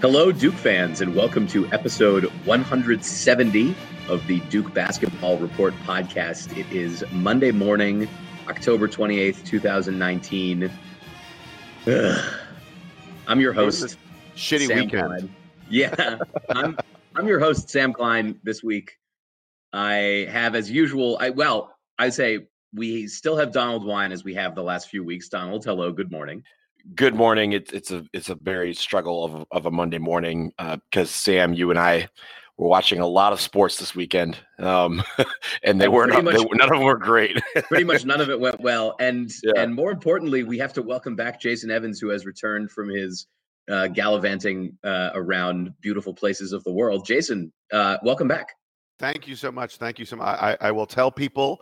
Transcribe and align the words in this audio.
Hello, 0.00 0.32
Duke 0.32 0.54
fans, 0.54 1.00
and 1.00 1.14
welcome 1.14 1.46
to 1.48 1.66
episode 1.72 2.24
170 2.46 3.76
of 4.08 4.26
the 4.26 4.40
Duke 4.50 4.74
Basketball 4.74 5.38
Report 5.38 5.72
podcast. 5.84 6.56
It 6.56 6.66
is 6.72 7.04
Monday 7.12 7.52
morning, 7.52 8.08
October 8.48 8.88
28th, 8.88 9.44
2019. 9.44 10.70
Ugh. 11.86 12.24
I'm 13.28 13.40
your 13.40 13.52
host. 13.52 13.98
Shitty 14.34 14.66
Sam 14.66 14.78
weekend. 14.78 15.30
Yeah, 15.68 16.18
I'm, 16.50 16.76
I'm 17.16 17.26
your 17.26 17.40
host, 17.40 17.70
Sam 17.70 17.92
Klein. 17.92 18.38
This 18.42 18.62
week, 18.62 18.92
I 19.72 20.26
have, 20.30 20.54
as 20.54 20.70
usual, 20.70 21.16
I 21.20 21.30
well, 21.30 21.74
I 21.98 22.10
say 22.10 22.46
we 22.74 23.06
still 23.08 23.36
have 23.36 23.52
Donald 23.52 23.84
Wine 23.86 24.12
as 24.12 24.22
we 24.24 24.34
have 24.34 24.54
the 24.54 24.62
last 24.62 24.88
few 24.90 25.02
weeks. 25.02 25.28
Donald, 25.28 25.64
hello, 25.64 25.92
good 25.92 26.10
morning. 26.12 26.42
Good 26.94 27.14
morning. 27.14 27.52
It's 27.52 27.72
it's 27.72 27.90
a 27.90 28.04
it's 28.12 28.28
a 28.28 28.34
very 28.36 28.74
struggle 28.74 29.24
of 29.24 29.46
of 29.50 29.66
a 29.66 29.70
Monday 29.70 29.98
morning 29.98 30.52
because 30.90 31.10
Sam, 31.10 31.54
you 31.54 31.70
and 31.70 31.78
I 31.78 32.08
were 32.58 32.68
watching 32.68 33.00
a 33.00 33.06
lot 33.06 33.32
of 33.32 33.40
sports 33.40 33.76
this 33.78 33.94
weekend, 33.94 34.38
um, 34.58 35.02
and 35.62 35.80
they 35.80 35.86
And 35.86 35.94
weren't 35.94 36.12
pretty 36.12 36.26
they, 36.30 36.44
much- 36.44 36.48
none 36.52 36.68
of 36.70 36.76
them 36.78 36.84
were 36.84 36.98
great. 36.98 37.42
pretty 37.68 37.84
much 37.84 38.04
none 38.06 38.20
of 38.20 38.28
it 38.30 38.38
went 38.38 38.60
well 38.60 38.94
and 39.00 39.30
Yeah. 39.42 39.52
and 39.62 39.74
more 39.74 39.90
importantly 39.90 40.42
we 40.42 40.58
have 40.58 40.72
to 40.74 40.82
welcome 40.82 41.16
back 41.16 41.40
jason 41.40 41.70
evans 41.70 41.98
who 42.00 42.08
has 42.10 42.24
returned 42.24 42.70
from 42.70 42.88
his 42.88 43.26
uh, 43.70 43.86
gallivanting 43.88 44.76
uh, 44.84 45.10
around 45.14 45.72
beautiful 45.80 46.14
places 46.14 46.52
of 46.52 46.62
the 46.64 46.72
world 46.72 47.04
jason 47.06 47.52
uh, 47.72 47.96
welcome 48.02 48.28
back 48.28 48.48
Thank 48.98 49.28
you 49.28 49.36
so 49.36 49.52
much. 49.52 49.76
Thank 49.76 49.98
you 49.98 50.06
so 50.06 50.16
much. 50.16 50.38
I, 50.40 50.56
I 50.58 50.70
will 50.72 50.86
tell 50.86 51.10
people 51.10 51.60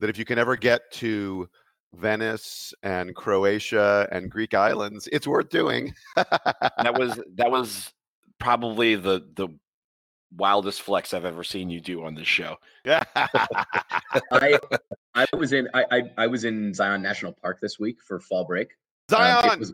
that 0.00 0.10
if 0.10 0.18
you 0.18 0.26
can 0.26 0.38
ever 0.38 0.54
get 0.54 0.82
to 0.92 1.48
Venice 1.94 2.74
and 2.82 3.14
Croatia 3.14 4.06
and 4.12 4.30
Greek 4.30 4.52
islands, 4.52 5.08
it's 5.10 5.26
worth 5.26 5.48
doing. 5.48 5.94
that 6.14 6.94
was 6.98 7.18
that 7.36 7.50
was 7.50 7.90
probably 8.38 8.96
the 8.96 9.22
the 9.34 9.48
wildest 10.36 10.82
flex 10.82 11.14
I've 11.14 11.24
ever 11.24 11.42
seen 11.42 11.70
you 11.70 11.80
do 11.80 12.04
on 12.04 12.14
this 12.14 12.28
show. 12.28 12.56
Yeah. 12.84 13.02
i 14.32 14.58
i 15.14 15.24
was 15.36 15.54
in 15.54 15.68
I, 15.72 15.84
I 15.90 16.02
i 16.18 16.26
was 16.26 16.44
in 16.44 16.74
zion 16.74 17.00
national 17.00 17.32
park 17.32 17.60
this 17.62 17.78
week 17.78 17.96
for 18.06 18.20
fall 18.20 18.44
break 18.44 18.68
Um, 19.10 19.18
Zion. 19.18 19.52
it 19.52 19.58
was 19.58 19.72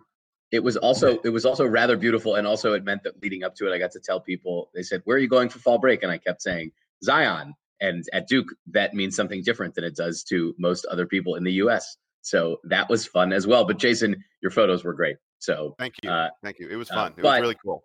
it 0.53 0.63
was 0.63 0.77
also 0.77 1.19
it 1.25 1.29
was 1.31 1.45
also 1.45 1.67
rather 1.67 1.97
beautiful 1.97 2.35
and 2.37 2.47
also 2.47 2.73
it 2.75 2.85
meant 2.85 3.03
that 3.05 3.21
leading 3.23 3.45
up 3.45 3.55
to 3.55 3.67
it 3.71 3.75
i 3.75 3.79
got 3.79 3.91
to 3.93 4.01
tell 4.01 4.21
people 4.21 4.71
they 4.75 4.83
said 4.83 5.01
where 5.05 5.17
are 5.17 5.21
you 5.21 5.29
going 5.29 5.49
for 5.49 5.59
fall 5.61 5.79
break 5.79 6.03
and 6.03 6.11
i 6.13 6.19
kept 6.19 6.43
saying 6.43 6.71
zion 7.05 7.55
and 7.81 8.05
at 8.13 8.27
duke 8.29 8.49
that 8.67 8.95
means 8.95 9.15
something 9.17 9.43
different 9.43 9.75
than 9.75 9.85
it 9.85 9.95
does 9.97 10.23
to 10.25 10.55
most 10.59 10.85
other 10.87 11.07
people 11.07 11.37
in 11.37 11.45
the 11.45 11.53
us 11.53 11.97
so 12.23 12.59
that 12.65 12.89
was 12.89 13.07
fun 13.07 13.33
as 13.33 13.47
well 13.47 13.65
but 13.65 13.79
jason 13.79 14.17
your 14.43 14.51
photos 14.51 14.85
were 14.85 14.93
great 14.95 15.17
so 15.39 15.75
Thank 15.79 15.95
you. 16.03 16.11
uh, 16.11 16.29
Thank 16.43 16.59
you. 16.59 16.69
It 16.69 16.77
was 16.77 16.91
uh, 16.91 16.95
fun. 16.95 17.15
it 17.17 17.23
was 17.23 17.41
really 17.41 17.57
cool. 17.65 17.83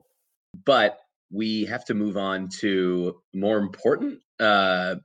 but 0.65 0.97
we 1.31 1.63
have 1.65 1.85
to 1.85 1.93
move 1.93 2.17
on 2.17 2.49
to 2.49 3.15
more 3.33 3.57
important 3.59 4.19
uh 4.39 4.95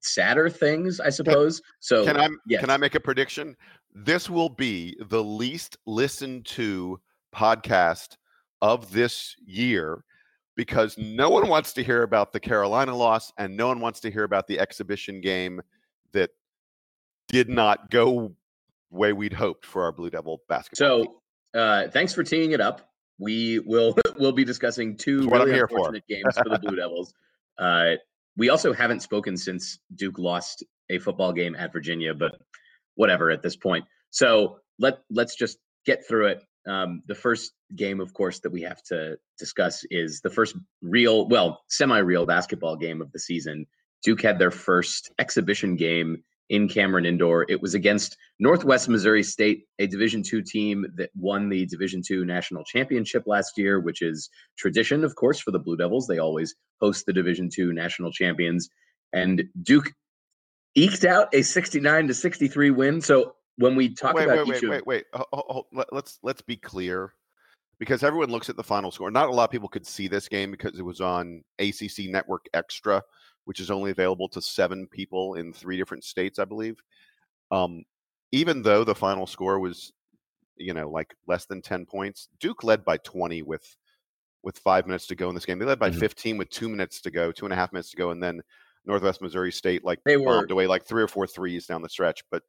sadder 0.00 0.48
things 0.48 1.00
i 1.00 1.08
suppose 1.10 1.60
so 1.80 2.04
Can 2.04 2.16
I 2.16 2.28
yes. 2.48 2.60
can 2.60 2.70
I 2.70 2.76
make 2.76 2.94
a 2.94 3.00
prediction? 3.00 3.56
This 3.94 4.30
will 4.30 4.48
be 4.48 4.96
the 5.00 5.22
least 5.22 5.76
listened 5.86 6.46
to 6.46 7.00
podcast 7.34 8.16
of 8.60 8.92
this 8.92 9.36
year 9.44 10.04
because 10.56 10.96
no 10.98 11.30
one 11.30 11.48
wants 11.48 11.72
to 11.74 11.82
hear 11.82 12.02
about 12.02 12.32
the 12.32 12.40
Carolina 12.40 12.94
loss 12.96 13.32
and 13.38 13.56
no 13.56 13.68
one 13.68 13.80
wants 13.80 14.00
to 14.00 14.10
hear 14.10 14.24
about 14.24 14.46
the 14.46 14.58
exhibition 14.58 15.20
game 15.20 15.60
that 16.12 16.30
did 17.28 17.48
not 17.48 17.90
go 17.90 18.34
way 18.90 19.12
we'd 19.12 19.32
hoped 19.32 19.64
for 19.64 19.84
our 19.84 19.92
Blue 19.92 20.10
Devil 20.10 20.42
basketball. 20.48 21.04
team. 21.04 21.12
So, 21.54 21.58
uh, 21.58 21.88
thanks 21.88 22.14
for 22.14 22.22
teeing 22.22 22.52
it 22.52 22.60
up. 22.60 22.90
We 23.18 23.58
will 23.60 23.96
we'll 24.18 24.32
be 24.32 24.44
discussing 24.44 24.96
two 24.96 25.20
That's 25.20 25.30
what 25.30 25.40
I'm 25.40 25.46
really 25.46 25.58
here 25.58 25.68
for. 25.68 25.76
unfortunate 25.78 26.06
games 26.08 26.36
for 26.36 26.48
the 26.48 26.58
Blue 26.58 26.76
Devils. 26.76 27.14
Uh, 27.58 27.94
we 28.36 28.48
also 28.48 28.72
haven't 28.72 29.00
spoken 29.00 29.36
since 29.36 29.78
Duke 29.94 30.18
lost 30.18 30.64
a 30.90 30.98
football 30.98 31.32
game 31.32 31.54
at 31.54 31.72
Virginia, 31.72 32.14
but 32.14 32.40
whatever 32.94 33.30
at 33.30 33.42
this 33.42 33.56
point. 33.56 33.84
So 34.10 34.58
let 34.78 34.98
let's 35.10 35.36
just 35.36 35.58
get 35.86 36.06
through 36.06 36.26
it. 36.26 36.42
Um, 36.66 37.02
the 37.08 37.14
first 37.14 37.52
game, 37.74 38.00
of 38.00 38.14
course, 38.14 38.38
that 38.40 38.52
we 38.52 38.62
have 38.62 38.82
to 38.84 39.16
discuss 39.38 39.84
is 39.90 40.20
the 40.20 40.30
first 40.30 40.54
real, 40.80 41.28
well, 41.28 41.62
semi-real 41.68 42.24
basketball 42.24 42.76
game 42.76 43.02
of 43.02 43.10
the 43.10 43.18
season. 43.18 43.66
Duke 44.04 44.22
had 44.22 44.38
their 44.38 44.52
first 44.52 45.10
exhibition 45.18 45.74
game 45.76 46.22
in 46.50 46.68
Cameron 46.68 47.06
Indoor. 47.06 47.46
It 47.48 47.60
was 47.62 47.74
against 47.74 48.16
Northwest 48.38 48.88
Missouri 48.88 49.22
State, 49.22 49.64
a 49.78 49.86
Division 49.86 50.22
two 50.22 50.42
team 50.42 50.86
that 50.96 51.10
won 51.16 51.48
the 51.48 51.66
Division 51.66 52.02
two 52.06 52.24
national 52.24 52.62
championship 52.64 53.24
last 53.26 53.56
year, 53.56 53.80
which 53.80 54.02
is 54.02 54.28
tradition, 54.56 55.02
of 55.02 55.16
course, 55.16 55.40
for 55.40 55.50
the 55.50 55.58
Blue 55.58 55.76
Devils. 55.76 56.06
They 56.06 56.18
always 56.18 56.54
host 56.80 57.06
the 57.06 57.12
Division 57.12 57.48
two 57.52 57.72
national 57.72 58.12
champions. 58.12 58.68
And 59.12 59.44
Duke 59.62 59.92
eked 60.74 61.04
out 61.04 61.28
a 61.34 61.42
69 61.42 62.08
to 62.08 62.14
63 62.14 62.70
win. 62.70 63.00
So 63.00 63.34
when 63.56 63.76
we 63.76 63.94
talk 63.94 64.14
wait, 64.14 64.24
about 64.24 64.46
wait, 64.46 64.56
each 64.56 64.62
wait, 64.62 64.64
of 64.64 64.70
wait, 64.70 64.86
wait. 64.86 65.04
Ho- 65.14 65.26
ho- 65.32 65.66
let- 65.72 65.92
Let's 65.92 66.18
let's 66.22 66.42
be 66.42 66.56
clear. 66.56 67.12
because 67.78 68.02
everyone 68.04 68.30
looks 68.30 68.48
at 68.48 68.56
the 68.56 68.62
final 68.62 68.90
score. 68.92 69.10
Not 69.10 69.28
a 69.28 69.32
lot 69.32 69.44
of 69.44 69.50
people 69.50 69.68
could 69.68 69.86
see 69.86 70.06
this 70.08 70.28
game 70.28 70.50
because 70.52 70.78
it 70.78 70.84
was 70.84 71.00
on 71.00 71.42
ACC 71.58 72.06
Network 72.08 72.46
Extra, 72.54 73.02
which 73.44 73.58
is 73.58 73.70
only 73.72 73.90
available 73.90 74.28
to 74.28 74.40
seven 74.40 74.86
people 74.86 75.34
in 75.34 75.52
three 75.52 75.76
different 75.76 76.04
states, 76.04 76.38
I 76.38 76.44
believe. 76.44 76.80
Um, 77.50 77.82
even 78.30 78.62
though 78.62 78.84
the 78.84 78.94
final 78.94 79.26
score 79.26 79.58
was, 79.58 79.92
you 80.56 80.72
know, 80.74 80.88
like 80.90 81.14
less 81.26 81.46
than 81.46 81.60
ten 81.60 81.84
points, 81.84 82.28
Duke 82.40 82.62
led 82.62 82.84
by 82.84 82.96
twenty 82.98 83.42
with 83.42 83.76
with 84.44 84.58
five 84.58 84.86
minutes 84.86 85.06
to 85.08 85.14
go 85.14 85.28
in 85.28 85.34
this 85.34 85.44
game. 85.44 85.58
They 85.58 85.64
led 85.66 85.78
by 85.78 85.90
Mhm. 85.90 86.00
15 86.00 86.36
with 86.38 86.50
two 86.50 86.68
minutes 86.68 87.00
to 87.02 87.10
go, 87.12 87.30
two 87.30 87.46
and 87.46 87.52
a 87.52 87.56
half 87.56 87.72
minutes 87.72 87.90
to 87.90 87.96
go, 87.96 88.10
and 88.10 88.20
then 88.22 88.42
Northwest 88.84 89.20
Missouri 89.22 89.52
State 89.52 89.84
like 89.84 90.00
They 90.04 90.16
were- 90.16 90.46
away 90.50 90.66
like 90.66 90.84
three 90.84 91.02
or 91.02 91.08
four 91.08 91.26
threes 91.26 91.66
down 91.66 91.82
the 91.82 91.88
stretch. 91.88 92.22
But 92.30 92.42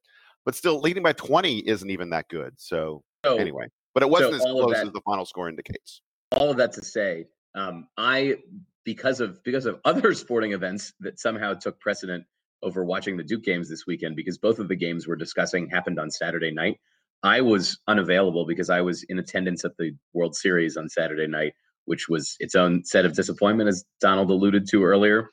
but 0.45 0.55
still, 0.55 0.81
leading 0.81 1.03
by 1.03 1.13
20 1.13 1.59
isn't 1.69 1.89
even 1.89 2.09
that 2.09 2.27
good. 2.27 2.53
So, 2.57 3.01
So- 3.25 3.37
anyway, 3.37 3.67
but 3.93 4.03
it 4.03 4.09
wasn't 4.09 4.31
so 4.33 4.35
as 4.35 4.41
close 4.41 4.71
that- 4.73 4.87
as 4.87 4.91
the 4.93 5.01
final 5.05 5.25
score 5.25 5.47
indicates. 5.47 6.01
all 6.35 6.49
of 6.49 6.57
that 6.57 6.73
to 6.73 6.83
say, 6.83 7.27
um, 7.55 7.87
I 7.97 8.37
because 8.83 9.21
of 9.21 9.41
because 9.43 9.65
of 9.65 9.79
other 9.85 10.13
sporting 10.13 10.51
events 10.53 10.93
that 10.99 11.19
somehow 11.19 11.53
took 11.53 11.79
precedent 11.79 12.25
over 12.61 12.83
watching 12.83 13.17
the 13.17 13.23
Duke 13.23 13.43
games 13.43 13.69
this 13.69 13.85
weekend, 13.85 14.15
because 14.15 14.37
both 14.37 14.57
of 14.59 14.67
the 14.69 14.75
games 14.75 15.07
we're 15.07 15.15
discussing 15.17 15.69
happened 15.69 15.99
on 15.99 16.09
Saturday 16.09 16.51
night. 16.51 16.79
I 17.21 17.39
was 17.41 17.77
unavailable 17.87 18.45
because 18.45 18.69
I 18.69 18.81
was 18.81 19.03
in 19.03 19.17
attendance 19.19 19.63
at 19.63 19.77
the 19.77 19.95
World 20.13 20.35
Series 20.35 20.75
on 20.75 20.89
Saturday 20.89 21.27
night, 21.27 21.53
which 21.85 22.09
was 22.09 22.35
its 22.39 22.55
own 22.55 22.83
set 22.83 23.05
of 23.05 23.13
disappointment, 23.15 23.69
as 23.69 23.85
Donald 24.01 24.29
alluded 24.29 24.67
to 24.71 24.83
earlier. 24.83 25.29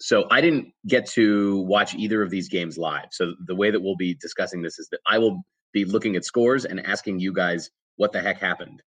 So 0.00 0.26
I 0.30 0.40
didn't 0.40 0.72
get 0.86 1.06
to 1.10 1.60
watch 1.62 1.94
either 1.94 2.22
of 2.22 2.30
these 2.30 2.48
games 2.48 2.76
live. 2.76 3.06
So 3.12 3.34
the 3.46 3.54
way 3.54 3.70
that 3.70 3.80
we'll 3.80 3.96
be 3.96 4.14
discussing 4.14 4.62
this 4.62 4.78
is 4.78 4.88
that 4.90 5.00
I 5.06 5.18
will 5.18 5.42
be 5.72 5.84
looking 5.84 6.16
at 6.16 6.24
scores 6.24 6.64
and 6.64 6.84
asking 6.84 7.20
you 7.20 7.32
guys 7.32 7.70
what 7.96 8.12
the 8.12 8.20
heck 8.20 8.38
happened. 8.38 8.82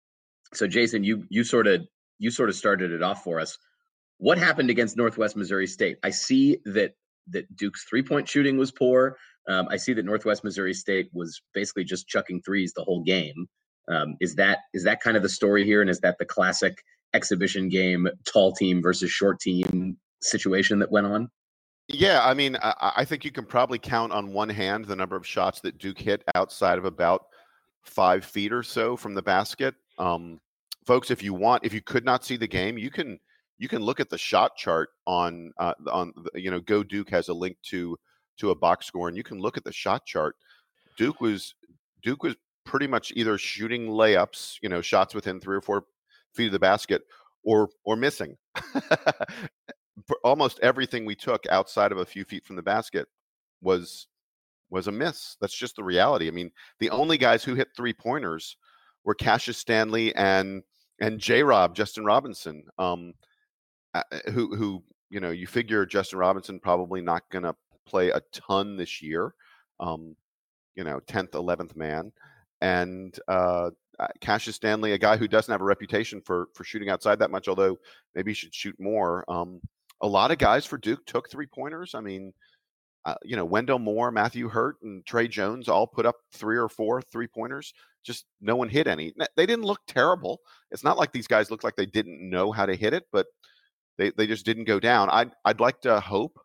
So 0.55 0.67
Jason, 0.67 1.05
you 1.05 1.25
you 1.31 1.45
sort 1.45 1.67
of 1.67 1.87
you 2.19 2.31
sort 2.31 2.49
of 2.49 2.57
started 2.57 2.93
it 2.93 3.03
off 3.03 3.23
for 3.23 3.41
us. 3.41 3.57
What 4.19 4.39
happened 4.39 4.71
against 4.71 4.97
Northwest 4.97 5.37
Missouri 5.37 5.67
State? 5.67 5.99
I 6.03 6.11
see 6.11 6.59
that 6.65 6.95
that 7.29 7.55
Duke's 7.57 7.85
three 7.85 8.03
point 8.03 8.29
shooting 8.29 8.57
was 8.59 8.71
poor. 8.71 9.17
Um, 9.49 9.67
I 9.71 9.77
see 9.77 9.95
that 9.95 10.05
Northwest 10.05 10.45
Missouri 10.45 10.75
State 10.75 11.09
was 11.13 11.41
basically 11.55 11.85
just 11.85 12.09
chucking 12.09 12.43
threes 12.43 12.73
the 12.75 12.85
whole 12.85 13.03
game. 13.03 13.47
Um, 13.91 14.17
is 14.21 14.35
that 14.35 14.59
is 14.75 14.85
that 14.85 15.01
kind 15.01 15.17
of 15.17 15.23
the 15.23 15.29
story 15.29 15.65
here, 15.65 15.81
and 15.81 15.89
is 15.89 16.01
that 16.01 16.19
the 16.19 16.27
classic 16.27 16.83
exhibition 17.15 17.71
game, 17.71 18.09
tall 18.31 18.53
team 18.53 18.83
versus 18.83 19.11
short 19.11 19.41
team 19.41 19.97
situation 20.21 20.79
that 20.81 20.91
went 20.91 21.07
on? 21.07 21.31
Yeah, 21.89 22.21
I 22.23 22.35
mean, 22.35 22.57
I, 22.63 22.93
I 22.99 23.05
think 23.05 23.25
you 23.25 23.31
can 23.31 23.47
probably 23.47 23.79
count 23.79 24.13
on 24.13 24.33
one 24.33 24.51
hand 24.51 24.85
the 24.85 24.97
number 24.97 25.17
of 25.17 25.27
shots 25.27 25.61
that 25.61 25.79
Duke 25.79 25.99
hit 25.99 26.23
outside 26.35 26.79
of 26.79 26.85
about 26.85 27.27
five 27.83 28.25
feet 28.25 28.53
or 28.53 28.63
so 28.63 28.97
from 28.97 29.15
the 29.15 29.23
basket. 29.23 29.75
Um, 29.99 30.41
folks, 30.87 31.11
if 31.11 31.23
you 31.23 31.33
want, 31.33 31.65
if 31.65 31.73
you 31.73 31.81
could 31.81 32.05
not 32.05 32.25
see 32.25 32.37
the 32.37 32.47
game, 32.47 32.77
you 32.77 32.91
can 32.91 33.19
you 33.59 33.69
can 33.69 33.83
look 33.83 34.01
at 34.01 34.11
the 34.11 34.19
shot 34.19 34.57
chart 34.57 34.91
on 35.07 35.53
uh, 35.59 35.75
on 35.91 36.13
you 36.35 36.51
know 36.51 36.61
Go 36.61 36.83
Duke 36.83 37.11
has 37.11 37.29
a 37.29 37.35
link 37.35 37.57
to 37.71 37.97
to 38.39 38.51
a 38.51 38.55
box 38.55 38.87
score, 38.87 39.09
and 39.09 39.17
you 39.17 39.25
can 39.25 39.39
look 39.39 39.57
at 39.57 39.65
the 39.65 39.73
shot 39.73 40.05
chart. 40.05 40.37
Duke 40.97 41.21
was 41.21 41.55
Duke 42.03 42.23
was 42.23 42.37
pretty 42.65 42.87
much 42.87 43.13
either 43.17 43.39
shooting 43.39 43.89
layups, 43.89 44.59
you 44.63 44.69
know, 44.69 44.83
shots 44.83 45.15
within 45.15 45.41
three 45.41 45.57
or 45.57 45.63
four 45.63 45.85
feet 46.35 46.47
of 46.47 46.53
the 46.53 46.59
basket, 46.59 47.03
or 47.43 47.69
or 47.85 47.97
missing. 47.97 48.37
Almost 50.25 50.61
everything 50.61 51.05
we 51.05 51.15
took 51.15 51.47
outside 51.49 51.93
of 51.93 51.99
a 51.99 52.07
few 52.07 52.25
feet 52.25 52.45
from 52.45 52.57
the 52.57 52.63
basket 52.63 53.09
was 53.61 54.07
was 54.71 54.87
a 54.87 54.93
miss. 54.93 55.37
That's 55.41 55.57
just 55.57 55.77
the 55.77 55.85
reality. 55.85 56.29
I 56.29 56.31
mean, 56.31 56.51
the 56.79 56.91
only 56.91 57.19
guys 57.19 57.43
who 57.43 57.55
hit 57.55 57.69
three 57.77 57.93
pointers 57.93 58.57
were 59.05 59.15
Cassius 59.15 59.59
Stanley 59.59 60.15
and 60.15 60.63
and 61.01 61.19
J. 61.19 61.43
Rob 61.43 61.75
Justin 61.75 62.05
Robinson, 62.05 62.65
um, 62.79 63.15
who 64.33 64.55
who 64.57 64.83
you 65.11 65.21
know 65.21 65.31
you 65.31 65.47
figure 65.47 65.87
Justin 65.87 66.19
Robinson 66.19 66.61
probably 66.61 67.01
not 67.01 67.23
going 67.31 67.45
to 67.45 67.55
play 67.87 68.11
a 68.11 68.21
ton 68.33 68.77
this 68.77 69.01
year. 69.01 69.35
Um, 69.81 70.17
you 70.75 70.85
know, 70.85 71.01
tenth, 71.01 71.35
eleventh 71.35 71.77
man, 71.77 72.13
and 72.61 73.19
uh, 73.29 73.71
uh, 73.99 74.07
Cassius 74.21 74.57
Stanley, 74.57 74.93
a 74.93 74.99
guy 74.99 75.17
who 75.17 75.27
doesn't 75.27 75.51
have 75.51 75.61
a 75.61 75.65
reputation 75.65 76.21
for 76.21 76.49
for 76.55 76.65
shooting 76.65 76.89
outside 76.91 77.19
that 77.19 77.31
much, 77.31 77.49
although 77.49 77.79
maybe 78.15 78.31
he 78.31 78.35
should 78.35 78.55
shoot 78.55 78.79
more. 78.79 79.25
Um, 79.29 79.61
a 80.01 80.07
lot 80.07 80.31
of 80.31 80.39
guys 80.39 80.65
for 80.65 80.79
Duke 80.79 81.05
took 81.07 81.31
three 81.31 81.47
pointers. 81.47 81.95
I 81.95 82.01
mean, 82.01 82.33
uh, 83.05 83.15
you 83.23 83.37
know, 83.37 83.45
Wendell 83.45 83.79
Moore, 83.79 84.11
Matthew 84.11 84.49
Hurt, 84.49 84.77
and 84.83 85.05
Tre 85.07 85.29
Jones 85.29 85.69
all 85.69 85.87
put 85.87 86.07
up 86.07 86.17
three 86.33 86.57
or 86.57 86.69
four 86.69 87.01
three 87.01 87.27
pointers. 87.27 87.73
Just 88.05 88.27
no 88.41 88.57
one 88.57 88.69
hit 88.69 88.87
any. 88.87 89.13
They 89.37 89.47
didn't 89.47 89.65
look 89.65 89.81
terrible. 89.87 90.41
It's 90.71 90.85
not 90.85 90.99
like 90.99 91.13
these 91.13 91.27
guys 91.27 91.51
looked 91.51 91.65
like 91.65 91.77
they 91.77 91.87
didn't 91.87 92.29
know 92.29 92.53
how 92.53 92.67
to 92.67 92.77
hit 92.77 92.95
it, 92.95 93.05
but 93.13 93.27
they, 93.97 94.11
they 94.11 94.27
just 94.27 94.47
didn't 94.47 94.65
go 94.65 94.81
down. 94.81 95.09
I'd 95.11 95.33
I'd 95.45 95.61
like 95.61 95.81
to 95.83 96.01
hope 96.01 96.39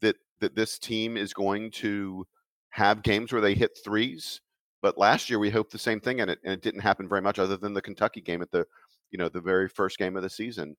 that 0.00 0.16
that 0.40 0.54
this 0.56 0.78
team 0.78 1.16
is 1.16 1.32
going 1.32 1.70
to 1.72 2.26
have 2.70 3.02
games 3.02 3.32
where 3.32 3.42
they 3.42 3.54
hit 3.54 3.72
threes. 3.84 4.40
But 4.82 4.96
last 4.98 5.28
year 5.28 5.38
we 5.38 5.50
hoped 5.50 5.72
the 5.72 5.78
same 5.78 6.00
thing, 6.00 6.20
and 6.20 6.30
it 6.30 6.38
and 6.44 6.52
it 6.52 6.62
didn't 6.62 6.80
happen 6.80 7.08
very 7.08 7.20
much, 7.20 7.38
other 7.38 7.56
than 7.56 7.74
the 7.74 7.82
Kentucky 7.82 8.20
game 8.20 8.42
at 8.42 8.50
the 8.50 8.66
you 9.10 9.18
know 9.18 9.28
the 9.28 9.40
very 9.40 9.68
first 9.68 9.98
game 9.98 10.16
of 10.16 10.22
the 10.22 10.30
season. 10.30 10.76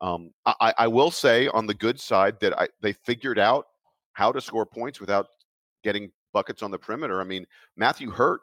Um, 0.00 0.30
I, 0.46 0.74
I 0.78 0.88
will 0.88 1.10
say 1.10 1.48
on 1.48 1.66
the 1.66 1.74
good 1.74 1.98
side 2.00 2.38
that 2.40 2.58
I, 2.58 2.68
they 2.80 2.92
figured 2.92 3.38
out 3.38 3.66
how 4.12 4.32
to 4.32 4.40
score 4.40 4.66
points 4.66 5.00
without 5.00 5.26
getting 5.82 6.10
buckets 6.32 6.62
on 6.62 6.70
the 6.70 6.78
perimeter. 6.78 7.20
I 7.20 7.24
mean, 7.24 7.46
Matthew 7.76 8.10
Hurt, 8.10 8.40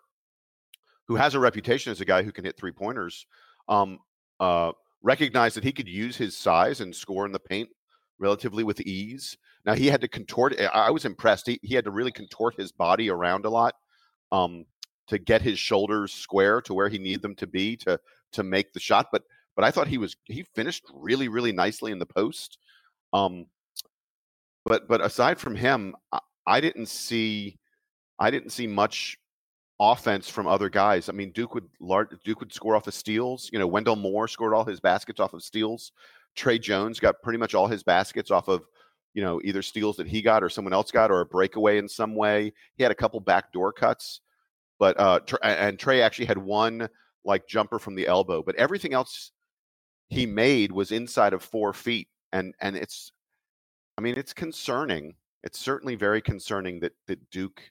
who 1.07 1.15
has 1.15 1.33
a 1.33 1.39
reputation 1.39 1.91
as 1.91 2.01
a 2.01 2.05
guy 2.05 2.23
who 2.23 2.31
can 2.31 2.45
hit 2.45 2.57
three 2.57 2.71
pointers, 2.71 3.25
um, 3.69 3.99
uh, 4.39 4.71
recognized 5.01 5.55
that 5.55 5.63
he 5.63 5.71
could 5.71 5.87
use 5.87 6.17
his 6.17 6.35
size 6.35 6.81
and 6.81 6.93
score 6.93 7.25
in 7.25 7.31
the 7.31 7.39
paint 7.39 7.69
relatively 8.19 8.63
with 8.63 8.81
ease. 8.81 9.37
Now 9.65 9.73
he 9.73 9.87
had 9.87 10.01
to 10.01 10.07
contort. 10.07 10.59
I 10.59 10.65
I 10.65 10.89
was 10.89 11.05
impressed. 11.05 11.47
He, 11.47 11.59
he 11.61 11.75
had 11.75 11.85
to 11.85 11.91
really 11.91 12.11
contort 12.11 12.55
his 12.55 12.71
body 12.71 13.09
around 13.09 13.45
a 13.45 13.49
lot 13.49 13.75
um, 14.31 14.65
to 15.07 15.17
get 15.17 15.41
his 15.41 15.59
shoulders 15.59 16.11
square 16.11 16.61
to 16.61 16.73
where 16.73 16.89
he 16.89 16.97
needed 16.97 17.21
them 17.21 17.35
to 17.35 17.47
be 17.47 17.75
to 17.77 17.99
to 18.33 18.43
make 18.43 18.73
the 18.73 18.79
shot. 18.79 19.07
But 19.11 19.23
but 19.55 19.65
I 19.65 19.71
thought 19.71 19.87
he 19.87 19.97
was 19.97 20.15
he 20.25 20.43
finished 20.55 20.83
really 20.93 21.27
really 21.27 21.51
nicely 21.51 21.91
in 21.91 21.99
the 21.99 22.05
post. 22.05 22.57
Um, 23.13 23.45
but 24.65 24.87
but 24.87 25.01
aside 25.01 25.39
from 25.39 25.55
him, 25.55 25.95
I, 26.11 26.19
I 26.45 26.61
didn't 26.61 26.87
see 26.87 27.57
I 28.19 28.31
didn't 28.31 28.51
see 28.51 28.67
much 28.67 29.17
offense 29.79 30.29
from 30.29 30.47
other 30.47 30.69
guys. 30.69 31.09
I 31.09 31.11
mean, 31.11 31.31
Duke 31.31 31.53
would 31.53 31.67
Duke 32.23 32.39
would 32.39 32.53
score 32.53 32.75
off 32.75 32.87
of 32.87 32.93
steals. 32.93 33.49
You 33.51 33.59
know, 33.59 33.67
Wendell 33.67 33.95
Moore 33.95 34.27
scored 34.27 34.53
all 34.53 34.65
his 34.65 34.79
baskets 34.79 35.19
off 35.19 35.33
of 35.33 35.43
steals. 35.43 35.91
Tre 36.35 36.59
Jones 36.59 36.99
got 36.99 37.21
pretty 37.21 37.39
much 37.39 37.55
all 37.55 37.67
his 37.67 37.83
baskets 37.83 38.31
off 38.31 38.47
of 38.47 38.65
you 39.13 39.23
know 39.23 39.41
either 39.43 39.61
steals 39.61 39.97
that 39.97 40.07
he 40.07 40.21
got 40.21 40.43
or 40.43 40.49
someone 40.49 40.73
else 40.73 40.91
got 40.91 41.11
or 41.11 41.21
a 41.21 41.25
breakaway 41.25 41.77
in 41.77 41.87
some 41.87 42.15
way. 42.15 42.53
He 42.75 42.83
had 42.83 42.91
a 42.91 42.95
couple 42.95 43.19
backdoor 43.19 43.73
cuts, 43.73 44.21
but 44.79 44.99
uh, 44.99 45.19
and 45.43 45.79
Tre 45.79 46.01
actually 46.01 46.25
had 46.25 46.37
one 46.37 46.89
like 47.23 47.47
jumper 47.47 47.79
from 47.79 47.95
the 47.95 48.07
elbow, 48.07 48.43
but 48.43 48.55
everything 48.55 48.93
else 48.93 49.31
he 50.09 50.25
made 50.25 50.71
was 50.71 50.91
inside 50.91 51.33
of 51.33 51.43
four 51.43 51.73
feet, 51.73 52.07
and 52.31 52.53
and 52.61 52.75
it's 52.75 53.11
I 53.97 54.01
mean, 54.01 54.15
it's 54.17 54.33
concerning. 54.33 55.15
It's 55.43 55.59
certainly 55.59 55.95
very 55.95 56.21
concerning 56.21 56.79
that 56.81 56.93
that 57.07 57.29
Duke 57.29 57.61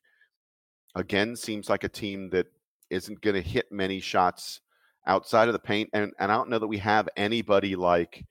again 0.94 1.36
seems 1.36 1.68
like 1.68 1.84
a 1.84 1.88
team 1.88 2.30
that 2.30 2.46
isn't 2.90 3.20
going 3.20 3.34
to 3.34 3.42
hit 3.42 3.72
many 3.72 4.00
shots 4.00 4.60
outside 5.06 5.48
of 5.48 5.52
the 5.52 5.58
paint, 5.58 5.90
and 5.92 6.12
and 6.18 6.32
I 6.32 6.36
don't 6.36 6.50
know 6.50 6.58
that 6.58 6.66
we 6.66 6.78
have 6.78 7.08
anybody 7.16 7.76
like. 7.76 8.24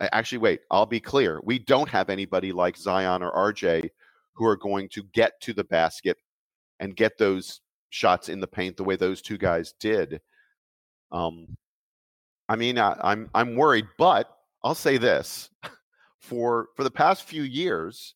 Actually, 0.00 0.38
wait. 0.38 0.60
I'll 0.70 0.86
be 0.86 1.00
clear. 1.00 1.40
We 1.44 1.58
don't 1.58 1.88
have 1.90 2.08
anybody 2.08 2.52
like 2.52 2.78
Zion 2.78 3.22
or 3.22 3.52
RJ 3.52 3.90
who 4.32 4.46
are 4.46 4.56
going 4.56 4.88
to 4.90 5.02
get 5.12 5.38
to 5.42 5.52
the 5.52 5.64
basket 5.64 6.16
and 6.80 6.96
get 6.96 7.18
those 7.18 7.60
shots 7.90 8.30
in 8.30 8.40
the 8.40 8.46
paint 8.46 8.78
the 8.78 8.84
way 8.84 8.96
those 8.96 9.20
two 9.20 9.36
guys 9.36 9.74
did. 9.78 10.20
Um, 11.12 11.56
I 12.50 12.56
mean, 12.56 12.78
I, 12.78 12.98
I'm 13.00 13.30
I'm 13.32 13.54
worried, 13.54 13.86
but 13.96 14.28
I'll 14.64 14.74
say 14.74 14.96
this: 14.98 15.50
for 16.18 16.68
for 16.76 16.82
the 16.82 16.90
past 16.90 17.22
few 17.22 17.42
years, 17.44 18.14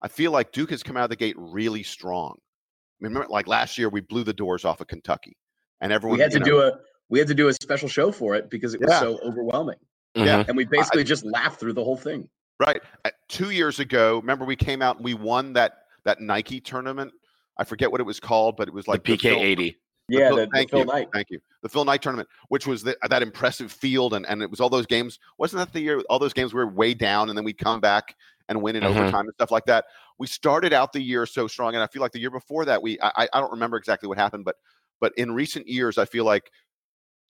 I 0.00 0.08
feel 0.08 0.32
like 0.32 0.50
Duke 0.50 0.70
has 0.70 0.82
come 0.82 0.96
out 0.96 1.04
of 1.04 1.10
the 1.10 1.16
gate 1.16 1.36
really 1.38 1.82
strong. 1.82 2.32
I 2.38 3.04
mean, 3.04 3.12
remember, 3.12 3.28
like 3.28 3.46
last 3.46 3.76
year, 3.76 3.90
we 3.90 4.00
blew 4.00 4.24
the 4.24 4.32
doors 4.32 4.64
off 4.64 4.80
of 4.80 4.86
Kentucky, 4.86 5.36
and 5.82 5.92
everyone 5.92 6.16
we 6.18 6.22
had 6.22 6.32
to 6.32 6.38
you 6.38 6.44
do 6.44 6.60
a 6.62 6.72
we 7.10 7.18
had 7.18 7.28
to 7.28 7.34
do 7.34 7.48
a 7.48 7.52
special 7.52 7.88
show 7.88 8.10
for 8.10 8.34
it 8.34 8.48
because 8.48 8.72
it 8.72 8.80
was 8.80 8.88
Yeah. 8.90 9.00
so 9.00 9.18
overwhelming. 9.22 9.76
Yeah. 10.14 10.44
and 10.48 10.56
we 10.56 10.64
basically 10.64 11.04
just 11.04 11.26
laughed 11.26 11.60
through 11.60 11.74
the 11.74 11.84
whole 11.84 11.98
thing. 11.98 12.26
Right. 12.58 12.80
Uh, 13.04 13.10
Two 13.28 13.50
years 13.50 13.78
ago, 13.80 14.16
remember 14.20 14.46
we 14.46 14.56
came 14.56 14.80
out 14.80 14.96
and 14.96 15.04
we 15.04 15.12
won 15.12 15.52
that 15.52 15.74
that 16.04 16.22
Nike 16.22 16.58
tournament. 16.60 17.12
I 17.58 17.64
forget 17.64 17.92
what 17.92 18.00
it 18.00 18.04
was 18.04 18.18
called, 18.18 18.56
but 18.56 18.68
it 18.68 18.72
was 18.74 18.88
like 18.88 19.02
PK 19.02 19.20
Phil- 19.20 19.38
80. 19.38 19.76
Yeah, 20.08 20.30
the- 20.30 20.36
the 20.36 20.46
thank 20.52 20.70
Phil 20.70 20.80
you, 20.80 20.84
Knight. 20.86 21.08
thank 21.12 21.30
you. 21.30 21.40
The 21.62 21.68
Phil 21.68 21.84
Knight 21.84 22.00
tournament, 22.02 22.28
which 22.48 22.66
was 22.66 22.82
the, 22.82 22.96
that 23.08 23.22
impressive 23.22 23.72
field, 23.72 24.14
and 24.14 24.24
and 24.26 24.40
it 24.42 24.50
was 24.50 24.60
all 24.60 24.68
those 24.70 24.86
games. 24.86 25.18
Wasn't 25.38 25.58
that 25.58 25.72
the 25.72 25.80
year? 25.80 26.00
All 26.08 26.18
those 26.18 26.32
games 26.32 26.54
we 26.54 26.58
were 26.58 26.70
way 26.70 26.94
down, 26.94 27.28
and 27.28 27.36
then 27.36 27.44
we'd 27.44 27.58
come 27.58 27.80
back 27.80 28.14
and 28.48 28.62
win 28.62 28.76
in 28.76 28.84
Mhm. 28.84 28.90
overtime 28.90 29.26
and 29.26 29.34
stuff 29.34 29.50
like 29.50 29.64
that. 29.66 29.86
We 30.18 30.28
started 30.28 30.72
out 30.72 30.92
the 30.92 31.02
year 31.02 31.26
so 31.26 31.48
strong, 31.48 31.74
and 31.74 31.82
I 31.82 31.88
feel 31.88 32.00
like 32.02 32.12
the 32.12 32.20
year 32.20 32.30
before 32.30 32.64
that, 32.66 32.80
we 32.82 33.00
I, 33.00 33.10
I 33.24 33.28
I 33.32 33.40
don't 33.40 33.50
remember 33.50 33.76
exactly 33.76 34.08
what 34.08 34.16
happened, 34.18 34.44
but 34.44 34.56
but 35.00 35.12
in 35.16 35.32
recent 35.32 35.66
years, 35.66 35.98
I 35.98 36.04
feel 36.04 36.24
like 36.24 36.50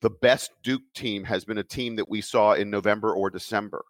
the 0.03 0.11
best 0.11 0.51
Duke 0.63 0.83
team 0.95 1.25
has 1.25 1.47
been 1.47 1.57
a 1.59 1.65
team 1.65 1.97
that 1.97 2.09
we 2.11 2.21
saw 2.21 2.53
in 2.53 2.69
November 2.69 3.15
or 3.15 3.31
December. 3.31 3.83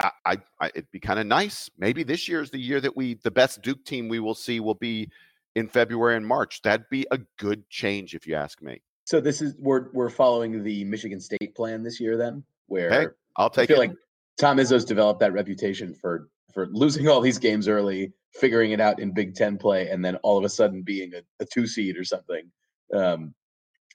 I, 0.00 0.10
I, 0.26 0.36
I 0.60 0.66
it'd 0.68 0.90
be 0.90 1.00
kind 1.00 1.18
of 1.18 1.26
nice. 1.26 1.70
Maybe 1.78 2.02
this 2.02 2.28
year 2.28 2.42
is 2.42 2.50
the 2.50 2.60
year 2.60 2.80
that 2.82 2.94
we 2.94 3.14
the 3.14 3.30
best 3.30 3.62
Duke 3.62 3.82
team 3.86 4.08
we 4.10 4.20
will 4.20 4.34
see 4.34 4.60
will 4.60 4.74
be 4.74 5.10
in 5.54 5.68
February 5.68 6.16
and 6.16 6.26
March. 6.26 6.62
That'd 6.62 6.86
be 6.90 7.06
a 7.10 7.18
good 7.38 7.68
change, 7.68 8.14
if 8.14 8.26
you 8.26 8.34
ask 8.34 8.62
me. 8.62 8.80
So 9.04 9.20
this 9.20 9.42
is 9.42 9.54
we're 9.58 9.90
we're 9.92 10.10
following 10.10 10.62
the 10.62 10.84
Michigan 10.84 11.20
State 11.20 11.54
plan 11.54 11.82
this 11.82 12.00
year, 12.00 12.16
then, 12.16 12.44
where 12.66 12.90
Hey, 12.90 13.06
I'll 13.36 13.50
take 13.50 13.64
I 13.64 13.74
feel 13.74 13.82
it. 13.82 13.88
like 13.88 13.96
Tom 14.38 14.58
Izzo's 14.58 14.84
developed 14.84 15.20
that 15.20 15.32
reputation 15.32 15.94
for 15.94 16.28
for 16.54 16.68
losing 16.72 17.08
all 17.08 17.20
these 17.20 17.38
games 17.38 17.66
early, 17.68 18.12
figuring 18.34 18.72
it 18.72 18.80
out 18.80 19.00
in 19.00 19.12
Big 19.12 19.34
Ten 19.34 19.58
play, 19.58 19.88
and 19.88 20.04
then 20.04 20.16
all 20.16 20.38
of 20.38 20.44
a 20.44 20.48
sudden 20.48 20.82
being 20.82 21.12
a, 21.14 21.22
a 21.42 21.46
two 21.46 21.66
seed 21.66 21.96
or 21.96 22.04
something. 22.04 22.50
Um, 22.94 23.34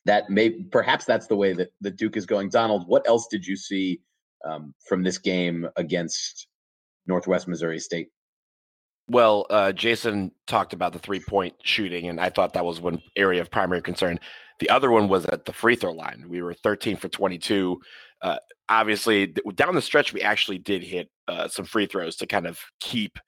that 0.06 0.30
may 0.30 0.50
perhaps 0.72 1.06
that's 1.06 1.28
the 1.28 1.36
way 1.36 1.54
that 1.54 1.70
the 1.82 1.92
Duke 1.92 2.18
is 2.18 2.26
going. 2.26 2.50
Donald, 2.50 2.88
what 2.88 3.08
else 3.08 3.28
did 3.30 3.46
you 3.46 3.56
see 3.56 4.02
um, 4.46 4.74
from 4.88 5.04
this 5.04 5.18
game 5.18 5.68
against 5.76 6.48
Northwest 7.08 7.48
Missouri 7.48 7.80
State? 7.80 8.10
Well, 9.10 9.46
uh, 9.50 9.72
Jason 9.72 10.32
talked 10.48 10.74
about 10.74 10.94
the 10.94 11.00
three 11.00 11.22
point 11.22 11.56
shooting, 11.64 12.10
and 12.10 12.20
I 12.20 12.30
thought 12.30 12.54
that 12.54 12.66
was 12.66 12.82
one 12.82 13.02
area 13.16 13.42
of 13.42 13.50
primary 13.50 13.82
concern. 13.82 14.20
The 14.60 14.70
other 14.70 14.92
one 14.92 15.08
was 15.08 15.26
at 15.26 15.46
the 15.46 15.54
free 15.54 15.76
throw 15.76 15.94
line. 15.94 16.26
We 16.28 16.42
were 16.42 16.54
13 16.54 16.98
for 16.98 17.08
22. 17.08 17.80
Uh, 18.22 18.38
obviously, 18.68 19.34
down 19.56 19.76
the 19.76 19.82
stretch, 19.82 20.14
we 20.14 20.22
actually 20.22 20.58
did 20.58 20.84
hit 20.84 21.10
uh, 21.28 21.48
some 21.48 21.66
free 21.66 21.86
throws 21.86 22.16
to 22.18 22.28
kind 22.28 22.48
of 22.48 22.60
keep 22.80 23.20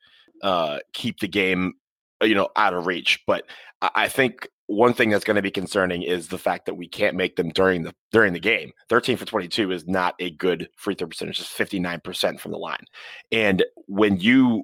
uh, 0.41 0.79
keep 0.93 1.19
the 1.19 1.27
game, 1.27 1.73
uh, 2.21 2.25
you 2.25 2.35
know, 2.35 2.49
out 2.55 2.73
of 2.73 2.87
reach. 2.87 3.21
But 3.27 3.43
I, 3.81 4.07
think 4.07 4.47
one 4.67 4.93
thing 4.93 5.09
that's 5.09 5.25
going 5.25 5.35
to 5.35 5.41
be 5.41 5.51
concerning 5.51 6.01
is 6.01 6.27
the 6.27 6.37
fact 6.37 6.65
that 6.65 6.75
we 6.75 6.87
can't 6.87 7.15
make 7.15 7.35
them 7.35 7.49
during 7.49 7.83
the 7.83 7.93
during 8.11 8.33
the 8.33 8.39
game. 8.39 8.71
13 8.89 9.17
for 9.17 9.25
22 9.25 9.71
is 9.71 9.87
not 9.87 10.15
a 10.19 10.31
good 10.31 10.69
free 10.75 10.95
throw 10.95 11.07
percentage. 11.07 11.39
It's 11.39 11.53
59% 11.53 12.39
from 12.39 12.51
the 12.51 12.57
line. 12.57 12.83
And 13.31 13.63
when 13.87 14.19
you 14.19 14.63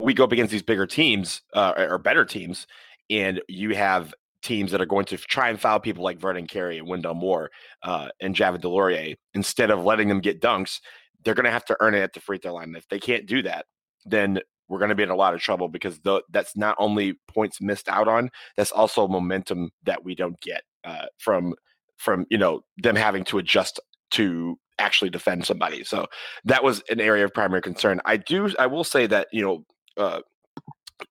we 0.00 0.14
go 0.14 0.24
up 0.24 0.32
against 0.32 0.52
these 0.52 0.62
bigger 0.62 0.86
teams 0.86 1.42
uh, 1.54 1.74
or 1.76 1.98
better 1.98 2.24
teams, 2.24 2.66
and 3.10 3.40
you 3.48 3.74
have 3.74 4.14
teams 4.42 4.72
that 4.72 4.80
are 4.80 4.86
going 4.86 5.04
to 5.06 5.16
try 5.16 5.48
and 5.48 5.60
foul 5.60 5.78
people 5.78 6.02
like 6.02 6.18
Vernon 6.18 6.46
Carey 6.46 6.78
and 6.78 6.88
Wendell 6.88 7.14
Moore 7.14 7.50
uh, 7.82 8.08
and 8.20 8.34
Javin 8.34 8.60
DeLaurier 8.60 9.14
instead 9.34 9.70
of 9.70 9.84
letting 9.84 10.08
them 10.08 10.20
get 10.20 10.40
dunks. 10.40 10.80
They're 11.24 11.34
going 11.34 11.44
to 11.44 11.52
have 11.52 11.64
to 11.66 11.76
earn 11.80 11.94
it 11.94 12.00
at 12.00 12.12
the 12.12 12.20
free 12.20 12.38
throw 12.38 12.54
line. 12.54 12.74
If 12.76 12.88
they 12.88 12.98
can't 12.98 13.26
do 13.26 13.42
that, 13.42 13.66
then 14.04 14.40
we're 14.68 14.78
going 14.78 14.88
to 14.88 14.94
be 14.94 15.04
in 15.04 15.10
a 15.10 15.16
lot 15.16 15.34
of 15.34 15.40
trouble 15.40 15.68
because 15.68 16.00
the, 16.00 16.22
that's 16.30 16.56
not 16.56 16.74
only 16.78 17.14
points 17.28 17.60
missed 17.60 17.88
out 17.88 18.08
on, 18.08 18.30
that's 18.56 18.72
also 18.72 19.06
momentum 19.06 19.70
that 19.84 20.04
we 20.04 20.14
don't 20.14 20.40
get 20.40 20.62
uh, 20.84 21.06
from 21.18 21.54
from 21.98 22.26
you 22.30 22.38
know 22.38 22.62
them 22.78 22.96
having 22.96 23.22
to 23.22 23.38
adjust 23.38 23.78
to 24.10 24.58
actually 24.78 25.10
defend 25.10 25.46
somebody. 25.46 25.84
So 25.84 26.06
that 26.44 26.64
was 26.64 26.82
an 26.90 27.00
area 27.00 27.24
of 27.24 27.34
primary 27.34 27.62
concern. 27.62 28.00
I 28.04 28.16
do 28.16 28.50
I 28.58 28.66
will 28.66 28.84
say 28.84 29.06
that 29.06 29.28
you 29.32 29.42
know. 29.42 29.64
Uh, 29.96 30.20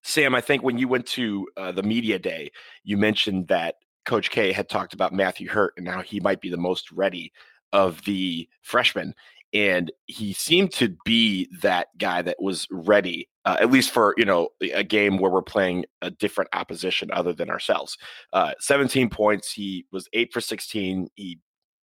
Sam, 0.03 0.33
I 0.33 0.39
think 0.39 0.63
when 0.63 0.77
you 0.77 0.87
went 0.87 1.05
to 1.07 1.47
uh, 1.57 1.73
the 1.73 1.83
media 1.83 2.17
day, 2.17 2.49
you 2.85 2.97
mentioned 2.97 3.49
that 3.49 3.75
Coach 4.05 4.31
K 4.31 4.51
had 4.51 4.69
talked 4.69 4.93
about 4.93 5.13
Matthew 5.13 5.49
Hurt 5.49 5.73
and 5.77 5.87
how 5.87 6.01
he 6.01 6.19
might 6.21 6.41
be 6.41 6.49
the 6.49 6.57
most 6.57 6.91
ready 6.91 7.31
of 7.73 8.03
the 8.05 8.47
freshmen. 8.61 9.13
And 9.53 9.91
he 10.05 10.33
seemed 10.33 10.71
to 10.73 10.95
be 11.03 11.49
that 11.61 11.87
guy 11.97 12.21
that 12.21 12.41
was 12.41 12.67
ready, 12.71 13.27
uh, 13.43 13.57
at 13.59 13.69
least 13.69 13.91
for 13.91 14.13
you 14.17 14.23
know 14.23 14.49
a 14.61 14.83
game 14.83 15.17
where 15.17 15.29
we're 15.29 15.41
playing 15.41 15.85
a 16.01 16.09
different 16.09 16.49
opposition 16.53 17.09
other 17.11 17.33
than 17.33 17.49
ourselves. 17.49 17.97
Uh, 18.31 18.53
17 18.59 19.09
points. 19.09 19.51
He 19.51 19.85
was 19.91 20.07
eight 20.13 20.31
for 20.31 20.39
16. 20.39 21.09
He 21.15 21.39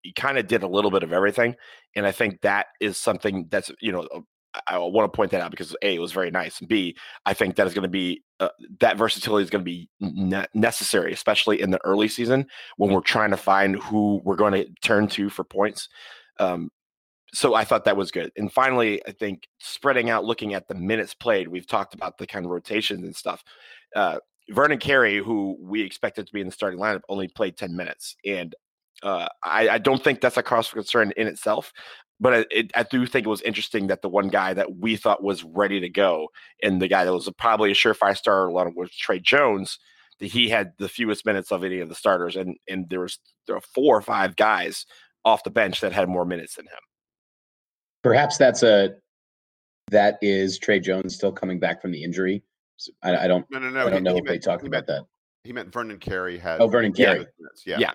he 0.08 0.14
kind 0.14 0.38
of 0.38 0.48
did 0.48 0.64
a 0.64 0.68
little 0.68 0.90
bit 0.90 1.04
of 1.04 1.12
everything, 1.12 1.54
and 1.94 2.08
I 2.08 2.14
think 2.14 2.40
that 2.42 2.68
is 2.80 2.98
something 2.98 3.48
that's 3.50 3.70
you 3.82 3.92
know 3.92 4.08
I 4.68 4.78
want 4.78 5.12
to 5.12 5.16
point 5.16 5.32
that 5.32 5.42
out 5.42 5.52
because 5.52 5.76
a 5.82 5.96
it 5.96 6.00
was 6.00 6.14
very 6.14 6.32
nice, 6.32 6.60
and 6.60 6.70
b 6.70 6.96
I 7.26 7.34
think 7.34 7.58
that 7.58 7.68
is 7.68 7.74
going 7.74 7.84
to 7.84 7.90
be 7.90 8.24
uh, 8.40 8.50
that 8.80 8.98
versatility 8.98 9.44
is 9.44 9.50
going 9.50 9.66
to 9.66 9.70
be 9.70 9.90
ne- 10.00 10.48
necessary, 10.54 11.12
especially 11.12 11.62
in 11.62 11.72
the 11.72 11.84
early 11.84 12.08
season 12.08 12.48
when 12.78 12.92
we're 12.94 13.02
trying 13.02 13.32
to 13.32 13.38
find 13.38 13.76
who 13.76 14.22
we're 14.24 14.38
going 14.38 14.54
to 14.54 14.66
turn 14.82 15.10
to 15.10 15.30
for 15.30 15.44
points. 15.44 15.90
Um, 16.40 16.70
so 17.34 17.54
I 17.54 17.66
thought 17.66 17.84
that 17.84 17.98
was 17.98 18.10
good. 18.10 18.32
And 18.38 18.50
finally, 18.52 19.06
I 19.06 19.12
think 19.12 19.50
spreading 19.60 20.10
out, 20.10 20.24
looking 20.24 20.54
at 20.54 20.70
the 20.70 20.76
minutes 20.76 21.14
played, 21.14 21.50
we've 21.50 21.68
talked 21.68 21.94
about 21.94 22.18
the 22.18 22.26
kind 22.26 22.46
of 22.46 22.52
rotations 22.52 23.04
and 23.04 23.14
stuff. 23.14 23.44
Uh, 23.94 24.20
Vernon 24.50 24.78
Carey, 24.78 25.18
who 25.18 25.58
we 25.60 25.82
expected 25.82 26.26
to 26.26 26.34
be 26.34 26.40
in 26.40 26.48
the 26.48 26.54
starting 26.54 26.80
lineup, 26.80 27.02
only 27.10 27.28
played 27.28 27.58
10 27.58 27.76
minutes. 27.76 28.16
And 28.26 28.56
uh, 29.04 29.28
I, 29.44 29.70
I, 29.70 29.78
don't 29.78 30.04
think 30.04 30.22
that's 30.22 30.38
a 30.38 30.44
cause 30.44 30.68
for 30.68 30.76
concern 30.78 31.14
in 31.18 31.28
itself. 31.28 31.72
But 32.20 32.34
it, 32.34 32.48
it, 32.50 32.72
I 32.76 32.84
do 32.84 33.06
think 33.06 33.28
it 33.28 33.30
was 33.30 33.44
interesting 33.44 33.88
that 33.88 34.02
the 34.02 34.10
one 34.10 34.30
guy 34.30 34.54
that 34.54 34.78
we 34.78 34.96
thought 34.96 35.24
was 35.24 35.44
ready 35.44 35.80
to 35.80 35.90
go, 35.90 36.30
and 36.64 36.82
the 36.82 36.88
guy 36.88 37.06
that 37.06 37.14
was 37.14 37.30
probably 37.38 37.72
a 37.72 37.76
surefire 37.76 38.18
starter 38.18 38.48
along 38.48 38.74
was 38.76 38.90
Tre 38.96 39.20
Jones, 39.20 39.78
that 40.20 40.28
he 40.28 40.50
had 40.50 40.74
the 40.80 40.90
fewest 40.90 41.26
minutes 41.26 41.52
of 41.52 41.64
any 41.64 41.80
of 41.80 41.90
the 41.90 41.96
starters, 41.96 42.36
and 42.36 42.58
and 42.68 42.90
there 42.90 43.02
was 43.02 43.20
there 43.46 43.56
were 43.56 43.62
four 43.62 43.96
or 43.96 44.02
five 44.02 44.36
guys 44.36 44.88
off 45.26 45.44
the 45.44 45.52
bench 45.52 45.82
that 45.82 45.92
had 45.92 46.10
more 46.10 46.26
minutes 46.26 46.56
than 46.56 46.66
him. 46.66 46.80
Perhaps 48.02 48.38
that's 48.38 48.64
a 48.64 48.96
that 49.92 50.18
is 50.22 50.58
Tre 50.58 50.80
Jones 50.80 51.16
still 51.16 51.32
coming 51.32 51.60
back 51.60 51.82
from 51.82 51.92
the 51.92 52.04
injury. 52.04 52.44
So 52.78 52.92
I, 53.04 53.16
I, 53.16 53.28
don't. 53.28 53.46
No, 53.52 53.60
no, 53.60 53.70
no. 53.70 53.82
I 53.82 53.90
don't 53.90 53.94
he, 53.94 54.00
know 54.02 54.14
he 54.14 54.20
if 54.20 54.26
meant, 54.26 54.42
they 54.42 54.46
talked 54.46 54.66
about 54.66 54.88
meant, 54.88 54.88
that. 54.88 55.04
He 55.44 55.54
meant 55.54 55.72
Vernon 55.72 55.98
Carey 55.98 56.38
had. 56.38 56.60
Oh, 56.60 56.68
Vernon 56.68 56.94
Carey. 56.94 57.26
Yeah. 57.66 57.78
Yeah. 57.80 57.92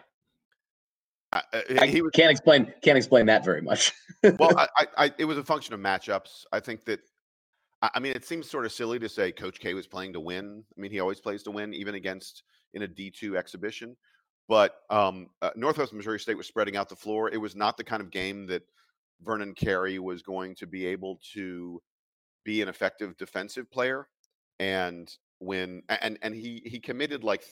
I 1.33 1.87
he 1.87 2.03
was, 2.03 2.11
can't 2.12 2.31
explain 2.31 2.73
can't 2.83 2.99
explain 2.99 3.27
that 3.27 3.45
very 3.45 3.62
much. 3.62 3.93
well, 4.39 4.57
I, 4.57 4.87
I, 4.99 5.12
it 5.19 5.25
was 5.25 5.39
a 5.39 5.45
function 5.45 5.75
of 5.75 5.81
matchups. 5.81 6.45
I 6.53 6.61
think 6.61 6.85
that. 6.85 7.01
I 7.81 7.91
I 7.95 8.01
mean, 8.01 8.12
it 8.12 8.25
seems 8.25 8.49
sort 8.49 8.67
of 8.67 8.73
silly 8.73 8.99
to 8.99 9.09
say 9.09 9.33
Coach 9.33 9.59
K 9.59 9.75
was 9.75 9.87
playing 9.87 10.12
to 10.12 10.21
win. 10.21 10.62
I 10.77 10.81
mean, 10.81 10.91
he 10.91 11.01
always 11.01 11.21
plays 11.21 11.43
to 11.45 11.51
win, 11.51 11.75
even 11.75 11.95
against 11.95 12.43
in 12.75 12.83
a 12.83 12.89
D 12.89 13.11
two 13.11 13.37
exhibition. 13.37 13.97
But 14.49 14.77
um, 14.91 15.29
uh, 15.41 15.51
Northwest 15.57 15.93
Missouri 15.93 16.21
State 16.21 16.37
was 16.37 16.47
spreading 16.47 16.77
out 16.77 16.89
the 16.89 16.97
floor. 16.97 17.31
It 17.31 17.39
was 17.39 17.57
not 17.57 17.77
the 17.77 17.85
kind 17.85 18.03
of 18.03 18.11
game 18.11 18.47
that 18.49 18.62
Vernon 19.23 19.55
Carey 19.55 19.99
was 19.99 20.23
going 20.23 20.55
to 20.57 20.67
be 20.67 20.85
able 20.87 21.19
to 21.33 21.81
be 22.45 22.61
an 22.61 22.69
effective 22.69 23.17
defensive 23.17 23.71
player. 23.71 24.09
And 24.59 25.12
when 25.39 25.83
and 25.89 26.19
and 26.23 26.35
he 26.35 26.62
he 26.67 26.79
committed 26.79 27.25
like 27.25 27.45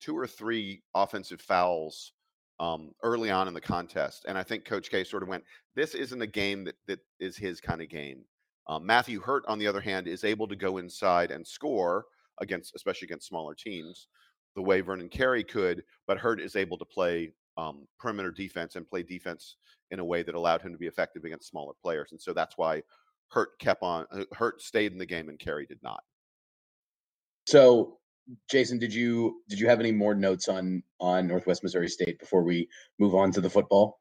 two 0.00 0.16
or 0.16 0.26
three 0.26 0.82
offensive 0.94 1.40
fouls 1.40 2.12
um, 2.60 2.92
early 3.02 3.30
on 3.30 3.48
in 3.48 3.54
the 3.54 3.60
contest, 3.60 4.24
and 4.28 4.38
I 4.38 4.42
think 4.42 4.64
Coach 4.64 4.90
K 4.90 5.04
sort 5.04 5.22
of 5.22 5.28
went, 5.28 5.44
"This 5.74 5.94
isn't 5.94 6.22
a 6.22 6.26
game 6.26 6.64
that 6.64 6.76
that 6.86 7.00
is 7.20 7.36
his 7.36 7.60
kind 7.60 7.82
of 7.82 7.88
game." 7.88 8.24
Um, 8.68 8.86
Matthew 8.86 9.20
Hurt, 9.20 9.44
on 9.48 9.58
the 9.58 9.66
other 9.66 9.80
hand, 9.80 10.06
is 10.06 10.24
able 10.24 10.46
to 10.48 10.56
go 10.56 10.78
inside 10.78 11.30
and 11.30 11.46
score 11.46 12.06
against, 12.40 12.74
especially 12.74 13.06
against 13.06 13.26
smaller 13.26 13.54
teams, 13.54 14.08
the 14.54 14.62
way 14.62 14.80
Vernon 14.80 15.08
Carey 15.08 15.42
could. 15.44 15.82
But 16.06 16.18
Hurt 16.18 16.40
is 16.40 16.56
able 16.56 16.78
to 16.78 16.84
play 16.84 17.32
um, 17.56 17.86
perimeter 17.98 18.30
defense 18.30 18.76
and 18.76 18.88
play 18.88 19.02
defense 19.02 19.56
in 19.90 19.98
a 19.98 20.04
way 20.04 20.22
that 20.22 20.34
allowed 20.34 20.62
him 20.62 20.72
to 20.72 20.78
be 20.78 20.86
effective 20.86 21.24
against 21.24 21.48
smaller 21.48 21.74
players, 21.82 22.12
and 22.12 22.20
so 22.20 22.32
that's 22.32 22.56
why 22.56 22.82
Hurt 23.28 23.58
kept 23.58 23.82
on. 23.82 24.06
uh, 24.12 24.24
Hurt 24.32 24.60
stayed 24.62 24.92
in 24.92 24.98
the 24.98 25.06
game, 25.06 25.28
and 25.28 25.38
Carey 25.38 25.66
did 25.66 25.82
not. 25.82 26.02
So, 27.46 27.98
Jason, 28.50 28.78
did 28.78 28.94
you 28.94 29.42
did 29.48 29.58
you 29.58 29.68
have 29.68 29.80
any 29.80 29.92
more 29.92 30.14
notes 30.14 30.48
on 30.48 30.82
on 31.00 31.26
Northwest 31.26 31.62
Missouri 31.62 31.88
State 31.88 32.18
before 32.18 32.42
we 32.42 32.68
move 32.98 33.14
on 33.14 33.32
to 33.32 33.40
the 33.40 33.50
football? 33.50 34.00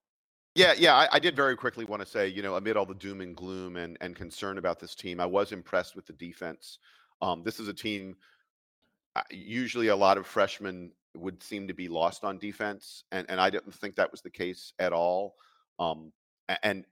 Yeah, 0.55 0.73
yeah, 0.77 0.95
I, 0.95 1.07
I 1.13 1.19
did 1.19 1.35
very 1.35 1.55
quickly 1.55 1.85
want 1.85 2.01
to 2.01 2.05
say, 2.05 2.27
you 2.27 2.41
know, 2.41 2.55
amid 2.55 2.75
all 2.75 2.85
the 2.85 2.93
doom 2.93 3.21
and 3.21 3.35
gloom 3.35 3.77
and 3.77 3.97
and 4.01 4.15
concern 4.15 4.57
about 4.57 4.79
this 4.79 4.95
team, 4.95 5.19
I 5.19 5.25
was 5.25 5.51
impressed 5.51 5.95
with 5.95 6.05
the 6.05 6.13
defense. 6.13 6.79
Um, 7.21 7.43
this 7.43 7.59
is 7.59 7.67
a 7.67 7.73
team. 7.73 8.15
uh, 9.15 9.21
Usually, 9.31 9.87
a 9.87 9.95
lot 9.95 10.17
of 10.17 10.27
freshmen 10.27 10.91
would 11.15 11.41
seem 11.43 11.67
to 11.67 11.73
be 11.73 11.87
lost 11.87 12.23
on 12.23 12.37
defense, 12.37 13.03
and 13.11 13.25
and 13.29 13.39
I 13.39 13.49
didn't 13.49 13.73
think 13.73 13.95
that 13.95 14.11
was 14.11 14.21
the 14.21 14.29
case 14.29 14.73
at 14.79 14.93
all. 14.93 15.35
Um, 15.79 16.11
and 16.63 16.85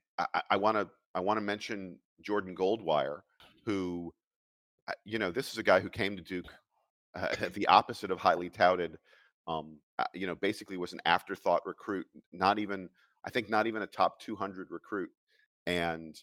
I 0.50 0.58
want 0.58 0.78
to 0.78 0.90
I 1.16 1.20
want 1.20 1.38
to 1.38 1.42
mention 1.42 1.98
Jordan 2.22 2.56
Goldwire, 2.56 3.22
who, 3.66 4.14
uh, 4.88 4.94
you 5.06 5.20
know, 5.20 5.32
this 5.32 5.52
is 5.52 5.58
a 5.58 5.64
guy 5.64 5.80
who 5.80 5.90
came 5.90 6.16
to 6.18 6.24
Duke 6.24 6.54
uh, 7.16 7.36
the 7.54 7.68
opposite 7.68 8.12
of 8.12 8.20
highly 8.20 8.50
touted. 8.50 8.98
Um, 9.48 9.78
uh, 9.98 10.06
you 10.14 10.28
know, 10.28 10.36
basically 10.36 10.78
was 10.78 10.94
an 10.94 11.02
afterthought 11.06 11.66
recruit, 11.66 12.06
not 12.32 12.60
even 12.60 12.90
I 13.26 13.30
think 13.30 13.50
not 13.50 13.68
even 13.68 13.82
a 13.82 13.88
top 13.88 14.20
200 14.22 14.70
recruit, 14.72 15.10
and 15.66 16.16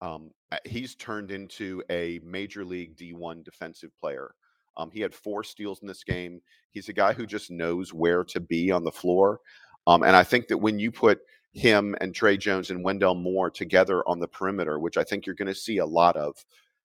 um, 0.00 0.30
uh, 0.52 0.58
he's 0.64 0.94
turned 0.94 1.30
into 1.30 1.82
a 1.90 2.20
major 2.22 2.64
league 2.64 2.96
D1 2.96 3.44
defensive 3.44 3.90
player. 3.98 4.34
Um, 4.76 4.90
he 4.90 5.00
had 5.00 5.14
four 5.14 5.42
steals 5.42 5.80
in 5.80 5.88
this 5.88 6.04
game. 6.04 6.42
He's 6.70 6.90
a 6.90 6.92
guy 6.92 7.14
who 7.14 7.26
just 7.26 7.50
knows 7.50 7.94
where 7.94 8.22
to 8.24 8.40
be 8.40 8.70
on 8.70 8.84
the 8.84 8.92
floor, 8.92 9.40
um, 9.86 10.02
and 10.02 10.14
I 10.14 10.22
think 10.22 10.48
that 10.48 10.58
when 10.58 10.78
you 10.78 10.92
put 10.92 11.20
him 11.56 11.96
and 12.00 12.14
Tre 12.14 12.36
Jones 12.36 12.70
and 12.70 12.84
Wendell 12.84 13.14
Moore 13.14 13.50
together 13.50 14.06
on 14.06 14.20
the 14.20 14.28
perimeter, 14.28 14.78
which 14.78 14.98
I 14.98 15.04
think 15.04 15.24
you're 15.24 15.34
going 15.34 15.46
to 15.48 15.54
see 15.54 15.78
a 15.78 15.86
lot 15.86 16.16
of, 16.16 16.36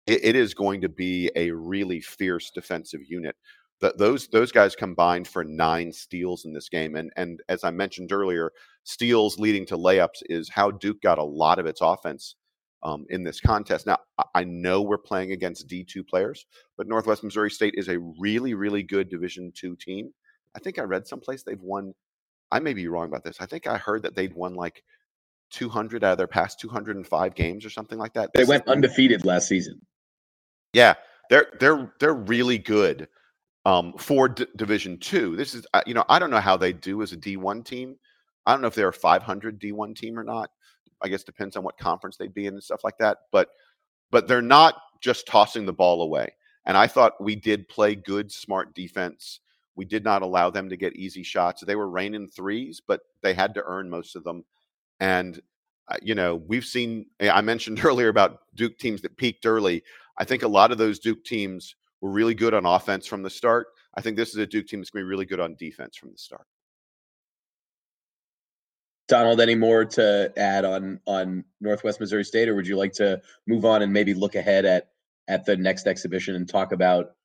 it, 0.07 0.23
it 0.23 0.35
is 0.35 0.53
going 0.53 0.81
to 0.81 0.89
be 0.89 1.31
a 1.35 1.51
really 1.51 2.01
fierce 2.01 2.51
defensive 2.51 3.01
unit. 3.07 3.35
That 3.81 3.97
those 3.97 4.27
those 4.27 4.51
guys 4.51 4.75
combined 4.75 5.27
for 5.27 5.43
nine 5.45 5.93
steals 5.93 6.43
in 6.43 6.53
this 6.53 6.67
game, 6.67 6.95
and 6.95 7.11
and 7.15 7.41
as 7.47 7.63
I 7.63 7.71
mentioned 7.71 8.11
earlier, 8.11 8.51
steals 8.83 9.39
leading 9.39 9.65
to 9.67 9.77
layups 9.77 10.21
is 10.23 10.49
how 10.49 10.71
Duke 10.71 11.01
got 11.01 11.17
a 11.17 11.23
lot 11.23 11.59
of 11.59 11.65
its 11.65 11.79
offense 11.81 12.35
um, 12.83 13.05
in 13.09 13.23
this 13.23 13.39
contest. 13.39 13.85
Now 13.85 13.99
I 14.35 14.43
know 14.43 14.81
we're 14.81 14.97
playing 14.97 15.31
against 15.31 15.67
D 15.67 15.85
two 15.85 16.03
players, 16.03 16.45
but 16.77 16.87
Northwest 16.87 17.23
Missouri 17.23 17.51
State 17.51 17.75
is 17.77 17.87
a 17.87 17.99
really 18.19 18.53
really 18.53 18.83
good 18.83 19.09
Division 19.09 19.51
two 19.55 19.77
team. 19.77 20.13
I 20.55 20.59
think 20.59 20.77
I 20.77 20.83
read 20.83 21.07
someplace 21.07 21.43
they've 21.43 21.61
won. 21.61 21.93
I 22.51 22.59
may 22.59 22.73
be 22.73 22.87
wrong 22.87 23.07
about 23.07 23.23
this. 23.23 23.37
I 23.39 23.45
think 23.45 23.67
I 23.67 23.77
heard 23.77 24.03
that 24.03 24.15
they'd 24.15 24.33
won 24.33 24.55
like 24.55 24.83
200 25.51 26.03
out 26.03 26.13
of 26.13 26.17
their 26.17 26.27
past 26.27 26.59
205 26.59 27.35
games 27.35 27.65
or 27.65 27.69
something 27.69 27.97
like 27.97 28.13
that. 28.13 28.31
They 28.33 28.41
this 28.41 28.49
went 28.49 28.67
undefeated 28.67 29.25
last 29.25 29.47
season. 29.47 29.81
Yeah, 30.73 30.95
they're 31.29 31.47
they're 31.59 31.91
they're 31.99 32.13
really 32.13 32.57
good 32.57 33.07
um, 33.65 33.93
for 33.97 34.29
D- 34.29 34.45
Division 34.55 34.97
Two. 34.97 35.35
This 35.35 35.53
is 35.53 35.65
you 35.85 35.93
know 35.93 36.05
I 36.09 36.19
don't 36.19 36.31
know 36.31 36.39
how 36.39 36.57
they 36.57 36.73
do 36.73 37.01
as 37.01 37.11
a 37.11 37.17
D 37.17 37.37
one 37.37 37.63
team. 37.63 37.95
I 38.45 38.51
don't 38.53 38.61
know 38.61 38.67
if 38.67 38.75
they're 38.75 38.89
a 38.89 38.93
500 38.93 39.59
D 39.59 39.71
one 39.71 39.93
team 39.93 40.17
or 40.17 40.23
not. 40.23 40.49
I 41.01 41.07
guess 41.07 41.23
depends 41.23 41.55
on 41.55 41.63
what 41.63 41.77
conference 41.77 42.17
they'd 42.17 42.33
be 42.33 42.47
in 42.47 42.53
and 42.55 42.63
stuff 42.63 42.83
like 42.83 42.97
that. 42.99 43.19
But 43.31 43.49
but 44.11 44.27
they're 44.27 44.41
not 44.41 44.75
just 45.01 45.27
tossing 45.27 45.65
the 45.65 45.73
ball 45.73 46.01
away. 46.01 46.33
And 46.65 46.77
I 46.77 46.87
thought 46.87 47.21
we 47.23 47.35
did 47.35 47.67
play 47.69 47.95
good, 47.95 48.31
smart 48.31 48.75
defense. 48.75 49.39
We 49.75 49.85
did 49.85 50.03
not 50.03 50.21
allow 50.21 50.49
them 50.49 50.69
to 50.69 50.77
get 50.77 50.95
easy 50.95 51.23
shots. 51.23 51.63
They 51.63 51.75
were 51.75 51.89
raining 51.89 52.27
threes, 52.27 52.81
but 52.85 53.01
they 53.21 53.33
had 53.33 53.53
to 53.53 53.63
earn 53.65 53.89
most 53.89 54.15
of 54.15 54.23
them. 54.23 54.43
And 54.99 55.41
uh, 55.87 55.97
you 56.01 56.15
know, 56.15 56.35
we've 56.47 56.65
seen. 56.65 57.05
I 57.21 57.41
mentioned 57.41 57.83
earlier 57.85 58.09
about 58.09 58.41
Duke 58.55 58.77
teams 58.77 59.01
that 59.01 59.17
peaked 59.17 59.45
early. 59.45 59.83
I 60.19 60.25
think 60.25 60.43
a 60.43 60.47
lot 60.47 60.71
of 60.71 60.77
those 60.77 60.99
Duke 60.99 61.23
teams 61.23 61.75
were 62.01 62.11
really 62.11 62.35
good 62.35 62.53
on 62.53 62.65
offense 62.65 63.07
from 63.07 63.23
the 63.23 63.29
start. 63.29 63.67
I 63.95 64.01
think 64.01 64.17
this 64.17 64.29
is 64.29 64.35
a 64.35 64.45
Duke 64.45 64.67
team 64.67 64.79
that's 64.79 64.89
going 64.89 65.01
to 65.01 65.05
be 65.05 65.09
really 65.09 65.25
good 65.25 65.39
on 65.39 65.55
defense 65.55 65.95
from 65.97 66.11
the 66.11 66.17
start. 66.17 66.45
Donald, 69.07 69.41
any 69.41 69.55
more 69.55 69.83
to 69.85 70.31
add 70.37 70.65
on 70.65 70.99
on 71.07 71.43
Northwest 71.59 71.99
Missouri 71.99 72.23
State, 72.23 72.47
or 72.47 72.55
would 72.55 72.67
you 72.67 72.77
like 72.77 72.93
to 72.93 73.19
move 73.47 73.65
on 73.65 73.81
and 73.81 73.91
maybe 73.91 74.13
look 74.13 74.35
ahead 74.35 74.65
at 74.65 74.89
at 75.27 75.45
the 75.45 75.57
next 75.57 75.87
exhibition 75.87 76.35
and 76.35 76.47
talk 76.47 76.71
about 76.71 77.15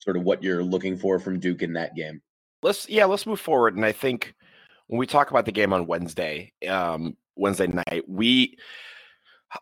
sort 0.00 0.16
of 0.16 0.22
what 0.22 0.42
you're 0.42 0.62
looking 0.62 0.96
for 0.96 1.18
from 1.18 1.40
Duke 1.40 1.62
in 1.62 1.72
that 1.72 1.94
game? 1.94 2.20
Let's 2.62 2.88
yeah, 2.90 3.06
let's 3.06 3.26
move 3.26 3.40
forward. 3.40 3.74
And 3.74 3.86
I 3.86 3.92
think 3.92 4.34
when 4.88 4.98
we 4.98 5.06
talk 5.06 5.30
about 5.30 5.46
the 5.46 5.52
game 5.52 5.72
on 5.72 5.86
Wednesday, 5.86 6.52
um, 6.68 7.16
Wednesday 7.36 7.68
night, 7.68 8.06
we 8.06 8.58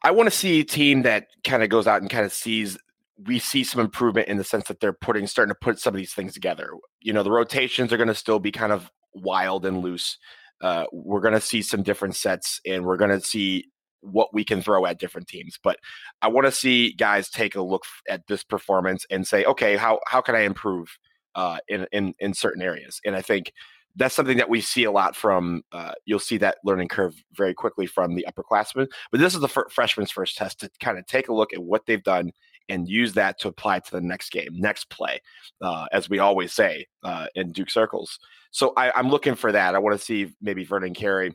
I 0.03 0.11
want 0.11 0.31
to 0.31 0.37
see 0.37 0.61
a 0.61 0.65
team 0.65 1.03
that 1.03 1.29
kind 1.45 1.63
of 1.63 1.69
goes 1.69 1.87
out 1.87 2.01
and 2.01 2.11
kind 2.11 2.25
of 2.25 2.33
sees 2.33 2.79
we 3.27 3.39
see 3.39 3.65
some 3.65 3.81
improvement 3.81 4.29
in 4.29 4.37
the 4.37 4.45
sense 4.45 4.69
that 4.69 4.81
they're 4.81 4.93
putting 4.93 5.27
starting 5.27 5.53
to 5.53 5.59
put 5.61 5.79
some 5.79 5.95
of 5.95 5.99
these 5.99 6.15
things 6.15 6.35
together. 6.35 6.71
You 7.01 7.13
know, 7.13 7.23
the 7.23 7.33
rotations 7.33 7.93
are 7.93 7.97
going 7.97 8.09
to 8.09 8.15
still 8.15 8.39
be 8.39 8.53
kind 8.53 8.73
of 8.73 8.91
wild 9.13 9.67
and 9.67 9.79
loose. 9.79 10.19
Uh, 10.61 10.85
we're 10.93 11.21
going 11.21 11.35
to 11.35 11.41
see 11.41 11.63
some 11.63 11.83
different 11.83 12.17
sets, 12.17 12.61
and 12.67 12.85
we're 12.85 12.97
going 12.97 13.11
to 13.11 13.21
see 13.21 13.65
what 14.01 14.33
we 14.33 14.45
can 14.45 14.63
throw 14.63 14.87
at 14.87 15.01
different 15.01 15.27
teams. 15.27 15.59
But 15.63 15.79
I 16.23 16.29
want 16.29 16.47
to 16.47 16.53
see 16.53 16.93
guys 16.93 17.29
take 17.29 17.57
a 17.57 17.63
look 17.63 17.85
at 18.09 18.27
this 18.29 18.45
performance 18.45 19.05
and 19.11 19.27
say, 19.27 19.45
okay, 19.45 19.77
how 19.77 20.01
how 20.07 20.21
can 20.21 20.37
I 20.37 20.41
improve 20.41 20.89
uh, 21.35 21.59
in 21.69 21.87
in 21.93 22.15
in 22.19 22.35
certain 22.35 22.63
areas? 22.63 23.01
And 23.05 23.17
I 23.17 23.23
think 23.23 23.53
that's 23.97 24.15
something 24.15 24.37
that 24.37 24.49
we 24.49 24.61
see 24.61 24.85
a 24.85 24.91
lot 24.91 25.17
from. 25.17 25.63
Uh, 25.73 25.93
you'll 26.05 26.19
see 26.19 26.37
that 26.39 26.59
learning 26.65 26.89
curve 26.89 27.15
very 27.33 27.55
quickly 27.55 27.87
from 27.87 28.15
the 28.15 28.27
upperclassmen. 28.29 28.87
But 29.11 29.21
this 29.21 29.35
is 29.35 29.41
the 29.41 29.49
f- 29.49 29.73
freshman's 29.73 30.11
first 30.11 30.37
test 30.37 30.61
to 30.61 30.71
kind 30.81 30.99
of 30.99 31.07
take 31.07 31.29
a 31.29 31.35
look 31.35 31.53
at 31.53 31.63
what 31.63 31.87
they've 31.87 32.03
done 32.03 32.33
and 32.69 32.89
use 32.89 33.15
that 33.15 33.39
to 33.41 33.49
apply 33.49 33.81
to 33.81 33.91
the 33.91 34.01
next 34.01 34.31
game, 34.31 34.51
next 34.53 34.91
play, 34.91 35.21
uh, 35.63 35.87
as 35.93 36.11
we 36.11 36.19
always 36.19 36.53
say 36.53 36.87
uh, 37.03 37.27
in 37.35 37.53
Duke 37.53 37.71
circles. 37.71 38.19
So 38.51 38.73
I, 38.77 38.99
am 38.99 39.09
looking 39.09 39.35
for 39.35 39.53
that. 39.53 39.75
I 39.75 39.79
want 39.79 39.99
to 39.99 40.05
see 40.05 40.35
maybe 40.41 40.65
Vernon 40.65 40.95
Carey, 40.95 41.35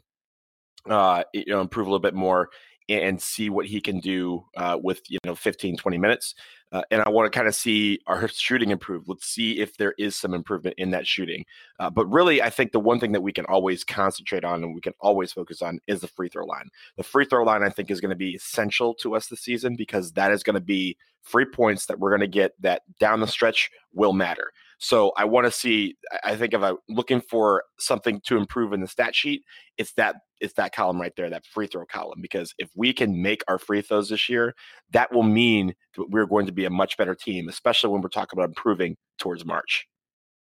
uh, 0.90 1.24
you 1.34 1.46
know, 1.48 1.62
improve 1.62 1.88
a 1.88 1.90
little 1.90 2.00
bit 2.00 2.14
more 2.14 2.50
and 2.90 3.22
see 3.22 3.50
what 3.50 3.66
he 3.66 3.80
can 3.80 4.00
do 4.00 4.44
uh, 4.58 4.78
with 4.82 5.02
you 5.10 5.18
know 5.26 5.36
15 5.36 5.78
20 5.78 5.98
minutes 5.98 6.36
uh, 6.72 6.82
and 6.92 7.02
i 7.02 7.10
want 7.10 7.32
to 7.32 7.36
kind 7.36 7.48
of 7.48 7.56
see 7.56 8.00
our 8.08 8.28
shooting 8.28 8.72
improve. 8.72 9.08
Let's 9.08 9.28
see 9.28 9.60
if 9.60 9.78
there 9.78 9.94
is 9.98 10.16
some 10.16 10.34
improvement 10.34 10.76
in 10.78 10.92
that 10.92 11.08
shooting 11.08 11.46
uh, 11.80 11.90
but 11.90 12.06
really 12.08 12.42
i 12.42 12.50
think 12.50 12.72
the 12.72 12.80
one 12.80 13.00
thing 13.00 13.12
that 13.14 13.22
we 13.22 13.32
can 13.32 13.46
always 13.46 13.84
concentrate 13.84 14.44
on 14.44 14.64
and 14.64 14.76
we 14.76 14.82
can 14.82 14.94
always 15.00 15.32
focus 15.32 15.62
on 15.62 15.80
is 15.88 16.02
the 16.02 16.08
free 16.08 16.30
throw 16.30 16.46
line. 16.46 16.70
The 16.98 17.04
free 17.04 17.26
throw 17.26 17.44
line 17.44 17.64
i 17.64 17.70
think 17.70 17.92
is 17.92 18.02
going 18.02 18.10
to 18.10 18.16
be 18.16 18.36
essential 18.36 18.94
to 18.96 19.16
us 19.16 19.28
this 19.28 19.42
season 19.42 19.76
because 19.76 20.12
that 20.14 20.32
is 20.32 20.44
going 20.44 20.56
to 20.56 20.62
be 20.62 20.98
free 21.22 21.46
points 21.46 21.86
that 21.86 22.00
we're 22.00 22.12
going 22.12 22.20
to 22.20 22.28
get 22.28 22.54
that 22.62 22.82
down 23.00 23.22
the 23.22 23.28
stretch 23.28 23.72
will 23.94 24.14
matter 24.14 24.52
so 24.84 25.14
I 25.16 25.24
want 25.24 25.48
to 25.48 25.52
see. 25.52 25.96
I 26.26 26.36
think 26.36 26.54
if 26.54 26.62
I'm 26.62 26.76
looking 26.90 27.22
for 27.22 27.64
something 27.80 28.20
to 28.26 28.36
improve 28.36 28.74
in 28.74 28.82
the 28.82 28.88
stat 28.88 29.16
sheet, 29.16 29.44
it's 29.78 29.94
that 29.94 30.18
it's 30.42 30.56
that 30.56 30.76
column 30.76 31.00
right 31.00 31.14
there, 31.16 31.30
that 31.30 31.46
free 31.46 31.68
throw 31.68 31.86
column. 31.86 32.20
Because 32.22 32.54
if 32.58 32.70
we 32.76 32.92
can 32.92 33.22
make 33.22 33.44
our 33.48 33.58
free 33.58 33.82
throws 33.82 34.10
this 34.10 34.28
year, 34.28 34.54
that 34.92 35.14
will 35.14 35.24
mean 35.24 35.74
that 35.96 36.10
we're 36.10 36.26
going 36.26 36.48
to 36.48 36.52
be 36.52 36.66
a 36.66 36.70
much 36.70 36.98
better 36.98 37.16
team, 37.16 37.48
especially 37.48 37.92
when 37.92 38.02
we're 38.02 38.10
talking 38.10 38.38
about 38.38 38.50
improving 38.50 38.98
towards 39.18 39.46
March. 39.46 39.88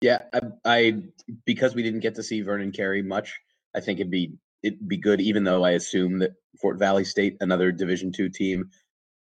Yeah, 0.01 0.19
I, 0.33 0.41
I 0.65 0.93
because 1.45 1.73
we 1.73 1.81
didn't 1.81 2.01
get 2.01 2.15
to 2.15 2.23
see 2.23 2.41
Vernon 2.41 2.73
Carey 2.73 3.01
much. 3.01 3.33
I 3.77 3.79
think 3.79 4.01
it'd 4.01 4.11
be 4.11 4.33
it'd 4.61 4.89
be 4.89 4.97
good, 4.97 5.21
even 5.21 5.45
though 5.45 5.63
I 5.63 5.71
assume 5.71 6.19
that 6.19 6.31
Fort 6.59 6.79
Valley 6.79 7.05
State, 7.05 7.37
another 7.39 7.71
Division 7.71 8.11
two 8.11 8.27
team, 8.27 8.71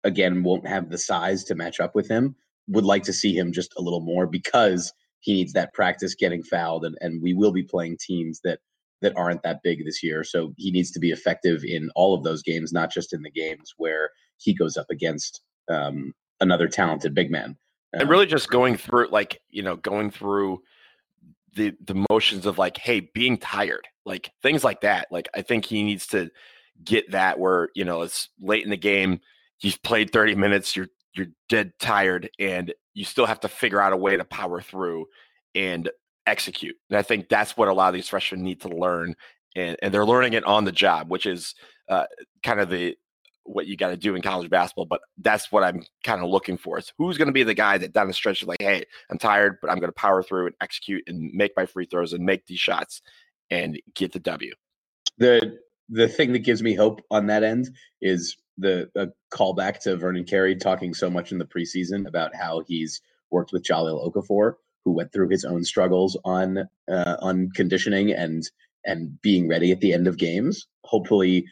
again 0.04 0.44
won't 0.44 0.68
have 0.68 0.90
the 0.90 0.98
size 0.98 1.46
to 1.46 1.56
match 1.56 1.80
up 1.80 1.96
with 1.96 2.10
him 2.10 2.36
would 2.70 2.86
like 2.86 3.04
to 3.04 3.14
see 3.14 3.38
him 3.38 3.52
just 3.52 3.74
a 3.78 3.82
little 3.82 4.02
more 4.02 4.28
because 4.28 4.94
he 5.20 5.34
needs 5.34 5.54
that 5.54 5.74
practice 5.74 6.16
getting 6.16 6.44
fouled 6.44 6.86
and, 6.86 6.98
and 7.02 7.22
we 7.22 7.34
will 7.34 7.52
be 7.52 7.64
playing 7.64 7.98
teams 8.00 8.40
that 8.44 8.60
that 9.02 9.14
aren't 9.16 9.42
that 9.44 9.64
big 9.64 9.86
this 9.86 10.04
year. 10.04 10.26
So 10.26 10.54
he 10.58 10.72
needs 10.72 10.92
to 10.92 11.00
be 11.00 11.12
effective 11.12 11.64
in 11.64 11.90
all 11.96 12.14
of 12.14 12.24
those 12.24 12.42
games 12.42 12.74
not 12.74 12.92
just 12.92 13.14
in 13.14 13.22
the 13.22 13.32
games 13.32 13.74
where 13.78 14.10
he 14.38 14.54
goes 14.54 14.76
up 14.76 14.88
against 14.90 15.42
um, 15.70 16.14
another 16.42 16.68
talented 16.68 17.14
big 17.14 17.32
man. 17.32 17.58
Um, 17.94 18.02
and 18.02 18.10
really 18.10 18.26
just 18.26 18.50
going 18.50 18.78
through 18.78 19.08
like 19.08 19.42
you 19.50 19.64
know 19.64 19.76
going 19.76 20.12
through 20.12 20.62
the 21.56 21.74
the 21.84 22.06
motions 22.10 22.46
of 22.46 22.58
like 22.58 22.78
hey 22.78 23.00
being 23.00 23.38
tired 23.38 23.88
like 24.06 24.32
things 24.42 24.64
like 24.64 24.82
that. 24.82 25.08
Like 25.12 25.28
i 25.34 25.42
think 25.42 25.66
he 25.66 25.84
needs 25.84 26.08
to 26.08 26.30
get 26.84 27.12
that 27.12 27.40
where 27.40 27.70
you 27.76 27.84
know 27.84 28.02
it's 28.02 28.30
late 28.40 28.64
in 28.64 28.70
the 28.70 28.78
game 28.78 29.20
you've 29.62 29.82
played 29.84 30.12
30 30.12 30.36
minutes 30.36 30.76
you're 30.76 30.88
you're 31.20 31.28
dead 31.48 31.74
tired 31.80 32.30
and 32.40 32.74
you 32.94 33.06
still 33.06 33.26
have 33.26 33.40
to 33.42 33.48
figure 33.48 33.82
out 33.82 33.94
a 33.94 33.98
way 33.98 34.18
to 34.18 34.24
power 34.26 34.62
through 34.62 35.06
and 35.56 35.90
execute. 36.26 36.76
And 36.90 36.98
I 36.98 37.02
think 37.02 37.30
that's 37.30 37.58
what 37.58 37.68
a 37.68 37.74
lot 37.74 37.90
of 37.90 37.94
these 37.94 38.10
freshmen 38.10 38.44
need 38.44 38.62
to 38.62 38.70
learn. 38.70 39.16
And, 39.56 39.78
and 39.82 39.94
they're 39.94 40.06
learning 40.06 40.34
it 40.34 40.44
on 40.46 40.66
the 40.66 40.72
job, 40.72 41.10
which 41.10 41.26
is 41.26 41.56
uh, 41.90 42.06
kind 42.44 42.60
of 42.60 42.70
the 42.70 42.96
what 43.44 43.66
you 43.66 43.76
got 43.76 43.90
to 43.90 43.98
do 43.98 44.16
in 44.16 44.22
college 44.22 44.50
basketball. 44.50 44.86
But 44.86 45.02
that's 45.18 45.52
what 45.52 45.64
I'm 45.64 45.84
kind 46.04 46.22
of 46.22 46.30
looking 46.30 46.58
for 46.58 46.78
is 46.78 46.94
who's 46.98 47.18
going 47.18 47.28
to 47.28 47.34
be 47.34 47.44
the 47.44 47.56
guy 47.56 47.78
that 47.80 47.94
down 47.94 48.08
the 48.08 48.14
stretch 48.14 48.42
is 48.42 48.48
like, 48.48 48.62
hey, 48.62 48.86
I'm 49.10 49.18
tired, 49.18 49.58
but 49.62 49.72
I'm 49.72 49.80
going 49.80 49.90
to 49.90 49.94
power 49.94 50.22
through 50.22 50.48
and 50.48 50.56
execute 50.62 51.04
and 51.08 51.34
make 51.34 51.54
my 51.58 51.66
free 51.66 51.86
throws 51.86 52.14
and 52.14 52.24
make 52.24 52.46
these 52.46 52.60
shots 52.60 53.02
and 53.50 53.82
get 53.96 54.12
the 54.12 54.20
W. 54.20 54.54
The 55.18 55.58
the 55.90 56.08
thing 56.08 56.34
that 56.34 56.40
gives 56.40 56.62
me 56.62 56.76
hope 56.76 57.02
on 57.10 57.26
that 57.28 57.44
end 57.44 57.70
is 58.02 58.38
the 58.60 58.90
a 58.96 59.08
callback 59.36 59.80
to 59.80 59.98
Vernon 59.98 60.26
Carey 60.26 60.56
talking 60.56 60.94
so 60.94 61.10
much 61.10 61.32
in 61.32 61.38
the 61.38 61.46
preseason 61.46 62.08
about 62.08 62.36
how 62.36 62.64
he's 62.68 63.02
worked 63.32 63.52
with 63.52 63.64
Jahlil 63.64 64.12
Okafor, 64.12 64.54
who 64.86 64.92
went 64.92 65.12
through 65.14 65.30
his 65.30 65.46
own 65.46 65.64
struggles 65.64 66.18
on 66.26 66.60
uh, 66.92 67.18
on 67.22 67.50
conditioning 67.56 68.12
and 68.12 68.44
and 68.86 69.22
being 69.22 69.48
ready 69.48 69.72
at 69.72 69.82
the 69.82 69.94
end 69.94 70.08
of 70.08 70.18
games. 70.18 70.68
Hopefully, 70.86 71.46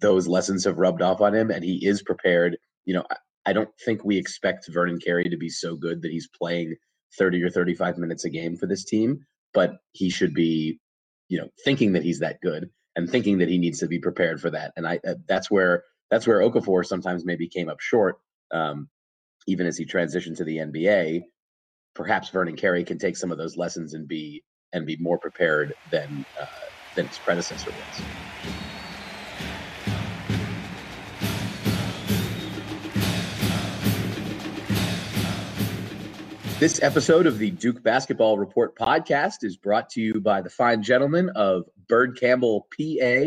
those 0.00 0.28
lessons 0.28 0.64
have 0.64 0.78
rubbed 0.78 1.02
off 1.02 1.20
on 1.20 1.34
him, 1.34 1.50
and 1.50 1.64
he 1.64 1.84
is 1.86 2.02
prepared. 2.02 2.56
You 2.84 2.94
know, 2.94 3.04
I, 3.10 3.16
I 3.46 3.52
don't 3.52 3.70
think 3.84 4.04
we 4.04 4.16
expect 4.16 4.68
Vernon 4.68 4.98
Carey 4.98 5.24
to 5.24 5.36
be 5.36 5.48
so 5.48 5.76
good 5.76 6.02
that 6.02 6.10
he's 6.10 6.28
playing 6.28 6.76
30 7.18 7.42
or 7.42 7.50
35 7.50 7.98
minutes 7.98 8.24
a 8.24 8.30
game 8.30 8.56
for 8.56 8.66
this 8.66 8.84
team, 8.84 9.24
but 9.54 9.78
he 9.92 10.10
should 10.10 10.34
be, 10.34 10.78
you 11.28 11.38
know, 11.38 11.48
thinking 11.64 11.92
that 11.92 12.02
he's 12.02 12.18
that 12.20 12.40
good 12.42 12.68
and 12.96 13.08
thinking 13.08 13.38
that 13.38 13.48
he 13.48 13.58
needs 13.58 13.78
to 13.78 13.86
be 13.86 13.98
prepared 13.98 14.40
for 14.40 14.50
that. 14.50 14.72
And 14.76 14.86
I 14.86 15.00
uh, 15.06 15.14
that's 15.26 15.50
where 15.50 15.84
that's 16.10 16.26
where 16.26 16.40
Okafor 16.40 16.84
sometimes 16.86 17.24
maybe 17.24 17.48
came 17.48 17.68
up 17.68 17.80
short, 17.80 18.18
um, 18.50 18.88
even 19.46 19.66
as 19.66 19.76
he 19.76 19.84
transitioned 19.84 20.36
to 20.38 20.44
the 20.44 20.58
NBA. 20.58 21.22
Perhaps 21.94 22.30
Vernon 22.30 22.56
Carey 22.56 22.84
can 22.84 22.98
take 22.98 23.16
some 23.16 23.32
of 23.32 23.38
those 23.38 23.56
lessons 23.56 23.94
and 23.94 24.06
be 24.06 24.42
and 24.72 24.86
be 24.86 24.96
more 24.98 25.18
prepared 25.18 25.74
than 25.90 26.24
uh, 26.40 26.46
than 26.94 27.06
his 27.06 27.18
predecessor 27.18 27.70
was. 27.70 28.04
This 36.58 36.82
episode 36.82 37.26
of 37.26 37.38
the 37.38 37.52
Duke 37.52 37.84
Basketball 37.84 38.36
Report 38.36 38.76
podcast 38.76 39.44
is 39.44 39.56
brought 39.56 39.90
to 39.90 40.00
you 40.00 40.20
by 40.20 40.40
the 40.40 40.50
fine 40.50 40.82
gentlemen 40.82 41.30
of 41.36 41.68
Byrd 41.88 42.18
Campbell, 42.18 42.66
PA, 42.76 43.26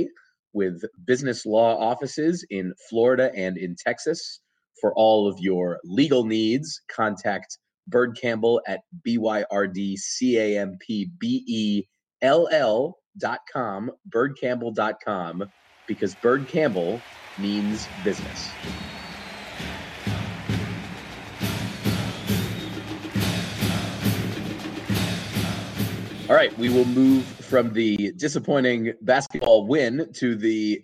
with 0.53 0.81
business 1.05 1.45
law 1.45 1.77
offices 1.77 2.45
in 2.49 2.73
Florida 2.89 3.31
and 3.35 3.57
in 3.57 3.75
Texas. 3.75 4.41
For 4.79 4.93
all 4.95 5.27
of 5.27 5.37
your 5.39 5.79
legal 5.83 6.25
needs, 6.25 6.81
contact 6.89 7.57
Byrd 7.87 8.17
Campbell 8.19 8.61
at 8.67 8.81
B 9.03 9.17
Y 9.17 9.43
R 9.51 9.67
D 9.67 9.95
C 9.97 10.37
A 10.37 10.59
M 10.59 10.77
P 10.79 11.09
B 11.19 11.43
E 11.47 11.83
L 12.21 12.47
L 12.51 12.97
dot 13.17 13.39
com, 13.51 13.91
byrdcampbell.com, 14.13 15.43
because 15.87 16.15
Byrd 16.15 16.47
Campbell 16.47 17.01
means 17.37 17.87
business. 18.03 18.49
All 26.29 26.37
right, 26.37 26.57
we 26.57 26.69
will 26.69 26.85
move 26.85 27.25
from 27.51 27.73
the 27.73 28.13
disappointing 28.13 28.93
basketball 29.01 29.67
win 29.67 30.07
to 30.13 30.35
the, 30.37 30.81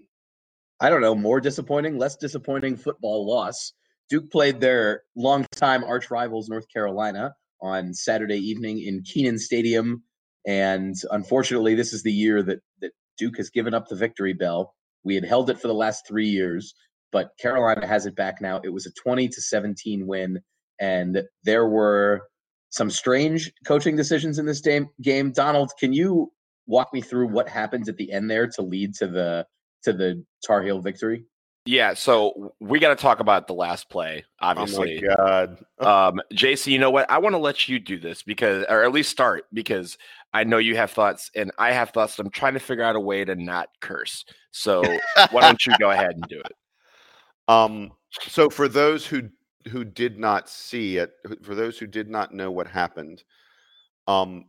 I 0.81 0.89
don't 0.89 0.99
know, 0.99 1.15
more 1.15 1.39
disappointing, 1.39 1.97
less 1.97 2.17
disappointing 2.17 2.75
football 2.75 3.25
loss. 3.25 3.71
Duke 4.09 4.29
played 4.29 4.59
their 4.59 5.03
longtime 5.15 5.85
arch 5.85 6.11
rivals, 6.11 6.49
North 6.49 6.65
Carolina, 6.67 7.33
on 7.61 7.93
Saturday 7.93 8.35
evening 8.35 8.81
in 8.81 9.01
Kenan 9.03 9.39
Stadium. 9.39 10.03
And 10.45 10.93
unfortunately, 11.11 11.73
this 11.73 11.93
is 11.93 12.03
the 12.03 12.11
year 12.11 12.43
that, 12.43 12.59
that 12.81 12.91
Duke 13.17 13.37
has 13.37 13.49
given 13.49 13.73
up 13.73 13.87
the 13.87 13.95
victory 13.95 14.33
bell. 14.33 14.75
We 15.05 15.15
had 15.15 15.23
held 15.23 15.49
it 15.49 15.61
for 15.61 15.69
the 15.69 15.73
last 15.73 16.05
three 16.05 16.27
years, 16.27 16.73
but 17.13 17.31
Carolina 17.39 17.87
has 17.87 18.05
it 18.05 18.15
back 18.17 18.41
now. 18.41 18.59
It 18.61 18.73
was 18.73 18.85
a 18.85 18.91
20 19.01 19.29
to 19.29 19.41
17 19.41 20.05
win, 20.05 20.41
and 20.81 21.23
there 21.45 21.69
were 21.69 22.23
some 22.71 22.89
strange 22.89 23.53
coaching 23.65 23.95
decisions 23.95 24.37
in 24.37 24.45
this. 24.45 24.61
Game, 25.01 25.31
Donald, 25.31 25.71
can 25.79 25.93
you 25.93 26.29
walk 26.67 26.93
me 26.93 27.01
through 27.01 27.27
what 27.27 27.49
happens 27.49 27.89
at 27.89 27.97
the 27.97 28.11
end 28.11 28.29
there 28.29 28.47
to 28.47 28.61
lead 28.61 28.93
to 28.95 29.07
the 29.07 29.47
to 29.83 29.93
the 29.93 30.23
Tar 30.45 30.61
Heel 30.61 30.79
victory? 30.79 31.25
Yeah, 31.65 31.95
so 31.95 32.53
we 32.61 32.79
got 32.79 32.89
to 32.89 32.95
talk 32.95 33.19
about 33.19 33.47
the 33.47 33.53
last 33.53 33.89
play, 33.89 34.23
obviously. 34.39 35.03
Oh 35.05 35.09
my 35.09 35.15
god. 35.15 35.65
Um, 35.79 36.21
JC, 36.33 36.71
you 36.71 36.79
know 36.79 36.89
what? 36.89 37.09
I 37.11 37.19
want 37.19 37.33
to 37.33 37.39
let 37.39 37.69
you 37.69 37.77
do 37.77 37.99
this 37.99 38.23
because, 38.23 38.65
or 38.67 38.83
at 38.83 38.91
least 38.91 39.11
start 39.11 39.45
because 39.53 39.97
I 40.33 40.43
know 40.43 40.57
you 40.57 40.75
have 40.75 40.89
thoughts 40.89 41.29
and 41.35 41.51
I 41.59 41.71
have 41.71 41.91
thoughts. 41.91 42.17
I'm 42.17 42.31
trying 42.31 42.53
to 42.53 42.59
figure 42.59 42.83
out 42.83 42.95
a 42.95 42.99
way 42.99 43.23
to 43.23 43.35
not 43.35 43.69
curse. 43.79 44.25
So 44.51 44.81
why 45.31 45.41
don't 45.41 45.63
you 45.67 45.73
go 45.79 45.91
ahead 45.91 46.13
and 46.15 46.23
do 46.27 46.39
it? 46.39 46.51
Um, 47.47 47.91
so 48.27 48.49
for 48.49 48.67
those 48.67 49.05
who 49.05 49.29
who 49.69 49.83
did 49.83 50.17
not 50.17 50.49
see 50.49 50.97
it, 50.97 51.11
for 51.43 51.53
those 51.53 51.77
who 51.77 51.85
did 51.85 52.09
not 52.09 52.33
know 52.33 52.49
what 52.49 52.67
happened, 52.67 53.23
um, 54.07 54.45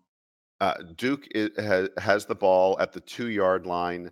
uh, 0.60 0.74
Duke 0.96 1.26
is, 1.30 1.50
has 1.56 1.88
has 1.98 2.26
the 2.26 2.34
ball 2.34 2.76
at 2.80 2.92
the 2.92 3.00
two 3.00 3.28
yard 3.28 3.66
line. 3.66 4.10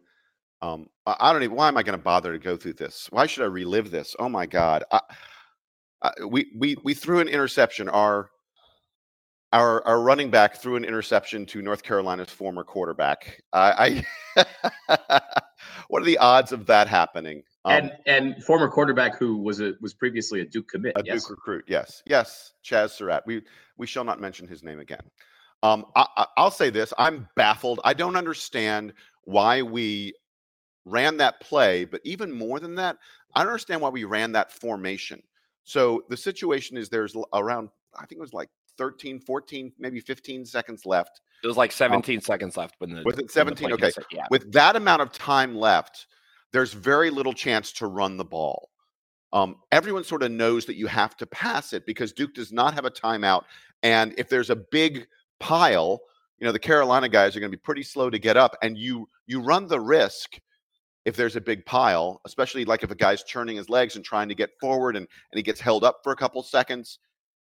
Um, 0.62 0.88
I, 1.06 1.32
don't 1.32 1.42
even. 1.42 1.56
Why 1.56 1.68
am 1.68 1.76
I 1.76 1.82
going 1.82 1.98
to 1.98 2.02
bother 2.02 2.32
to 2.32 2.38
go 2.38 2.56
through 2.56 2.74
this? 2.74 3.09
Why 3.11 3.26
should 3.26 3.42
I 3.42 3.46
relive 3.46 3.90
this? 3.90 4.16
Oh 4.18 4.28
my 4.28 4.46
God! 4.46 4.85
I, 4.90 5.00
I, 6.02 6.11
we 6.26 6.46
we 6.56 6.76
we 6.82 6.94
threw 6.94 7.20
an 7.20 7.28
interception. 7.28 7.88
Our 7.88 8.30
our 9.52 9.87
our 9.87 10.00
running 10.00 10.30
back 10.30 10.56
threw 10.56 10.76
an 10.76 10.85
interception 10.85 11.46
to 11.46 11.62
North 11.62 11.82
Carolina's 11.82 12.30
former 12.30 12.64
quarterback. 12.64 13.42
I, 13.52 14.04
I 14.37 14.96
what 15.88 16.02
are 16.02 16.06
the 16.06 16.18
odds 16.18 16.52
of 16.52 16.66
that 16.66 16.88
happening? 16.88 17.42
Um, 17.64 17.72
and 17.72 17.92
and 18.06 18.44
former 18.44 18.68
quarterback 18.68 19.18
who 19.18 19.38
was 19.38 19.61
a 19.61 19.72
was 19.80 19.94
previously 19.94 20.40
a 20.40 20.44
Duke 20.44 20.68
commit, 20.68 20.92
a 20.96 21.02
yes? 21.04 21.22
Duke 21.22 21.30
recruit. 21.30 21.64
Yes, 21.66 22.02
yes, 22.06 22.52
Chaz 22.64 22.90
Surratt. 22.90 23.24
We 23.26 23.42
we 23.76 23.87
shall 23.87 24.04
not 24.04 24.20
mention 24.20 24.46
his 24.46 24.62
name 24.62 24.78
again. 24.78 25.02
Um, 25.62 25.87
I, 25.95 26.27
I'll 26.37 26.51
say 26.51 26.71
this: 26.71 26.92
I'm 26.99 27.29
baffled. 27.37 27.81
I 27.85 27.95
don't 27.95 28.16
understand 28.16 28.92
why 29.25 29.62
we 29.62 30.14
ran 30.85 31.16
that 31.19 31.40
play, 31.40 31.85
but 31.85 32.01
even 32.05 32.31
more 32.33 32.61
than 32.61 32.75
that, 32.77 32.97
I 33.35 33.40
don't 33.40 33.49
understand 33.49 33.81
why 33.81 33.88
we 33.88 34.05
ran 34.05 34.33
that 34.33 34.53
formation. 34.53 35.23
So 35.64 36.03
the 36.09 36.16
situation 36.16 36.77
is 36.77 36.88
there's 36.88 37.16
around 37.35 37.71
I 37.97 38.07
think 38.07 38.19
it 38.19 38.21
was 38.21 38.33
like 38.33 38.49
13, 38.79 39.21
14, 39.21 39.73
maybe 39.79 40.01
15 40.01 40.45
seconds 40.45 40.87
left. 40.87 41.21
It 41.42 41.47
was 41.47 41.57
like 41.57 41.73
17 41.73 42.16
um, 42.16 42.21
seconds 42.21 42.57
left 42.57 42.77
when 42.79 42.95
the 42.95 43.03
with 43.05 43.19
it 43.19 43.31
17. 43.31 43.73
Okay, 43.73 43.90
yeah. 44.11 44.27
With 44.31 44.53
that 44.53 44.77
amount 44.77 45.03
of 45.03 45.12
time 45.12 45.55
left, 45.55 46.07
there's 46.53 46.73
very 46.73 47.11
little 47.11 47.33
chance 47.33 47.73
to 47.73 47.87
run 47.87 48.16
the 48.16 48.25
ball. 48.25 48.71
Um, 49.33 49.57
everyone 49.73 50.05
sort 50.05 50.23
of 50.23 50.31
knows 50.31 50.64
that 50.66 50.77
you 50.77 50.87
have 50.87 51.16
to 51.19 51.27
pass 51.27 51.73
it 51.73 51.85
because 51.85 52.12
Duke 52.12 52.35
does 52.35 52.53
not 52.53 52.75
have 52.75 52.85
a 52.85 52.90
timeout. 52.90 53.42
And 53.83 54.14
if 54.16 54.29
there's 54.29 54.51
a 54.51 54.57
big 54.57 55.07
pile, 55.40 56.01
you 56.38 56.44
know 56.46 56.53
the 56.53 56.59
Carolina 56.59 57.09
guys 57.09 57.37
are 57.37 57.40
going 57.40 57.51
to 57.51 57.57
be 57.57 57.61
pretty 57.61 57.83
slow 57.83 58.11
to 58.11 58.18
get 58.18 58.37
up, 58.37 58.57
and 58.62 58.77
you 58.77 59.09
you 59.27 59.40
run 59.40 59.66
the 59.66 59.81
risk 59.81 60.38
if 61.07 61.14
there's 61.14 61.37
a 61.37 61.40
big 61.40 61.64
pile, 61.64 62.20
especially 62.27 62.64
like 62.64 62.83
if 62.83 62.90
a 62.90 62.96
guy's 62.96 63.22
churning 63.22 63.57
his 63.57 63.70
legs 63.70 63.94
and 63.94 64.05
trying 64.05 64.29
to 64.29 64.35
get 64.35 64.51
forward 64.61 64.96
and, 64.96 65.07
and 65.31 65.38
he 65.38 65.42
gets 65.42 65.61
held 65.61 65.85
up 65.85 66.01
for 66.03 66.11
a 66.11 66.16
couple 66.16 66.42
seconds, 66.42 66.99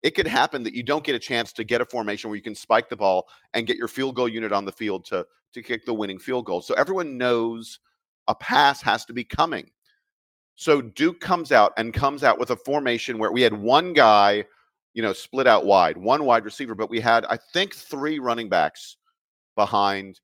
it 0.03 0.13
could 0.13 0.27
happen 0.27 0.61
that 0.63 0.75
you 0.75 0.83
don't 0.83 1.05
get 1.05 1.15
a 1.15 1.19
chance 1.19 1.53
to 1.53 1.63
get 1.63 1.79
a 1.79 1.85
formation 1.85 2.29
where 2.29 2.35
you 2.35 2.43
can 2.43 2.53
spike 2.53 2.89
the 2.89 2.97
ball 2.97 3.25
and 3.53 3.65
get 3.65 3.77
your 3.77 3.87
field 3.87 4.13
goal 4.15 4.27
unit 4.27 4.51
on 4.51 4.65
the 4.65 4.73
field 4.73 5.05
to, 5.05 5.25
to 5.53 5.63
kick 5.63 5.85
the 5.85 5.93
winning 5.93 6.19
field 6.19 6.45
goal. 6.45 6.61
So 6.61 6.73
everyone 6.73 7.17
knows 7.17 7.79
a 8.27 8.35
pass 8.35 8.81
has 8.81 9.05
to 9.05 9.13
be 9.13 9.23
coming. 9.23 9.71
So 10.55 10.81
Duke 10.81 11.21
comes 11.21 11.53
out 11.53 11.71
and 11.77 11.93
comes 11.93 12.25
out 12.25 12.37
with 12.37 12.49
a 12.49 12.57
formation 12.57 13.17
where 13.17 13.31
we 13.31 13.41
had 13.41 13.53
one 13.53 13.93
guy, 13.93 14.43
you 14.95 15.01
know, 15.01 15.13
split 15.13 15.45
out 15.45 15.65
wide, 15.65 15.97
one 15.97 16.23
wide 16.23 16.45
receiver, 16.45 16.73
but 16.73 16.89
we 16.89 17.01
had, 17.01 17.25
I 17.25 17.37
think, 17.53 17.75
three 17.75 18.17
running 18.17 18.47
backs 18.47 18.95
behind 19.55 20.21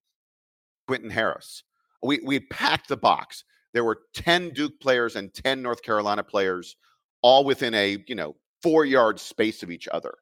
Quentin 0.88 1.10
Harris. 1.10 1.64
We 2.02 2.22
we 2.26 2.40
packed 2.40 2.88
the 2.88 2.98
box. 2.98 3.44
There 3.74 3.84
were 3.84 4.00
10 4.16 4.52
Duke 4.52 4.80
players 4.82 5.16
and 5.18 5.34
10 5.34 5.62
North 5.62 5.82
Carolina 5.84 6.24
players, 6.24 6.76
all 7.22 7.44
within 7.46 7.74
a, 7.74 8.04
you 8.08 8.16
know, 8.16 8.36
four 8.64 8.86
yard 8.86 9.20
space 9.20 9.62
of 9.62 9.72
each 9.72 9.88
other. 9.90 10.16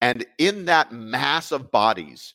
And 0.00 0.24
in 0.38 0.64
that 0.66 0.92
mass 0.92 1.52
of 1.52 1.70
bodies, 1.70 2.34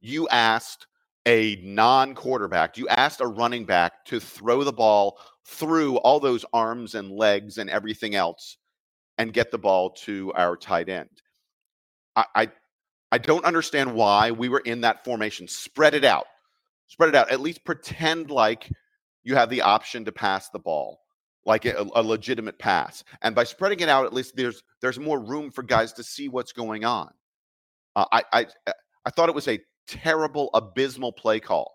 you 0.00 0.28
asked 0.28 0.86
a 1.26 1.56
non 1.62 2.14
quarterback, 2.14 2.76
you 2.76 2.88
asked 2.88 3.20
a 3.20 3.26
running 3.26 3.64
back 3.64 4.04
to 4.06 4.18
throw 4.18 4.64
the 4.64 4.72
ball 4.72 5.20
through 5.46 5.98
all 5.98 6.18
those 6.18 6.44
arms 6.52 6.96
and 6.96 7.12
legs 7.12 7.58
and 7.58 7.70
everything 7.70 8.16
else 8.16 8.56
and 9.18 9.32
get 9.32 9.50
the 9.50 9.58
ball 9.58 9.90
to 9.90 10.32
our 10.34 10.56
tight 10.56 10.88
end. 10.88 11.08
I, 12.16 12.24
I, 12.34 12.50
I 13.12 13.18
don't 13.18 13.44
understand 13.44 13.94
why 13.94 14.30
we 14.30 14.48
were 14.48 14.60
in 14.60 14.80
that 14.82 15.04
formation. 15.04 15.46
Spread 15.48 15.94
it 15.94 16.04
out. 16.04 16.26
Spread 16.88 17.08
it 17.08 17.14
out. 17.14 17.30
At 17.30 17.40
least 17.40 17.64
pretend 17.64 18.30
like 18.30 18.70
you 19.22 19.34
have 19.36 19.50
the 19.50 19.62
option 19.62 20.04
to 20.04 20.12
pass 20.12 20.50
the 20.50 20.58
ball, 20.58 21.00
like 21.46 21.64
a, 21.64 21.86
a 21.94 22.02
legitimate 22.02 22.58
pass. 22.58 23.04
And 23.22 23.34
by 23.34 23.44
spreading 23.44 23.80
it 23.80 23.88
out, 23.88 24.04
at 24.04 24.12
least 24.12 24.36
there's 24.36 24.62
there's 24.80 24.98
more 24.98 25.18
room 25.18 25.50
for 25.50 25.62
guys 25.62 25.92
to 25.94 26.04
see 26.04 26.28
what's 26.28 26.52
going 26.52 26.84
on. 26.84 27.10
Uh, 27.96 28.04
I, 28.12 28.22
I 28.32 28.46
I 29.06 29.10
thought 29.10 29.28
it 29.28 29.34
was 29.34 29.48
a 29.48 29.60
terrible, 29.86 30.50
abysmal 30.54 31.12
play 31.12 31.40
call. 31.40 31.74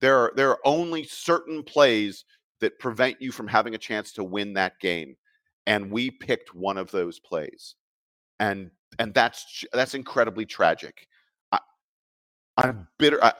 There 0.00 0.16
are 0.16 0.32
there 0.36 0.50
are 0.50 0.60
only 0.64 1.04
certain 1.04 1.62
plays 1.62 2.24
that 2.60 2.78
prevent 2.78 3.20
you 3.20 3.32
from 3.32 3.48
having 3.48 3.74
a 3.74 3.78
chance 3.78 4.12
to 4.12 4.24
win 4.24 4.52
that 4.54 4.78
game, 4.80 5.16
and 5.66 5.90
we 5.90 6.10
picked 6.10 6.54
one 6.54 6.78
of 6.78 6.90
those 6.90 7.18
plays, 7.18 7.74
and 8.40 8.70
and 8.98 9.14
that's 9.14 9.64
that's 9.72 9.94
incredibly 9.94 10.46
tragic. 10.46 11.06
I, 11.50 11.58
I'm 12.58 12.86
bitter. 12.98 13.22
I, 13.22 13.32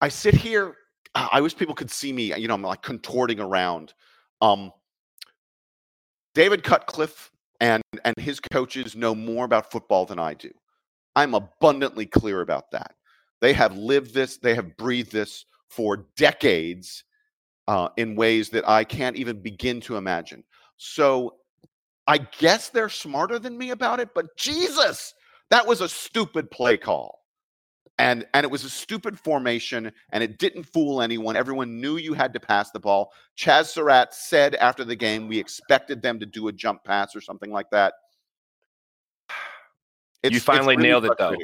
I 0.00 0.08
sit 0.08 0.34
here. 0.34 0.76
I 1.14 1.40
wish 1.40 1.56
people 1.56 1.74
could 1.74 1.90
see 1.90 2.12
me. 2.12 2.34
You 2.34 2.48
know, 2.48 2.54
I'm 2.54 2.62
like 2.62 2.82
contorting 2.82 3.38
around. 3.38 3.92
Um, 4.40 4.72
David 6.34 6.64
Cutcliffe 6.64 7.30
and 7.60 7.82
and 8.04 8.16
his 8.18 8.40
coaches 8.40 8.96
know 8.96 9.14
more 9.14 9.44
about 9.44 9.70
football 9.70 10.06
than 10.06 10.18
I 10.18 10.34
do. 10.34 10.50
I'm 11.14 11.34
abundantly 11.34 12.06
clear 12.06 12.40
about 12.40 12.70
that. 12.70 12.94
They 13.40 13.52
have 13.52 13.76
lived 13.76 14.14
this, 14.14 14.38
they 14.38 14.54
have 14.54 14.76
breathed 14.76 15.12
this 15.12 15.44
for 15.68 16.06
decades 16.16 17.04
uh, 17.68 17.88
in 17.96 18.14
ways 18.14 18.50
that 18.50 18.68
I 18.68 18.84
can't 18.84 19.16
even 19.16 19.40
begin 19.40 19.80
to 19.82 19.96
imagine. 19.96 20.44
So 20.84 21.36
I 22.08 22.18
guess 22.18 22.68
they're 22.68 22.88
smarter 22.88 23.38
than 23.38 23.56
me 23.56 23.70
about 23.70 24.00
it, 24.00 24.08
but 24.16 24.36
Jesus, 24.36 25.14
that 25.48 25.64
was 25.64 25.80
a 25.80 25.88
stupid 25.88 26.50
play 26.50 26.76
call. 26.76 27.20
And, 28.00 28.26
and 28.34 28.42
it 28.42 28.50
was 28.50 28.64
a 28.64 28.70
stupid 28.70 29.16
formation 29.16 29.92
and 30.10 30.24
it 30.24 30.38
didn't 30.38 30.64
fool 30.64 31.00
anyone. 31.00 31.36
Everyone 31.36 31.80
knew 31.80 31.98
you 31.98 32.14
had 32.14 32.32
to 32.32 32.40
pass 32.40 32.72
the 32.72 32.80
ball. 32.80 33.12
Chaz 33.38 33.66
Surratt 33.66 34.12
said 34.12 34.56
after 34.56 34.84
the 34.84 34.96
game, 34.96 35.28
we 35.28 35.38
expected 35.38 36.02
them 36.02 36.18
to 36.18 36.26
do 36.26 36.48
a 36.48 36.52
jump 36.52 36.82
pass 36.82 37.14
or 37.14 37.20
something 37.20 37.52
like 37.52 37.70
that. 37.70 37.94
It's, 40.24 40.34
you 40.34 40.40
finally 40.40 40.76
really 40.76 40.88
nailed 40.88 41.04
it 41.04 41.12
though. 41.16 41.36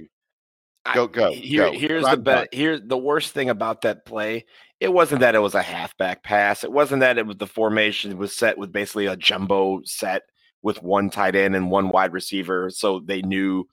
Go 0.94 1.06
go. 1.06 1.32
Here, 1.32 1.70
go. 1.70 1.72
here's 1.72 2.04
the 2.04 2.16
bet. 2.16 2.48
Here's 2.52 2.80
the 2.82 2.98
worst 2.98 3.32
thing 3.32 3.50
about 3.50 3.82
that 3.82 4.04
play. 4.04 4.44
It 4.80 4.86
uh-huh. 4.86 4.92
wasn't 4.92 5.20
that 5.20 5.34
it 5.34 5.40
was 5.40 5.54
a 5.54 5.62
halfback 5.62 6.22
pass. 6.22 6.64
It 6.64 6.72
wasn't 6.72 7.00
that 7.00 7.18
it 7.18 7.26
was 7.26 7.36
the 7.36 7.46
formation 7.46 8.16
was 8.16 8.36
set 8.36 8.58
with 8.58 8.72
basically 8.72 9.06
a 9.06 9.16
jumbo 9.16 9.80
set 9.84 10.22
with 10.62 10.82
one 10.82 11.10
tight 11.10 11.36
end 11.36 11.54
and 11.54 11.70
one 11.70 11.90
wide 11.90 12.12
receiver, 12.12 12.70
so 12.70 13.00
they 13.00 13.22
knew 13.22 13.66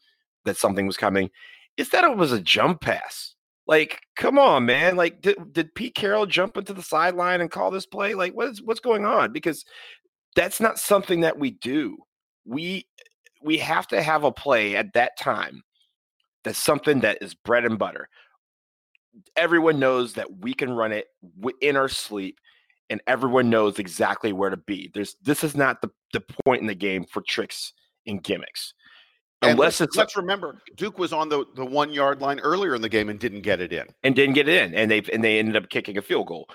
that 0.46 0.58
something 0.58 0.86
was 0.86 0.98
coming. 0.98 1.30
It's 1.78 1.90
that 1.90 2.04
it 2.04 2.16
was 2.16 2.32
a 2.32 2.40
jump 2.40 2.82
pass. 2.82 3.36
Like, 3.68 4.02
come 4.16 4.38
on, 4.38 4.66
man. 4.66 4.96
Like, 4.96 5.22
did, 5.22 5.38
did 5.52 5.74
Pete 5.74 5.96
Carroll 5.96 6.28
jump 6.28 6.56
into 6.56 6.74
the 6.74 6.84
sideline 6.84 7.42
and 7.42 7.50
call 7.50 7.72
this 7.72 7.88
play? 7.88 8.14
Like, 8.14 8.34
what 8.34 8.50
is 8.50 8.62
what's 8.62 8.80
going 8.80 9.06
on? 9.06 9.34
Because 9.34 9.66
that's 10.36 10.60
not 10.60 10.78
something 10.78 11.22
that 11.22 11.40
we 11.40 11.52
do. 11.52 11.98
We 12.46 12.88
we 13.42 13.58
have 13.58 13.88
to 13.88 14.02
have 14.02 14.24
a 14.24 14.32
play 14.32 14.76
at 14.76 14.94
that 14.94 15.18
time 15.18 15.64
that's 16.46 16.58
something 16.58 17.02
that 17.02 17.18
is 17.22 17.34
bread 17.34 17.66
and 17.66 17.78
butter. 17.78 18.08
Everyone 19.36 19.80
knows 19.80 20.14
that 20.14 20.40
we 20.40 20.54
can 20.54 20.72
run 20.72 20.94
it 20.94 21.08
in 21.62 21.76
our 21.76 21.90
sleep 21.90 22.40
and 22.90 23.02
everyone 23.08 23.50
knows 23.50 23.80
exactly 23.80 24.32
where 24.32 24.50
to 24.50 24.58
be. 24.58 24.92
There's 24.94 25.16
this 25.22 25.44
is 25.44 25.56
not 25.56 25.82
the, 25.82 25.90
the 26.14 26.24
point 26.46 26.62
in 26.62 26.68
the 26.68 26.76
game 26.76 27.04
for 27.04 27.22
tricks 27.22 27.74
and 28.06 28.24
gimmicks. 28.24 28.74
Unless 29.42 29.80
let's, 29.80 29.96
let's 29.96 30.18
remember, 30.18 30.62
Duke 30.76 30.98
was 30.98 31.14
on 31.14 31.30
the, 31.30 31.46
the 31.56 31.66
one 31.66 31.92
yard 31.92 32.22
line 32.22 32.40
earlier 32.40 32.74
in 32.74 32.82
the 32.82 32.90
game 32.90 33.10
and 33.10 33.20
didn't 33.20 33.42
get 33.42 33.60
it 33.60 33.72
in, 33.74 33.86
and 34.04 34.16
didn't 34.16 34.34
get 34.34 34.48
it 34.48 34.64
in, 34.64 34.74
and 34.74 34.90
they 34.90 35.02
and 35.14 35.24
they 35.24 35.40
ended 35.40 35.56
up 35.56 35.70
kicking 35.70 35.98
a 35.98 36.02
field 36.02 36.28
goal. 36.28 36.48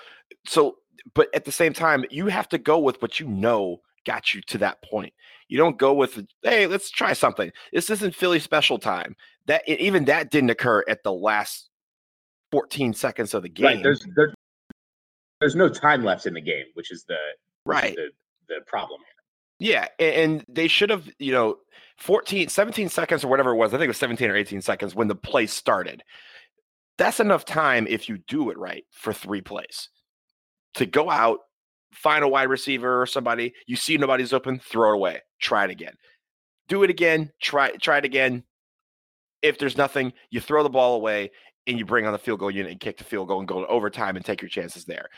So, 0.45 0.77
but 1.13 1.27
at 1.33 1.45
the 1.45 1.51
same 1.51 1.73
time, 1.73 2.05
you 2.09 2.27
have 2.27 2.49
to 2.49 2.57
go 2.57 2.79
with 2.79 3.01
what 3.01 3.19
you 3.19 3.27
know 3.27 3.81
got 4.05 4.33
you 4.33 4.41
to 4.41 4.57
that 4.59 4.81
point. 4.83 5.13
You 5.47 5.57
don't 5.57 5.77
go 5.77 5.93
with, 5.93 6.19
hey, 6.43 6.67
let's 6.67 6.89
try 6.89 7.13
something. 7.13 7.51
This 7.73 7.89
isn't 7.89 8.15
Philly 8.15 8.39
special 8.39 8.77
time. 8.77 9.15
That 9.47 9.67
even 9.67 10.05
that 10.05 10.31
didn't 10.31 10.49
occur 10.49 10.83
at 10.87 11.03
the 11.03 11.11
last 11.11 11.69
14 12.51 12.93
seconds 12.93 13.33
of 13.33 13.43
the 13.43 13.49
game. 13.49 13.65
Right. 13.65 13.83
There's 13.83 14.05
there, 14.15 14.33
there's 15.39 15.55
no 15.55 15.67
time 15.67 16.03
left 16.03 16.25
in 16.25 16.33
the 16.33 16.41
game, 16.41 16.65
which 16.75 16.91
is 16.91 17.03
the 17.03 17.17
right 17.65 17.91
is 17.91 17.95
the, 17.95 18.09
the 18.47 18.61
problem. 18.65 19.01
Yeah, 19.59 19.87
and 19.99 20.43
they 20.47 20.67
should 20.67 20.89
have, 20.89 21.07
you 21.19 21.31
know, 21.31 21.57
14, 21.99 22.49
17 22.49 22.89
seconds 22.89 23.23
or 23.23 23.27
whatever 23.27 23.51
it 23.51 23.57
was. 23.57 23.71
I 23.73 23.77
think 23.77 23.85
it 23.85 23.89
was 23.89 23.97
17 23.97 24.29
or 24.29 24.35
18 24.35 24.59
seconds 24.61 24.95
when 24.95 25.07
the 25.07 25.15
play 25.15 25.45
started. 25.45 26.03
That's 26.97 27.19
enough 27.19 27.45
time 27.45 27.85
if 27.87 28.09
you 28.09 28.17
do 28.27 28.49
it 28.49 28.57
right 28.57 28.85
for 28.89 29.13
three 29.13 29.41
plays 29.41 29.89
to 30.75 30.85
go 30.85 31.11
out, 31.11 31.41
find 31.93 32.23
a 32.23 32.27
wide 32.27 32.49
receiver 32.49 33.01
or 33.01 33.05
somebody. 33.05 33.53
You 33.67 33.75
see 33.75 33.97
nobody's 33.97 34.33
open, 34.33 34.59
throw 34.59 34.91
it 34.91 34.95
away. 34.95 35.21
Try 35.39 35.65
it 35.65 35.71
again. 35.71 35.93
Do 36.67 36.83
it 36.83 36.89
again. 36.89 37.31
Try 37.41 37.71
try 37.71 37.97
it 37.97 38.05
again. 38.05 38.43
If 39.41 39.57
there's 39.57 39.77
nothing, 39.77 40.13
you 40.29 40.39
throw 40.39 40.63
the 40.63 40.69
ball 40.69 40.95
away 40.95 41.31
and 41.67 41.77
you 41.77 41.85
bring 41.85 42.05
on 42.05 42.13
the 42.13 42.19
field 42.19 42.39
goal 42.39 42.51
unit 42.51 42.71
and 42.71 42.79
kick 42.79 42.97
the 42.97 43.03
field 43.03 43.27
goal 43.27 43.39
and 43.39 43.47
go 43.47 43.61
to 43.61 43.67
overtime 43.67 44.15
and 44.15 44.25
take 44.25 44.41
your 44.41 44.49
chances 44.49 44.85
there. 44.85 45.09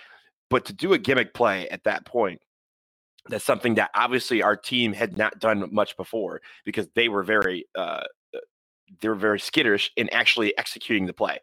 But 0.50 0.66
to 0.66 0.74
do 0.74 0.94
a 0.94 0.98
gimmick 0.98 1.34
play 1.34 1.68
at 1.70 1.84
that 1.84 2.06
point, 2.06 2.42
that's 3.30 3.46
something 3.46 3.76
that 3.76 3.92
obviously 3.96 4.42
our 4.42 4.56
team 4.56 4.94
had 4.94 5.18
not 5.18 5.40
done 5.40 5.70
much 5.72 5.96
before 5.98 6.42
because 6.66 6.88
they 6.96 7.10
were 7.10 7.24
very 7.24 7.66
uh, 7.78 8.04
uh 8.36 8.40
they 9.02 9.08
were 9.08 9.16
very 9.16 9.40
skittish 9.40 9.92
in 9.96 10.10
actually 10.10 10.58
executing 10.58 11.06
the 11.06 11.14
play. 11.14 11.40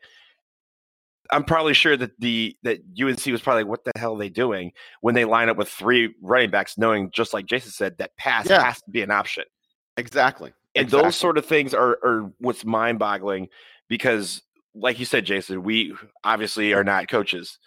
I'm 1.33 1.45
probably 1.45 1.75
sure 1.75 1.97
that 1.97 2.19
the 2.19 2.57
that 2.63 2.81
UNC 3.01 3.25
was 3.27 3.41
probably 3.41 3.63
like, 3.63 3.71
what 3.71 3.85
the 3.85 3.93
hell 3.97 4.15
are 4.15 4.19
they 4.19 4.29
doing 4.29 4.73
when 5.01 5.15
they 5.15 5.25
line 5.25 5.49
up 5.49 5.57
with 5.57 5.69
three 5.69 6.15
running 6.21 6.51
backs, 6.51 6.77
knowing 6.77 7.11
just 7.13 7.33
like 7.33 7.47
Jason 7.47 7.71
said 7.71 7.99
that 7.99 8.17
pass 8.17 8.49
yeah. 8.49 8.63
has 8.63 8.81
to 8.83 8.91
be 8.91 9.03
an 9.03 9.11
option. 9.11 9.45
Exactly. 9.97 10.53
And 10.75 10.85
exactly. 10.85 11.07
those 11.07 11.17
sort 11.17 11.39
of 11.39 11.47
things 11.47 11.75
are 11.75 11.99
are 12.05 12.33
what's 12.39 12.65
mind 12.65 12.99
boggling 12.99 13.49
because, 13.89 14.43
like 14.75 14.99
you 14.99 15.05
said, 15.05 15.25
Jason, 15.25 15.63
we 15.63 15.95
obviously 16.25 16.73
are 16.73 16.85
not 16.85 17.09
coaches, 17.09 17.59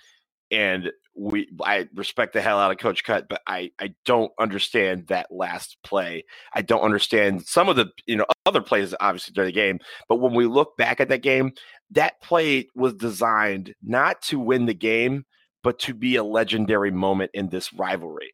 and 0.54 0.92
we 1.16 1.50
I 1.64 1.88
respect 1.94 2.34
the 2.34 2.42
hell 2.42 2.60
out 2.60 2.72
of 2.72 2.78
Coach 2.78 3.04
Cut, 3.04 3.28
but 3.28 3.42
I 3.48 3.72
I 3.80 3.94
don't 4.06 4.32
understand 4.40 5.08
that 5.08 5.28
last 5.32 5.78
play. 5.84 6.24
I 6.54 6.62
don't 6.62 6.82
understand 6.82 7.46
some 7.46 7.70
of 7.70 7.76
the 7.76 7.88
you 8.06 8.16
know 8.16 8.26
other 8.46 8.62
plays 8.62 8.94
obviously 9.00 9.34
during 9.34 9.50
the 9.50 9.54
game, 9.54 9.80
but 10.08 10.18
when 10.18 10.34
we 10.34 10.46
look 10.46 10.78
back 10.78 11.00
at 11.00 11.10
that 11.10 11.22
game, 11.22 11.54
that 11.92 12.22
play 12.22 12.68
was 12.76 12.94
designed 12.94 13.74
not 13.84 14.22
to 14.24 14.40
win 14.40 14.66
the 14.66 14.74
game, 14.74 15.26
but 15.64 15.80
to 15.80 15.94
be 15.94 16.16
a 16.16 16.24
legendary 16.24 16.92
moment 16.92 17.32
in 17.34 17.50
this 17.50 17.74
rivalry, 17.74 18.34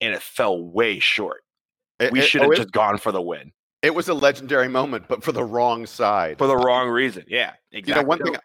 and 0.00 0.14
it 0.14 0.22
fell 0.22 0.62
way 0.62 0.98
short. 0.98 1.42
It, 1.98 2.12
we 2.12 2.22
should 2.22 2.40
oh, 2.40 2.44
have 2.44 2.52
oh, 2.52 2.56
just 2.56 2.72
gone 2.72 2.98
for 2.98 3.12
the 3.12 3.22
win. 3.22 3.52
It 3.82 3.94
was 3.94 4.08
a 4.08 4.14
legendary 4.14 4.68
moment, 4.68 5.06
but 5.08 5.24
for 5.24 5.32
the 5.32 5.44
wrong 5.44 5.86
side. 5.86 6.38
For 6.38 6.46
the 6.46 6.56
wrong 6.56 6.88
reason. 6.88 7.24
Yeah, 7.26 7.52
exactly. 7.72 8.00
You 8.00 8.02
know, 8.02 8.08
one 8.08 8.18
thing 8.18 8.36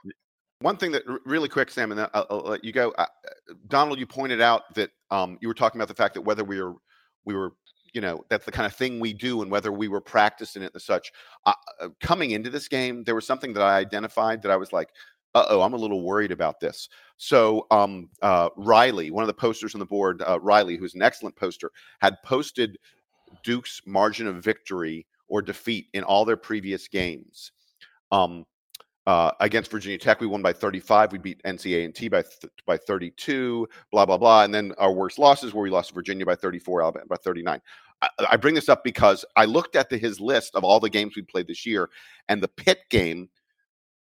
one 0.59 0.77
thing 0.77 0.91
that 0.91 1.03
really 1.25 1.49
quick, 1.49 1.69
Sam, 1.69 1.91
and 1.91 2.01
I'll, 2.13 2.25
I'll 2.29 2.39
let 2.39 2.63
you 2.63 2.71
go. 2.71 2.91
Uh, 2.91 3.05
Donald, 3.67 3.99
you 3.99 4.07
pointed 4.07 4.41
out 4.41 4.73
that 4.75 4.91
um, 5.11 5.37
you 5.41 5.47
were 5.47 5.53
talking 5.53 5.79
about 5.79 5.87
the 5.87 5.93
fact 5.93 6.13
that 6.15 6.21
whether 6.21 6.43
we 6.43 6.61
were 6.61 6.75
we 7.25 7.35
were 7.35 7.53
you 7.93 8.01
know 8.01 8.23
that's 8.29 8.45
the 8.45 8.51
kind 8.51 8.65
of 8.65 8.73
thing 8.73 8.99
we 8.99 9.13
do 9.13 9.41
and 9.41 9.51
whether 9.51 9.71
we 9.71 9.87
were 9.87 10.01
practicing 10.01 10.61
it 10.61 10.71
and 10.73 10.81
such 10.81 11.11
uh, 11.45 11.53
coming 11.99 12.31
into 12.31 12.49
this 12.49 12.67
game 12.67 13.03
there 13.03 13.15
was 13.15 13.25
something 13.25 13.53
that 13.53 13.63
i 13.63 13.77
identified 13.77 14.41
that 14.41 14.51
i 14.51 14.55
was 14.55 14.73
like 14.73 14.89
uh-oh 15.35 15.61
i'm 15.61 15.73
a 15.73 15.77
little 15.77 16.03
worried 16.03 16.31
about 16.31 16.59
this 16.59 16.89
so 17.17 17.65
um, 17.71 18.09
uh, 18.21 18.49
riley 18.55 19.09
one 19.09 19.23
of 19.23 19.27
the 19.27 19.33
posters 19.33 19.73
on 19.73 19.79
the 19.79 19.85
board 19.85 20.21
uh, 20.27 20.39
riley 20.41 20.77
who's 20.77 20.95
an 20.95 21.01
excellent 21.01 21.35
poster 21.35 21.71
had 21.99 22.21
posted 22.23 22.77
duke's 23.43 23.81
margin 23.85 24.27
of 24.27 24.43
victory 24.43 25.05
or 25.27 25.41
defeat 25.41 25.87
in 25.93 26.03
all 26.03 26.23
their 26.23 26.37
previous 26.37 26.87
games 26.87 27.51
um, 28.11 28.45
uh, 29.07 29.31
against 29.39 29.71
Virginia 29.71 29.97
Tech, 29.97 30.19
we 30.19 30.27
won 30.27 30.41
by 30.41 30.51
35. 30.51 31.13
We 31.13 31.17
beat 31.17 31.41
NCA 31.43 31.85
and 31.85 31.95
T 31.95 32.09
by 32.09 32.23
th- 32.23 32.51
by 32.65 32.75
32. 32.75 33.67
Blah 33.89 34.05
blah 34.05 34.17
blah. 34.17 34.43
And 34.43 34.53
then 34.53 34.73
our 34.77 34.91
worst 34.91 35.17
losses, 35.17 35.53
where 35.53 35.63
we 35.63 35.69
lost 35.69 35.93
Virginia 35.93 36.25
by 36.25 36.35
34, 36.35 36.81
Alabama 36.83 37.05
by 37.07 37.15
39. 37.15 37.61
I, 38.01 38.09
I 38.31 38.35
bring 38.35 38.53
this 38.53 38.67
up 38.67 38.83
because 38.83 39.23
I 39.37 39.45
looked 39.45 39.77
at 39.77 39.89
the, 39.89 39.97
his 39.97 40.19
list 40.19 40.55
of 40.55 40.65
all 40.65 40.81
the 40.81 40.89
games 40.89 41.15
we 41.15 41.21
played 41.21 41.47
this 41.47 41.65
year, 41.65 41.89
and 42.27 42.43
the 42.43 42.49
Pitt 42.49 42.79
game, 42.89 43.29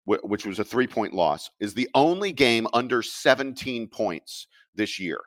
w- 0.07 0.25
which 0.25 0.45
was 0.45 0.59
a 0.59 0.63
three 0.63 0.87
point 0.87 1.13
loss, 1.13 1.51
is 1.59 1.73
the 1.73 1.89
only 1.95 2.31
game 2.31 2.65
under 2.73 3.01
17 3.01 3.89
points 3.89 4.47
this 4.73 5.01
year. 5.01 5.19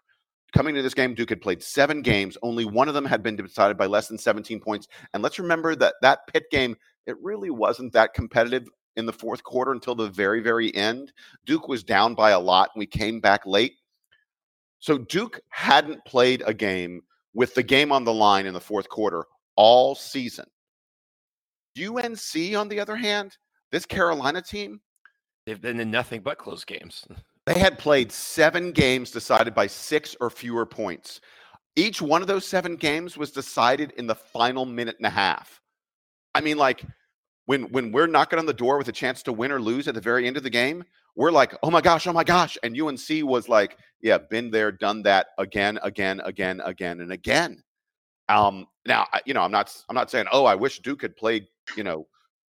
Coming 0.54 0.74
to 0.74 0.80
this 0.80 0.94
game, 0.94 1.14
Duke 1.14 1.28
had 1.28 1.42
played 1.42 1.62
seven 1.62 2.00
games. 2.00 2.38
Only 2.42 2.64
one 2.64 2.88
of 2.88 2.94
them 2.94 3.04
had 3.04 3.22
been 3.22 3.36
decided 3.36 3.76
by 3.76 3.84
less 3.84 4.08
than 4.08 4.16
17 4.16 4.58
points. 4.58 4.88
And 5.12 5.22
let's 5.22 5.38
remember 5.38 5.76
that 5.76 5.96
that 6.00 6.20
Pitt 6.32 6.44
game, 6.50 6.76
it 7.06 7.16
really 7.20 7.50
wasn't 7.50 7.92
that 7.92 8.14
competitive 8.14 8.66
in 8.96 9.06
the 9.06 9.12
fourth 9.12 9.42
quarter 9.42 9.72
until 9.72 9.94
the 9.94 10.08
very, 10.08 10.40
very 10.40 10.74
end. 10.74 11.12
Duke 11.44 11.68
was 11.68 11.84
down 11.84 12.14
by 12.14 12.30
a 12.30 12.40
lot 12.40 12.70
and 12.74 12.80
we 12.80 12.86
came 12.86 13.20
back 13.20 13.46
late. 13.46 13.74
So 14.78 14.98
Duke 14.98 15.40
hadn't 15.50 16.04
played 16.04 16.42
a 16.46 16.54
game 16.54 17.02
with 17.34 17.54
the 17.54 17.62
game 17.62 17.92
on 17.92 18.04
the 18.04 18.12
line 18.12 18.46
in 18.46 18.54
the 18.54 18.60
fourth 18.60 18.88
quarter 18.88 19.24
all 19.56 19.94
season. 19.94 20.46
UNC, 21.78 22.56
on 22.56 22.68
the 22.68 22.80
other 22.80 22.96
hand, 22.96 23.36
this 23.70 23.84
Carolina 23.84 24.40
team, 24.40 24.80
they've 25.44 25.60
been 25.60 25.80
in 25.80 25.90
nothing 25.90 26.22
but 26.22 26.38
close 26.38 26.64
games. 26.64 27.06
They 27.46 27.60
had 27.60 27.78
played 27.78 28.10
seven 28.10 28.72
games 28.72 29.12
decided 29.12 29.54
by 29.54 29.68
six 29.68 30.16
or 30.20 30.30
fewer 30.30 30.66
points. 30.66 31.20
Each 31.76 32.02
one 32.02 32.20
of 32.20 32.26
those 32.26 32.44
seven 32.44 32.74
games 32.74 33.16
was 33.16 33.30
decided 33.30 33.92
in 33.92 34.08
the 34.08 34.16
final 34.16 34.66
minute 34.66 34.96
and 34.98 35.06
a 35.06 35.10
half. 35.10 35.60
I 36.34 36.40
mean, 36.40 36.56
like 36.58 36.84
when 37.46 37.64
when 37.70 37.92
we're 37.92 38.06
knocking 38.06 38.38
on 38.38 38.46
the 38.46 38.52
door 38.52 38.76
with 38.78 38.88
a 38.88 38.92
chance 38.92 39.22
to 39.22 39.32
win 39.32 39.50
or 39.50 39.60
lose 39.60 39.88
at 39.88 39.94
the 39.94 40.00
very 40.00 40.26
end 40.26 40.36
of 40.36 40.42
the 40.42 40.50
game, 40.50 40.84
we're 41.14 41.30
like, 41.30 41.56
oh 41.62 41.70
my 41.70 41.80
gosh, 41.80 42.06
oh 42.06 42.12
my 42.12 42.24
gosh. 42.24 42.58
And 42.62 42.78
UNC 42.80 43.08
was 43.22 43.48
like, 43.48 43.78
yeah, 44.00 44.18
been 44.18 44.50
there, 44.50 44.70
done 44.70 45.02
that 45.02 45.28
again, 45.38 45.78
again, 45.82 46.20
again, 46.24 46.60
again, 46.64 47.00
and 47.00 47.12
again. 47.12 47.62
Um, 48.28 48.66
now, 48.86 49.06
you 49.24 49.34
know, 49.34 49.42
I'm 49.42 49.52
not 49.52 49.74
I'm 49.88 49.94
not 49.94 50.10
saying, 50.10 50.26
oh, 50.32 50.44
I 50.44 50.54
wish 50.54 50.80
Duke 50.80 51.02
had 51.02 51.16
played, 51.16 51.46
you 51.76 51.84
know, 51.84 52.06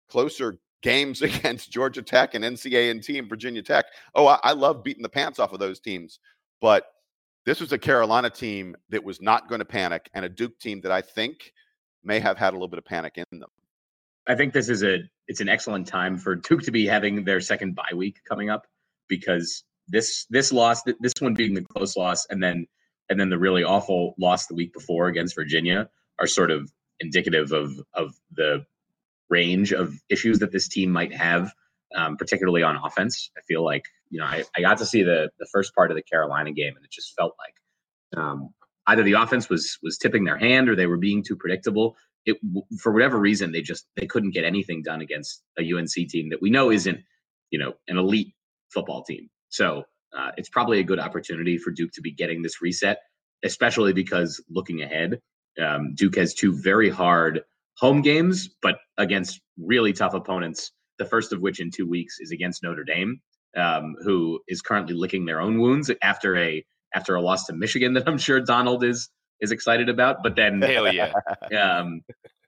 closer 0.10 0.58
games 0.82 1.22
against 1.22 1.72
Georgia 1.72 2.02
Tech 2.02 2.34
and 2.34 2.44
NCA 2.44 2.92
and 2.92 3.04
T 3.04 3.20
and 3.20 3.30
Virginia 3.30 3.62
Tech. 3.62 3.86
Oh, 4.16 4.28
I, 4.28 4.40
I 4.44 4.52
love 4.54 4.84
beating 4.84 5.04
the 5.04 5.10
pants 5.10 5.40
off 5.40 5.54
of 5.54 5.60
those 5.60 5.80
teams. 5.80 6.20
But 6.62 6.86
this 7.46 7.60
was 7.62 7.72
a 7.72 7.78
Carolina 7.78 8.30
team 8.30 8.76
that 8.90 9.04
was 9.04 9.22
not 9.22 9.48
going 9.48 9.60
to 9.60 9.66
panic 9.66 10.10
and 10.14 10.26
a 10.26 10.30
Duke 10.30 10.58
team 10.60 10.82
that 10.82 10.92
I 10.92 11.02
think 11.02 11.54
may 12.04 12.20
have 12.20 12.38
had 12.38 12.52
a 12.52 12.56
little 12.56 12.68
bit 12.68 12.80
of 12.80 12.86
panic 12.86 13.18
in 13.18 13.40
them. 13.40 13.50
I 14.28 14.36
think 14.36 14.54
this 14.54 14.70
is 14.70 14.84
a 14.84 15.00
it's 15.28 15.42
an 15.42 15.50
excellent 15.50 15.88
time 15.88 16.18
for 16.18 16.36
Duke 16.36 16.64
to 16.64 16.72
be 16.72 16.86
having 16.86 17.24
their 17.24 17.42
second 17.42 17.76
bye 17.76 17.94
week 17.96 18.20
coming 18.28 18.50
up 18.50 18.68
because 19.08 19.64
this 19.88 20.26
this 20.30 20.52
loss 20.52 20.84
this 21.00 21.14
one 21.20 21.34
being 21.34 21.54
the 21.54 21.62
close 21.62 21.96
loss 21.96 22.26
and 22.30 22.44
then 22.44 22.68
and 23.10 23.20
then 23.20 23.30
the 23.30 23.38
really 23.38 23.64
awful 23.64 24.16
loss 24.18 24.48
the 24.48 24.56
week 24.56 24.74
before 24.74 25.08
against 25.08 25.36
Virginia 25.36 25.90
are 26.20 26.28
sort 26.28 26.52
of 26.52 26.72
indicative 27.00 27.52
of 27.52 27.72
of 27.94 28.16
the 28.32 28.66
range 29.30 29.72
of 29.72 29.96
issues 30.10 30.40
that 30.40 30.52
this 30.52 30.68
team 30.68 30.90
might 30.90 31.14
have, 31.14 31.52
um, 31.96 32.16
particularly 32.18 32.64
on 32.64 32.78
offense. 32.78 33.32
I 33.38 33.42
feel 33.48 33.64
like 33.64 33.84
you 34.10 34.20
know 34.20 34.26
I, 34.26 34.44
I 34.56 34.62
got 34.62 34.78
to 34.80 34.86
see 34.86 35.04
the 35.04 35.30
the 35.40 35.48
first 35.52 35.74
part 35.74 35.90
of 35.90 35.96
the 35.96 36.04
Carolina 36.04 36.52
game 36.52 36.76
and 36.76 36.84
it 36.84 36.92
just 36.92 37.16
felt 37.16 37.34
like 37.40 38.22
um, 38.22 38.50
either 38.88 39.04
the 39.04 39.14
offense 39.14 39.50
was 39.50 39.78
was 39.82 39.98
tipping 39.98 40.26
their 40.26 40.38
hand 40.38 40.70
or 40.70 40.76
they 40.76 40.88
were 40.88 40.98
being 40.98 41.24
too 41.24 41.36
predictable 41.36 41.96
it 42.28 42.38
for 42.80 42.92
whatever 42.92 43.18
reason 43.18 43.52
they 43.52 43.62
just 43.62 43.88
they 43.96 44.06
couldn't 44.06 44.32
get 44.32 44.44
anything 44.44 44.84
done 44.84 45.02
against 45.02 45.44
a 45.58 45.74
UNC 45.74 45.92
team 46.10 46.30
that 46.30 46.42
we 46.42 46.50
know 46.50 46.70
isn't 46.70 47.00
you 47.50 47.58
know 47.58 47.74
an 47.88 47.98
elite 47.98 48.34
football 48.72 49.02
team. 49.04 49.30
So 49.50 49.84
uh, 50.16 50.32
it's 50.38 50.50
probably 50.50 50.80
a 50.80 50.84
good 50.84 51.00
opportunity 51.00 51.58
for 51.58 51.72
Duke 51.72 51.92
to 51.94 52.02
be 52.02 52.12
getting 52.12 52.42
this 52.42 52.62
reset, 52.62 53.00
especially 53.44 53.94
because 53.94 54.44
looking 54.50 54.82
ahead, 54.82 55.20
um, 55.62 55.96
Duke 55.96 56.18
has 56.18 56.34
two 56.34 56.54
very 56.54 56.90
hard 56.90 57.42
home 57.78 58.02
games, 58.02 58.50
but 58.62 58.80
against 58.98 59.40
really 59.58 59.94
tough 59.94 60.14
opponents. 60.14 60.72
The 61.00 61.06
first 61.06 61.32
of 61.32 61.42
which 61.42 61.60
in 61.60 61.72
two 61.72 61.88
weeks 61.88 62.20
is 62.20 62.32
against 62.32 62.64
Notre 62.64 62.84
Dame, 62.84 63.22
um, 63.56 63.96
who 64.04 64.40
is 64.48 64.62
currently 64.62 64.96
licking 64.96 65.26
their 65.26 65.40
own 65.40 65.60
wounds 65.60 65.90
after 66.02 66.36
a 66.36 66.66
after 66.94 67.16
a 67.16 67.22
loss 67.22 67.46
to 67.46 67.54
Michigan 67.54 67.94
that 67.94 68.08
I'm 68.08 68.18
sure 68.18 68.42
Donald 68.42 68.84
is 68.84 69.10
is 69.42 69.52
excited 69.52 69.90
about. 69.90 70.24
But 70.24 70.36
then, 70.36 70.62
hell 70.62 70.92
yeah, 70.92 71.14
um, 71.60 72.02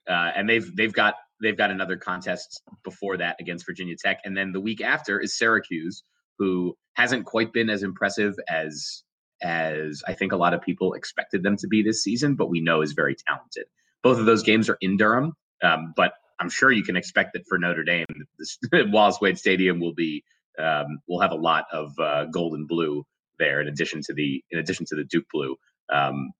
uh, 0.08 0.30
and 0.34 0.48
they've 0.48 0.74
they've 0.76 0.92
got 0.92 1.14
they've 1.40 1.56
got 1.56 1.70
another 1.70 1.96
contest 1.96 2.62
before 2.84 3.16
that 3.18 3.36
against 3.40 3.66
Virginia 3.66 3.96
Tech, 3.96 4.20
and 4.24 4.36
then 4.36 4.52
the 4.52 4.60
week 4.60 4.80
after 4.80 5.20
is 5.20 5.36
Syracuse, 5.36 6.02
who 6.38 6.76
hasn't 6.94 7.26
quite 7.26 7.52
been 7.52 7.70
as 7.70 7.82
impressive 7.82 8.34
as 8.48 9.02
as 9.42 10.02
I 10.06 10.14
think 10.14 10.32
a 10.32 10.36
lot 10.36 10.52
of 10.52 10.60
people 10.60 10.94
expected 10.94 11.42
them 11.42 11.56
to 11.58 11.66
be 11.66 11.82
this 11.82 12.02
season, 12.02 12.34
but 12.34 12.50
we 12.50 12.60
know 12.60 12.82
is 12.82 12.92
very 12.92 13.16
talented. 13.26 13.64
Both 14.02 14.18
of 14.18 14.26
those 14.26 14.42
games 14.42 14.68
are 14.68 14.76
in 14.80 14.96
Durham, 14.96 15.32
um, 15.62 15.94
but 15.96 16.12
I'm 16.40 16.50
sure 16.50 16.72
you 16.72 16.82
can 16.82 16.96
expect 16.96 17.34
that 17.34 17.46
for 17.46 17.58
Notre 17.58 17.84
Dame, 17.84 18.06
this 18.38 18.58
Wallace 18.72 19.20
Wade 19.20 19.38
Stadium 19.38 19.80
will 19.80 19.94
be 19.94 20.24
um, 20.58 21.00
will 21.08 21.20
have 21.20 21.32
a 21.32 21.36
lot 21.36 21.66
of 21.72 21.98
uh, 21.98 22.24
gold 22.26 22.54
and 22.54 22.66
blue 22.66 23.04
there, 23.38 23.60
in 23.60 23.68
addition 23.68 24.00
to 24.02 24.14
the 24.14 24.42
in 24.50 24.58
addition 24.58 24.86
to 24.86 24.96
the 24.96 25.04
Duke 25.04 25.26
blue. 25.32 25.56
Um, 25.92 26.30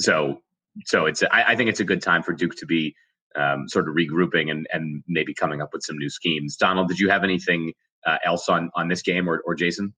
so 0.00 0.40
so 0.84 1.06
it's 1.06 1.22
I, 1.30 1.44
I, 1.48 1.56
think 1.56 1.70
it's 1.70 1.80
a 1.80 1.84
good 1.84 2.02
time 2.02 2.22
for 2.22 2.32
Duke 2.32 2.56
to 2.56 2.66
be 2.66 2.94
um, 3.36 3.68
sort 3.68 3.88
of 3.88 3.94
regrouping 3.94 4.50
and 4.50 4.66
and 4.72 5.02
maybe 5.06 5.34
coming 5.34 5.60
up 5.60 5.72
with 5.72 5.82
some 5.82 5.96
new 5.98 6.10
schemes. 6.10 6.56
Donald, 6.56 6.88
did 6.88 6.98
you 6.98 7.08
have 7.08 7.24
anything 7.24 7.72
uh, 8.06 8.18
else 8.24 8.48
on 8.48 8.70
on 8.74 8.88
this 8.88 9.02
game 9.02 9.28
or 9.28 9.42
or 9.46 9.54
Jason? 9.54 9.94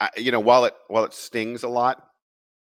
I, 0.00 0.10
you 0.16 0.30
know, 0.30 0.40
while 0.40 0.64
it 0.64 0.74
while 0.88 1.04
it 1.04 1.14
stings 1.14 1.62
a 1.62 1.68
lot, 1.68 2.08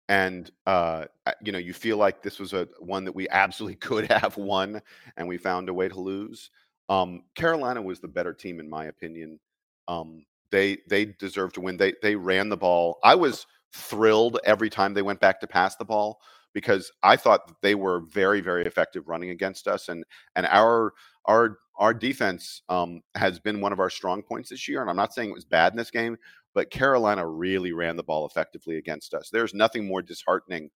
and 0.08 0.50
uh, 0.66 1.04
you 1.40 1.52
know, 1.52 1.58
you 1.58 1.72
feel 1.72 1.96
like 1.96 2.22
this 2.22 2.38
was 2.38 2.52
a 2.52 2.68
one 2.80 3.04
that 3.04 3.14
we 3.14 3.28
absolutely 3.28 3.76
could 3.76 4.10
have 4.10 4.36
won, 4.36 4.82
and 5.16 5.28
we 5.28 5.38
found 5.38 5.68
a 5.68 5.74
way 5.74 5.88
to 5.88 6.00
lose. 6.00 6.50
Um, 6.88 7.22
Carolina 7.36 7.80
was 7.80 8.00
the 8.00 8.08
better 8.08 8.34
team, 8.34 8.58
in 8.58 8.68
my 8.68 8.86
opinion. 8.86 9.38
Um, 9.86 10.24
they 10.50 10.78
they 10.88 11.04
deserved 11.04 11.54
to 11.54 11.60
win. 11.60 11.76
They 11.76 11.94
they 12.02 12.16
ran 12.16 12.48
the 12.48 12.56
ball. 12.56 12.98
I 13.04 13.14
was 13.14 13.46
thrilled 13.72 14.38
every 14.44 14.70
time 14.70 14.94
they 14.94 15.02
went 15.02 15.20
back 15.20 15.40
to 15.40 15.46
pass 15.46 15.76
the 15.76 15.84
ball 15.84 16.20
because 16.52 16.90
I 17.02 17.16
thought 17.16 17.60
they 17.62 17.74
were 17.74 18.00
very 18.00 18.40
very 18.40 18.66
effective 18.66 19.08
running 19.08 19.30
against 19.30 19.68
us, 19.68 19.88
and 19.88 20.04
and 20.36 20.46
our 20.46 20.92
our 21.26 21.58
our 21.76 21.94
defense 21.94 22.62
um, 22.68 23.02
has 23.14 23.38
been 23.38 23.60
one 23.60 23.72
of 23.72 23.80
our 23.80 23.90
strong 23.90 24.22
points 24.22 24.50
this 24.50 24.68
year. 24.68 24.80
And 24.82 24.90
I'm 24.90 24.96
not 24.96 25.14
saying 25.14 25.30
it 25.30 25.34
was 25.34 25.46
bad 25.46 25.72
in 25.72 25.78
this 25.78 25.90
game, 25.90 26.16
but 26.54 26.70
Carolina 26.70 27.26
really 27.26 27.72
ran 27.72 27.96
the 27.96 28.02
ball 28.02 28.26
effectively 28.26 28.76
against 28.76 29.14
us. 29.14 29.30
There's 29.30 29.54
nothing 29.54 29.86
more 29.86 30.02
disheartening. 30.02 30.70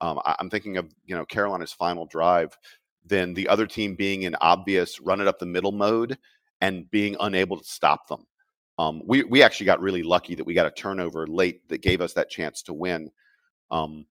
Um, 0.00 0.20
I, 0.24 0.36
I'm 0.38 0.50
thinking 0.50 0.76
of 0.76 0.92
you 1.06 1.16
know 1.16 1.24
Carolina's 1.26 1.72
final 1.72 2.06
drive 2.06 2.56
than 3.06 3.34
the 3.34 3.48
other 3.48 3.66
team 3.66 3.94
being 3.94 4.22
in 4.22 4.34
obvious 4.40 5.00
run 5.00 5.20
it 5.20 5.28
up 5.28 5.38
the 5.38 5.46
middle 5.46 5.72
mode 5.72 6.18
and 6.60 6.90
being 6.90 7.16
unable 7.20 7.58
to 7.58 7.64
stop 7.64 8.08
them. 8.08 8.26
Um, 8.78 9.02
we 9.06 9.22
we 9.24 9.42
actually 9.42 9.66
got 9.66 9.80
really 9.80 10.02
lucky 10.02 10.34
that 10.34 10.44
we 10.44 10.54
got 10.54 10.66
a 10.66 10.70
turnover 10.70 11.26
late 11.26 11.68
that 11.68 11.82
gave 11.82 12.00
us 12.00 12.12
that 12.14 12.30
chance 12.30 12.62
to 12.62 12.72
win. 12.72 13.10
Um, 13.70 14.06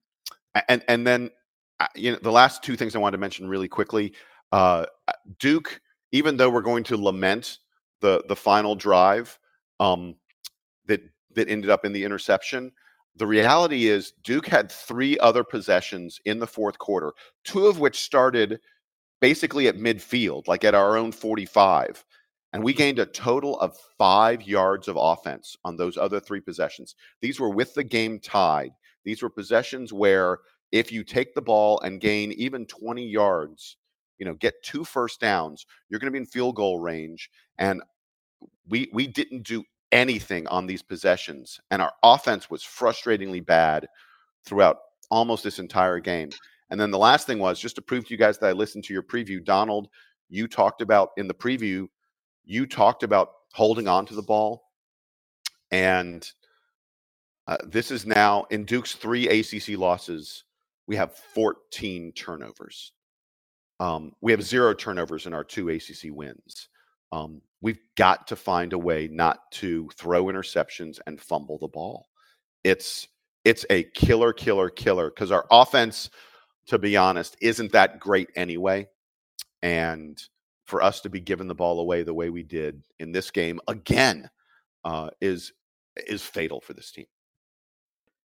and 0.68 0.82
and 0.88 1.06
then 1.06 1.30
uh, 1.80 1.86
you 1.94 2.12
know 2.12 2.18
the 2.22 2.32
last 2.32 2.62
two 2.62 2.76
things 2.76 2.94
I 2.94 2.98
wanted 2.98 3.16
to 3.16 3.20
mention 3.20 3.48
really 3.48 3.68
quickly. 3.68 4.14
Uh, 4.52 4.86
uh, 5.08 5.12
Duke, 5.38 5.80
even 6.12 6.36
though 6.36 6.50
we're 6.50 6.62
going 6.62 6.84
to 6.84 6.96
lament 6.96 7.58
the 8.00 8.24
the 8.28 8.36
final 8.36 8.74
drive 8.74 9.38
um, 9.80 10.14
that 10.86 11.00
that 11.34 11.48
ended 11.48 11.70
up 11.70 11.84
in 11.84 11.92
the 11.92 12.04
interception, 12.04 12.72
the 13.16 13.26
reality 13.26 13.86
is 13.86 14.12
Duke 14.22 14.46
had 14.46 14.72
three 14.72 15.18
other 15.18 15.44
possessions 15.44 16.20
in 16.24 16.38
the 16.38 16.46
fourth 16.46 16.78
quarter, 16.78 17.12
two 17.44 17.66
of 17.66 17.80
which 17.80 18.00
started 18.00 18.60
basically 19.20 19.68
at 19.68 19.76
midfield, 19.76 20.48
like 20.48 20.64
at 20.64 20.74
our 20.74 20.96
own 20.96 21.12
45. 21.12 22.04
And 22.54 22.62
we 22.62 22.72
gained 22.72 23.00
a 23.00 23.06
total 23.06 23.58
of 23.58 23.76
five 23.98 24.42
yards 24.42 24.86
of 24.86 24.96
offense 24.96 25.56
on 25.64 25.76
those 25.76 25.98
other 25.98 26.20
three 26.20 26.40
possessions. 26.40 26.94
These 27.20 27.40
were 27.40 27.50
with 27.50 27.74
the 27.74 27.82
game 27.82 28.20
tied. 28.20 28.70
These 29.04 29.22
were 29.22 29.28
possessions 29.28 29.92
where 29.92 30.38
if 30.70 30.92
you 30.92 31.02
take 31.02 31.34
the 31.34 31.42
ball 31.42 31.80
and 31.80 32.00
gain 32.00 32.30
even 32.32 32.64
20 32.64 33.04
yards, 33.04 33.76
you 34.18 34.24
know, 34.24 34.34
get 34.34 34.62
two 34.62 34.84
first 34.84 35.20
downs, 35.20 35.66
you're 35.88 35.98
going 35.98 36.12
to 36.12 36.12
be 36.12 36.18
in 36.18 36.26
field 36.26 36.54
goal 36.54 36.78
range. 36.78 37.28
And 37.58 37.82
we 38.68 38.88
we 38.92 39.08
didn't 39.08 39.42
do 39.42 39.64
anything 39.90 40.46
on 40.46 40.66
these 40.66 40.82
possessions, 40.82 41.60
and 41.72 41.82
our 41.82 41.92
offense 42.04 42.48
was 42.48 42.62
frustratingly 42.62 43.44
bad 43.44 43.88
throughout 44.46 44.78
almost 45.10 45.42
this 45.42 45.58
entire 45.58 45.98
game. 45.98 46.30
And 46.70 46.80
then 46.80 46.92
the 46.92 46.98
last 46.98 47.26
thing 47.26 47.40
was 47.40 47.58
just 47.58 47.74
to 47.76 47.82
prove 47.82 48.06
to 48.06 48.14
you 48.14 48.18
guys 48.18 48.38
that 48.38 48.48
I 48.48 48.52
listened 48.52 48.84
to 48.84 48.92
your 48.92 49.02
preview, 49.02 49.44
Donald. 49.44 49.88
You 50.28 50.46
talked 50.46 50.82
about 50.82 51.10
in 51.16 51.26
the 51.28 51.34
preview 51.34 51.88
you 52.44 52.66
talked 52.66 53.02
about 53.02 53.30
holding 53.52 53.88
on 53.88 54.06
to 54.06 54.14
the 54.14 54.22
ball, 54.22 54.64
and 55.70 56.28
uh, 57.46 57.58
this 57.66 57.90
is 57.90 58.06
now 58.06 58.44
in 58.50 58.64
Duke's 58.64 58.94
three 58.94 59.28
ACC 59.28 59.78
losses. 59.78 60.44
We 60.86 60.96
have 60.96 61.16
14 61.34 62.12
turnovers. 62.12 62.92
Um, 63.80 64.12
we 64.20 64.32
have 64.32 64.42
zero 64.42 64.74
turnovers 64.74 65.26
in 65.26 65.34
our 65.34 65.44
two 65.44 65.68
ACC 65.68 66.10
wins. 66.10 66.68
Um, 67.12 67.42
we've 67.60 67.80
got 67.96 68.26
to 68.28 68.36
find 68.36 68.72
a 68.72 68.78
way 68.78 69.08
not 69.10 69.50
to 69.52 69.88
throw 69.96 70.24
interceptions 70.24 71.00
and 71.06 71.20
fumble 71.20 71.58
the 71.58 71.68
ball. 71.68 72.06
It's 72.62 73.08
it's 73.44 73.66
a 73.68 73.84
killer, 73.94 74.32
killer, 74.32 74.70
killer 74.70 75.10
because 75.10 75.30
our 75.30 75.46
offense, 75.50 76.08
to 76.66 76.78
be 76.78 76.96
honest, 76.96 77.36
isn't 77.40 77.72
that 77.72 78.00
great 78.00 78.30
anyway. 78.36 78.88
And 79.62 80.22
for 80.64 80.82
us 80.82 81.00
to 81.02 81.10
be 81.10 81.20
giving 81.20 81.48
the 81.48 81.54
ball 81.54 81.80
away 81.80 82.02
the 82.02 82.14
way 82.14 82.30
we 82.30 82.42
did 82.42 82.82
in 82.98 83.12
this 83.12 83.30
game 83.30 83.60
again 83.68 84.28
uh, 84.84 85.10
is 85.20 85.52
is 86.08 86.22
fatal 86.22 86.60
for 86.60 86.72
this 86.72 86.90
team. 86.90 87.06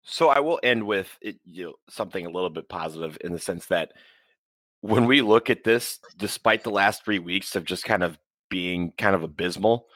So 0.03 0.29
I 0.29 0.41
will 0.41 0.61
end 0.63 0.87
with 0.87 1.17
it, 1.23 1.37
you 1.47 1.65
know, 1.65 1.75
something 1.89 2.27
a 2.27 2.31
little 2.31 2.51
bit 2.51 2.69
positive 2.69 3.17
in 3.23 3.33
the 3.33 3.39
sense 3.39 3.67
that 3.67 3.93
when 4.81 5.07
we 5.07 5.23
look 5.23 5.49
at 5.49 5.65
this, 5.65 5.99
despite 6.19 6.63
the 6.63 6.71
last 6.71 7.05
three 7.05 7.19
weeks 7.19 7.57
of 7.57 7.65
just 7.65 7.85
kind 7.85 8.03
of 8.03 8.19
being 8.51 8.93
kind 8.99 9.15
of 9.15 9.23
abysmal, 9.23 9.87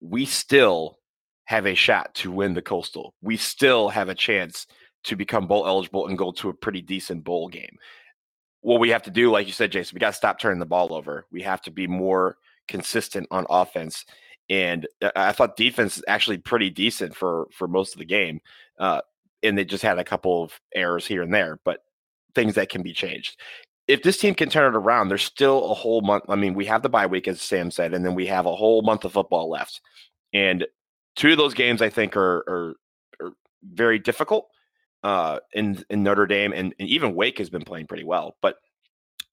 we 0.00 0.24
still 0.24 0.98
have 1.44 1.66
a 1.66 1.74
shot 1.74 2.14
to 2.16 2.32
win 2.32 2.54
the 2.54 2.62
Coastal. 2.62 3.14
We 3.22 3.36
still 3.36 3.88
have 3.90 4.08
a 4.08 4.14
chance 4.14 4.66
to 5.04 5.14
become 5.14 5.46
bowl 5.46 5.66
eligible 5.68 6.08
and 6.08 6.18
go 6.18 6.32
to 6.32 6.48
a 6.48 6.54
pretty 6.54 6.82
decent 6.82 7.22
bowl 7.22 7.48
game 7.48 7.78
what 8.60 8.80
we 8.80 8.90
have 8.90 9.02
to 9.04 9.10
do, 9.10 9.30
like 9.30 9.46
you 9.46 9.52
said, 9.52 9.72
Jason, 9.72 9.94
we 9.94 10.00
got 10.00 10.10
to 10.10 10.16
stop 10.16 10.38
turning 10.38 10.58
the 10.58 10.66
ball 10.66 10.92
over. 10.92 11.26
We 11.30 11.42
have 11.42 11.62
to 11.62 11.70
be 11.70 11.86
more 11.86 12.36
consistent 12.66 13.26
on 13.30 13.46
offense. 13.48 14.04
And 14.50 14.86
uh, 15.02 15.10
I 15.14 15.32
thought 15.32 15.56
defense 15.56 15.98
is 15.98 16.04
actually 16.08 16.38
pretty 16.38 16.70
decent 16.70 17.14
for 17.14 17.48
for 17.52 17.68
most 17.68 17.94
of 17.94 17.98
the 17.98 18.04
game. 18.04 18.40
Uh, 18.78 19.00
and 19.42 19.56
they 19.56 19.64
just 19.64 19.82
had 19.82 19.98
a 19.98 20.04
couple 20.04 20.42
of 20.42 20.60
errors 20.74 21.06
here 21.06 21.22
and 21.22 21.32
there, 21.32 21.60
but 21.64 21.84
things 22.34 22.54
that 22.54 22.68
can 22.68 22.82
be 22.82 22.92
changed. 22.92 23.38
If 23.86 24.02
this 24.02 24.18
team 24.18 24.34
can 24.34 24.50
turn 24.50 24.74
it 24.74 24.76
around, 24.76 25.08
there's 25.08 25.22
still 25.22 25.70
a 25.70 25.74
whole 25.74 26.02
month. 26.02 26.24
I 26.28 26.34
mean, 26.34 26.54
we 26.54 26.66
have 26.66 26.82
the 26.82 26.88
bye 26.88 27.06
week, 27.06 27.28
as 27.28 27.40
Sam 27.40 27.70
said, 27.70 27.94
and 27.94 28.04
then 28.04 28.14
we 28.14 28.26
have 28.26 28.46
a 28.46 28.54
whole 28.54 28.82
month 28.82 29.04
of 29.04 29.12
football 29.12 29.48
left. 29.48 29.80
And 30.34 30.66
two 31.16 31.32
of 31.32 31.38
those 31.38 31.54
games, 31.54 31.80
I 31.80 31.88
think, 31.88 32.16
are, 32.16 32.38
are, 32.48 32.74
are 33.22 33.32
very 33.72 33.98
difficult 33.98 34.48
uh, 35.02 35.38
in 35.52 35.84
in 35.90 36.02
Notre 36.02 36.26
Dame, 36.26 36.52
and, 36.52 36.74
and, 36.78 36.88
even 36.88 37.14
Wake 37.14 37.38
has 37.38 37.50
been 37.50 37.62
playing 37.62 37.86
pretty 37.86 38.04
well. 38.04 38.36
But 38.42 38.56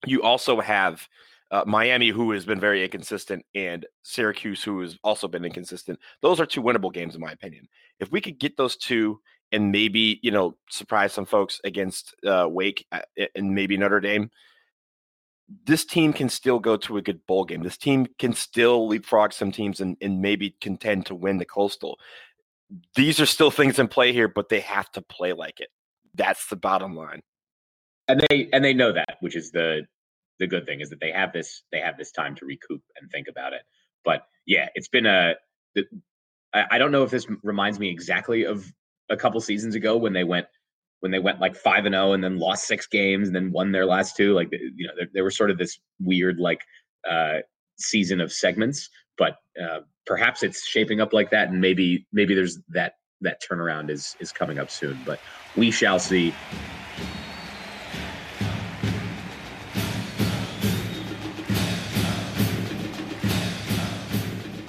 you 0.06 0.22
also 0.22 0.60
have 0.62 1.08
uh, 1.52 1.64
Miami, 1.66 2.10
who 2.10 2.32
has 2.32 2.46
been 2.46 2.60
very 2.60 2.84
inconsistent, 2.84 3.46
and 3.56 3.86
Syracuse, 4.04 4.64
who 4.64 4.82
has 4.82 4.98
also 5.04 5.28
been 5.28 5.46
inconsistent. 5.46 6.00
Those 6.22 6.40
are 6.40 6.46
two 6.46 6.62
winnable 6.62 6.94
games, 6.94 7.16
in 7.16 7.22
my 7.22 7.32
opinion. 7.32 7.68
If 8.00 8.12
we 8.12 8.22
could 8.22 8.40
get 8.40 8.58
those 8.58 8.76
two, 8.76 9.20
and 9.52 9.72
maybe 9.72 10.20
you 10.22 10.32
know 10.32 10.58
surprise 10.70 11.14
some 11.14 11.26
folks 11.26 11.60
against 11.64 12.16
uh, 12.26 12.48
Wake 12.50 12.86
uh, 12.92 13.02
and 13.36 13.54
maybe 13.54 13.78
Notre 13.78 14.00
Dame. 14.00 14.30
This 15.66 15.86
team 15.86 16.12
can 16.12 16.28
still 16.28 16.58
go 16.58 16.76
to 16.78 16.98
a 16.98 17.04
good 17.04 17.24
bowl 17.28 17.46
game. 17.46 17.62
This 17.62 17.78
team 17.78 18.08
can 18.18 18.34
still 18.34 18.88
leapfrog 18.88 19.32
some 19.32 19.52
teams 19.52 19.80
and, 19.80 19.96
and 20.02 20.20
maybe 20.20 20.56
contend 20.60 21.06
to 21.06 21.14
win 21.14 21.38
the 21.38 21.46
Coastal 21.46 22.00
these 22.96 23.20
are 23.20 23.26
still 23.26 23.52
things 23.52 23.80
in 23.80 23.88
play 23.88 24.14
here, 24.14 24.28
but 24.28 24.50
they 24.50 24.60
have 24.62 24.92
to 24.92 25.02
play 25.02 25.34
like 25.34 25.60
it. 25.60 25.70
That's 26.14 26.48
the 26.48 26.56
bottom 26.56 26.96
line. 26.96 27.22
And 28.08 28.26
they 28.30 28.50
and 28.54 28.64
they 28.64 28.74
know 28.74 28.92
that, 28.92 29.18
which 29.22 29.36
is 29.36 29.52
the 29.52 29.84
the 30.40 30.48
good 30.48 30.66
thing 30.66 30.82
is 30.82 30.90
that 30.90 31.00
they 31.00 31.12
have 31.12 31.34
this 31.34 31.64
they 31.72 31.80
have 31.80 31.98
this 31.98 32.12
time 32.12 32.36
to 32.36 32.46
recoup 32.46 32.82
and 33.00 33.10
think 33.12 33.28
about 33.28 33.54
it. 33.54 33.62
But 34.04 34.24
yeah, 34.46 34.70
it's 34.76 34.88
been 34.88 35.06
a. 35.06 35.34
I, 36.54 36.66
I 36.72 36.78
don't 36.78 36.92
know 36.92 37.04
if 37.04 37.12
this 37.12 37.28
reminds 37.44 37.80
me 37.80 37.90
exactly 37.90 38.46
of 38.46 38.72
a 39.10 39.18
couple 39.18 39.40
seasons 39.42 39.76
ago 39.76 39.98
when 39.98 40.14
they 40.14 40.24
went 40.24 40.48
when 41.00 41.12
they 41.12 41.20
went 41.20 41.40
like 41.40 41.56
five 41.56 41.86
and 41.86 41.94
zero 41.94 42.10
oh 42.10 42.14
and 42.14 42.24
then 42.24 42.40
lost 42.40 42.68
six 42.68 42.88
games 42.88 43.28
and 43.28 43.36
then 43.36 43.52
won 43.52 43.72
their 43.72 43.86
last 43.86 44.16
two. 44.16 44.34
Like 44.34 44.50
you 44.52 44.88
know, 44.88 44.94
there, 44.98 45.08
there 45.14 45.24
was 45.24 45.38
sort 45.38 45.52
of 45.52 45.58
this 45.58 45.80
weird 46.00 46.40
like 46.40 46.62
uh, 47.10 47.40
season 47.78 48.22
of 48.22 48.32
segments. 48.32 48.90
But 49.18 49.38
uh, 49.62 49.82
perhaps 50.06 50.44
it's 50.44 50.66
shaping 50.66 51.02
up 51.02 51.14
like 51.14 51.30
that, 51.32 51.50
and 51.50 51.60
maybe 51.60 52.06
maybe 52.12 52.36
there's 52.36 52.60
that 52.70 52.96
that 53.22 53.42
turnaround 53.42 53.90
is 53.90 54.16
is 54.20 54.32
coming 54.32 54.60
up 54.60 54.70
soon. 54.70 55.00
But 55.06 55.20
we 55.56 55.72
shall 55.72 56.00
see. 56.00 56.34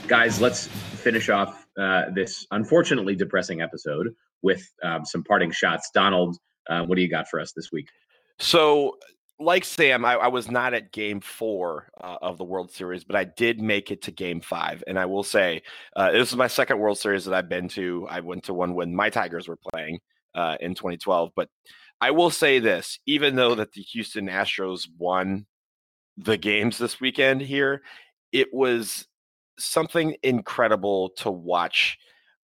Guys, 0.06 0.40
let's 0.40 0.68
finish 0.68 1.28
off 1.28 1.66
uh, 1.78 2.04
this 2.14 2.46
unfortunately 2.52 3.16
depressing 3.16 3.60
episode 3.60 4.14
with 4.42 4.72
um, 4.84 5.04
some 5.04 5.24
parting 5.24 5.50
shots. 5.50 5.90
Donald, 5.92 6.36
uh, 6.70 6.82
what 6.84 6.94
do 6.94 7.02
you 7.02 7.08
got 7.08 7.28
for 7.28 7.40
us 7.40 7.52
this 7.52 7.72
week? 7.72 7.88
So 8.38 8.98
like 9.38 9.64
Sam, 9.64 10.04
I, 10.04 10.14
I, 10.14 10.28
was 10.28 10.50
not 10.50 10.72
at 10.72 10.92
game 10.92 11.20
four 11.20 11.88
uh, 12.02 12.16
of 12.22 12.38
the 12.38 12.44
World 12.44 12.70
Series, 12.70 13.04
but 13.04 13.16
I 13.16 13.24
did 13.24 13.60
make 13.60 13.90
it 13.90 14.02
to 14.02 14.10
game 14.10 14.40
five. 14.40 14.82
And 14.86 14.98
I 14.98 15.04
will 15.06 15.22
say, 15.22 15.62
uh, 15.94 16.10
this 16.12 16.30
is 16.30 16.36
my 16.36 16.46
second 16.46 16.78
World 16.78 16.98
Series 16.98 17.24
that 17.26 17.34
I've 17.34 17.48
been 17.48 17.68
to. 17.70 18.06
I 18.08 18.20
went 18.20 18.44
to 18.44 18.54
one 18.54 18.74
when 18.74 18.94
my 18.94 19.10
Tigers 19.10 19.46
were 19.46 19.58
playing 19.72 19.98
uh, 20.34 20.56
in 20.60 20.74
2012. 20.74 21.32
But 21.36 21.50
I 22.00 22.10
will 22.12 22.30
say 22.30 22.58
this 22.58 22.98
even 23.06 23.36
though 23.36 23.54
that 23.54 23.72
the 23.72 23.82
Houston 23.82 24.28
Astros 24.28 24.88
won 24.98 25.46
the 26.16 26.38
games 26.38 26.78
this 26.78 27.00
weekend 27.00 27.42
here, 27.42 27.82
it 28.32 28.52
was 28.52 29.06
something 29.58 30.16
incredible 30.22 31.10
to 31.10 31.30
watch 31.30 31.98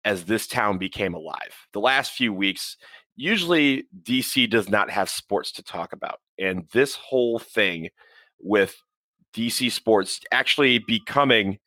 as 0.05 0.25
this 0.25 0.47
town 0.47 0.77
became 0.77 1.15
alive. 1.15 1.55
The 1.73 1.81
last 1.81 2.13
few 2.13 2.33
weeks, 2.33 2.77
usually 3.17 3.87
DC 4.03 4.51
does 4.51 4.69
not 4.69 4.91
have 4.91 5.09
sports 5.09 5.53
to 5.53 5.63
talk 5.63 5.95
about. 5.95 6.19
And 6.39 6.69
this 6.73 6.95
whole 6.95 7.39
thing 7.39 7.91
with 8.41 8.77
DC 9.35 9.71
sports 9.71 10.21
actually 10.33 10.79
becoming 10.79 11.59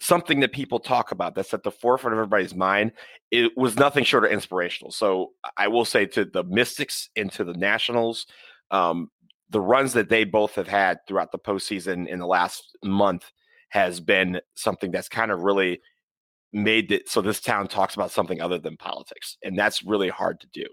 something 0.00 0.40
that 0.40 0.52
people 0.52 0.78
talk 0.78 1.12
about 1.12 1.34
that's 1.34 1.52
at 1.52 1.62
the 1.62 1.70
forefront 1.70 2.14
of 2.14 2.18
everybody's 2.18 2.54
mind, 2.54 2.92
it 3.30 3.56
was 3.56 3.76
nothing 3.76 4.02
short 4.02 4.24
of 4.24 4.30
inspirational. 4.30 4.90
So 4.90 5.32
I 5.56 5.68
will 5.68 5.84
say 5.84 6.06
to 6.06 6.24
the 6.24 6.42
Mystics 6.44 7.10
and 7.16 7.30
to 7.32 7.44
the 7.44 7.52
Nationals, 7.52 8.26
um, 8.70 9.10
the 9.50 9.60
runs 9.60 9.92
that 9.92 10.08
they 10.08 10.24
both 10.24 10.54
have 10.54 10.68
had 10.68 10.98
throughout 11.06 11.32
the 11.32 11.38
postseason 11.38 12.08
in 12.08 12.18
the 12.18 12.26
last 12.26 12.76
month 12.82 13.30
has 13.68 14.00
been 14.00 14.40
something 14.54 14.90
that's 14.90 15.08
kind 15.08 15.30
of 15.30 15.42
really 15.42 15.80
made 16.52 16.90
it 16.90 17.08
so 17.08 17.20
this 17.20 17.40
town 17.40 17.68
talks 17.68 17.94
about 17.94 18.10
something 18.10 18.40
other 18.40 18.58
than 18.58 18.76
politics, 18.76 19.36
and 19.44 19.58
that's 19.58 19.84
really 19.84 20.08
hard 20.08 20.40
to 20.40 20.48
do. 20.52 20.64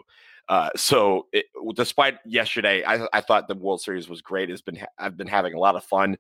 Uh, 0.50 0.70
so, 0.76 1.28
it, 1.34 1.46
despite 1.76 2.20
yesterday, 2.26 2.84
I, 2.84 3.08
I, 3.12 3.22
thought 3.22 3.50
the 3.50 3.56
World 3.56 3.82
Series 3.82 4.08
was 4.08 4.22
great. 4.22 4.50
It's 4.50 4.62
been 4.62 4.80
I've 4.98 5.18
been 5.18 5.28
having 5.28 5.54
a 5.54 5.60
lot 5.60 5.76
of 5.76 5.84
fun. 5.84 6.18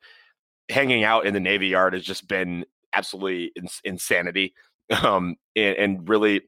Hanging 0.69 1.05
out 1.05 1.25
in 1.25 1.33
the 1.33 1.39
Navy 1.39 1.67
Yard 1.67 1.93
has 1.93 2.03
just 2.03 2.27
been 2.27 2.65
absolutely 2.93 3.53
ins- 3.55 3.81
insanity, 3.85 4.53
um, 5.01 5.37
and, 5.55 5.77
and 5.77 6.09
really, 6.09 6.41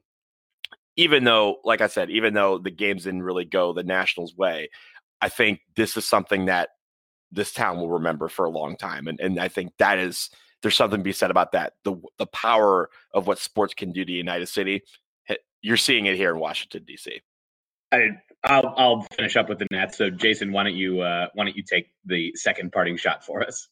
even 0.97 1.23
though, 1.23 1.59
like 1.63 1.80
I 1.80 1.88
said, 1.88 2.09
even 2.09 2.34
though 2.34 2.57
the 2.57 2.71
games 2.71 3.05
didn't 3.05 3.23
really 3.23 3.45
go 3.45 3.71
the 3.71 3.84
Nationals' 3.84 4.36
way, 4.36 4.69
I 5.21 5.30
think 5.30 5.61
this 5.77 5.95
is 5.95 6.05
something 6.05 6.45
that 6.45 6.69
this 7.32 7.53
town 7.53 7.77
will 7.77 7.91
remember 7.91 8.27
for 8.27 8.43
a 8.43 8.49
long 8.51 8.75
time, 8.75 9.07
and 9.07 9.21
and 9.21 9.39
I 9.39 9.47
think 9.47 9.71
that 9.80 9.99
is 9.99 10.30
there's 10.61 10.75
something 10.75 10.99
to 10.99 11.03
be 11.03 11.13
said 11.13 11.32
about 11.32 11.53
that. 11.53 11.73
The 11.86 11.95
the 12.17 12.27
power 12.27 12.89
of 13.13 13.25
what 13.25 13.39
sports 13.39 13.73
can 13.73 13.93
do 13.93 14.03
to 14.03 14.11
United 14.11 14.47
City. 14.47 14.82
You're 15.61 15.77
seeing 15.77 16.05
it 16.05 16.15
here 16.15 16.32
in 16.32 16.39
Washington 16.39 16.84
D.C. 16.86 17.21
I, 17.91 18.09
I'll 18.43 18.73
I'll 18.77 19.07
finish 19.15 19.35
up 19.35 19.49
with 19.49 19.59
the 19.59 19.67
Nats. 19.71 19.97
So 19.97 20.09
Jason, 20.09 20.51
why 20.51 20.63
don't 20.63 20.75
you 20.75 21.01
uh, 21.01 21.27
why 21.33 21.45
don't 21.45 21.55
you 21.55 21.63
take 21.63 21.91
the 22.05 22.31
second 22.35 22.71
parting 22.71 22.97
shot 22.97 23.23
for 23.25 23.41
us? 23.41 23.67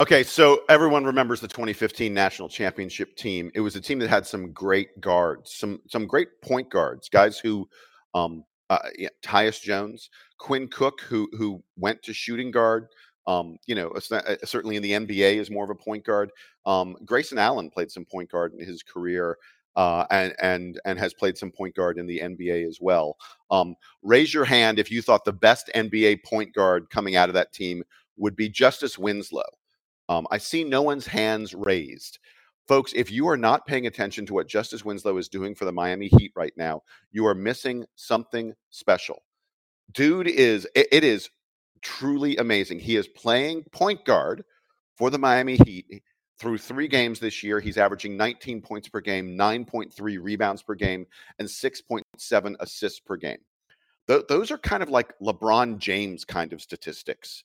Okay, 0.00 0.22
so 0.22 0.62
everyone 0.70 1.04
remembers 1.04 1.40
the 1.40 1.48
2015 1.48 2.14
national 2.14 2.48
championship 2.48 3.14
team. 3.14 3.50
It 3.54 3.60
was 3.60 3.76
a 3.76 3.80
team 3.80 3.98
that 3.98 4.08
had 4.08 4.26
some 4.26 4.52
great 4.52 4.98
guards, 5.00 5.54
some 5.54 5.80
some 5.88 6.06
great 6.06 6.28
point 6.42 6.70
guards, 6.70 7.10
guys 7.10 7.38
who, 7.38 7.68
um, 8.14 8.44
uh, 8.70 8.78
yeah, 8.96 9.10
Tyus 9.22 9.60
Jones, 9.60 10.08
Quinn 10.38 10.68
Cook, 10.68 11.02
who 11.02 11.28
who 11.36 11.62
went 11.76 12.02
to 12.04 12.14
shooting 12.14 12.50
guard. 12.50 12.86
Um, 13.26 13.58
you 13.66 13.74
know, 13.74 13.90
uh, 13.90 14.36
certainly 14.44 14.76
in 14.76 14.82
the 14.82 14.92
NBA 14.92 15.36
is 15.36 15.50
more 15.50 15.64
of 15.64 15.70
a 15.70 15.74
point 15.74 16.04
guard. 16.04 16.30
Um, 16.64 16.96
Grayson 17.04 17.38
Allen 17.38 17.70
played 17.70 17.90
some 17.90 18.04
point 18.04 18.30
guard 18.30 18.54
in 18.58 18.66
his 18.66 18.82
career 18.82 19.36
uh, 19.76 20.04
and 20.10 20.34
and 20.40 20.80
and 20.84 20.98
has 20.98 21.14
played 21.14 21.38
some 21.38 21.50
point 21.50 21.74
guard 21.74 21.98
in 21.98 22.06
the 22.06 22.20
NBA 22.20 22.66
as 22.68 22.78
well. 22.80 23.16
Um, 23.50 23.74
raise 24.02 24.32
your 24.32 24.44
hand 24.44 24.78
if 24.78 24.90
you 24.90 25.02
thought 25.02 25.24
the 25.24 25.32
best 25.32 25.70
NBA 25.74 26.24
point 26.24 26.54
guard 26.54 26.90
coming 26.90 27.16
out 27.16 27.28
of 27.28 27.34
that 27.34 27.52
team 27.52 27.82
would 28.16 28.36
be 28.36 28.48
Justise 28.48 28.98
Winslow. 28.98 29.42
Um, 30.08 30.26
I 30.30 30.38
see 30.38 30.64
no 30.64 30.82
one's 30.82 31.06
hands 31.06 31.54
raised. 31.54 32.18
Folks, 32.68 32.92
if 32.94 33.10
you 33.10 33.28
are 33.28 33.36
not 33.36 33.66
paying 33.66 33.86
attention 33.86 34.24
to 34.26 34.34
what 34.34 34.48
Justise 34.48 34.84
Winslow 34.84 35.16
is 35.16 35.28
doing 35.28 35.54
for 35.54 35.64
the 35.64 35.72
Miami 35.72 36.08
Heat 36.08 36.32
right 36.36 36.52
now, 36.56 36.82
you 37.10 37.26
are 37.26 37.34
missing 37.34 37.84
something 37.96 38.54
special. 38.70 39.22
Dude 39.92 40.28
is 40.28 40.66
it, 40.74 40.86
it 40.92 41.04
is 41.04 41.30
truly 41.80 42.36
amazing. 42.36 42.78
He 42.78 42.96
is 42.96 43.08
playing 43.08 43.64
point 43.72 44.04
guard 44.04 44.44
for 44.96 45.10
the 45.10 45.18
Miami 45.18 45.56
Heat 45.56 46.02
through 46.42 46.58
three 46.58 46.88
games 46.88 47.20
this 47.20 47.44
year, 47.44 47.60
he's 47.60 47.78
averaging 47.78 48.16
19 48.16 48.62
points 48.62 48.88
per 48.88 49.00
game, 49.00 49.38
9.3 49.38 50.18
rebounds 50.20 50.60
per 50.60 50.74
game, 50.74 51.06
and 51.38 51.46
6.7 51.46 52.56
assists 52.58 52.98
per 52.98 53.16
game. 53.16 53.38
Th- 54.08 54.24
those 54.28 54.50
are 54.50 54.58
kind 54.58 54.82
of 54.82 54.88
like 54.90 55.16
LeBron 55.20 55.78
James 55.78 56.24
kind 56.24 56.52
of 56.52 56.60
statistics. 56.60 57.44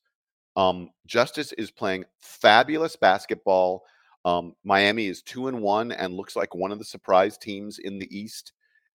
Um, 0.56 0.90
Justise 1.06 1.54
is 1.54 1.70
playing 1.70 2.06
fabulous 2.18 2.96
basketball. 2.96 3.84
Um, 4.26 4.56
Miami 4.64 5.06
is 5.06 5.22
two 5.22 5.48
and 5.48 5.62
one 5.62 5.92
and 5.92 6.16
looks 6.16 6.36
like 6.36 6.56
one 6.56 6.72
of 6.72 6.80
the 6.80 6.84
surprise 6.84 7.38
teams 7.38 7.78
in 7.78 8.00
the 8.00 8.18
East. 8.18 8.54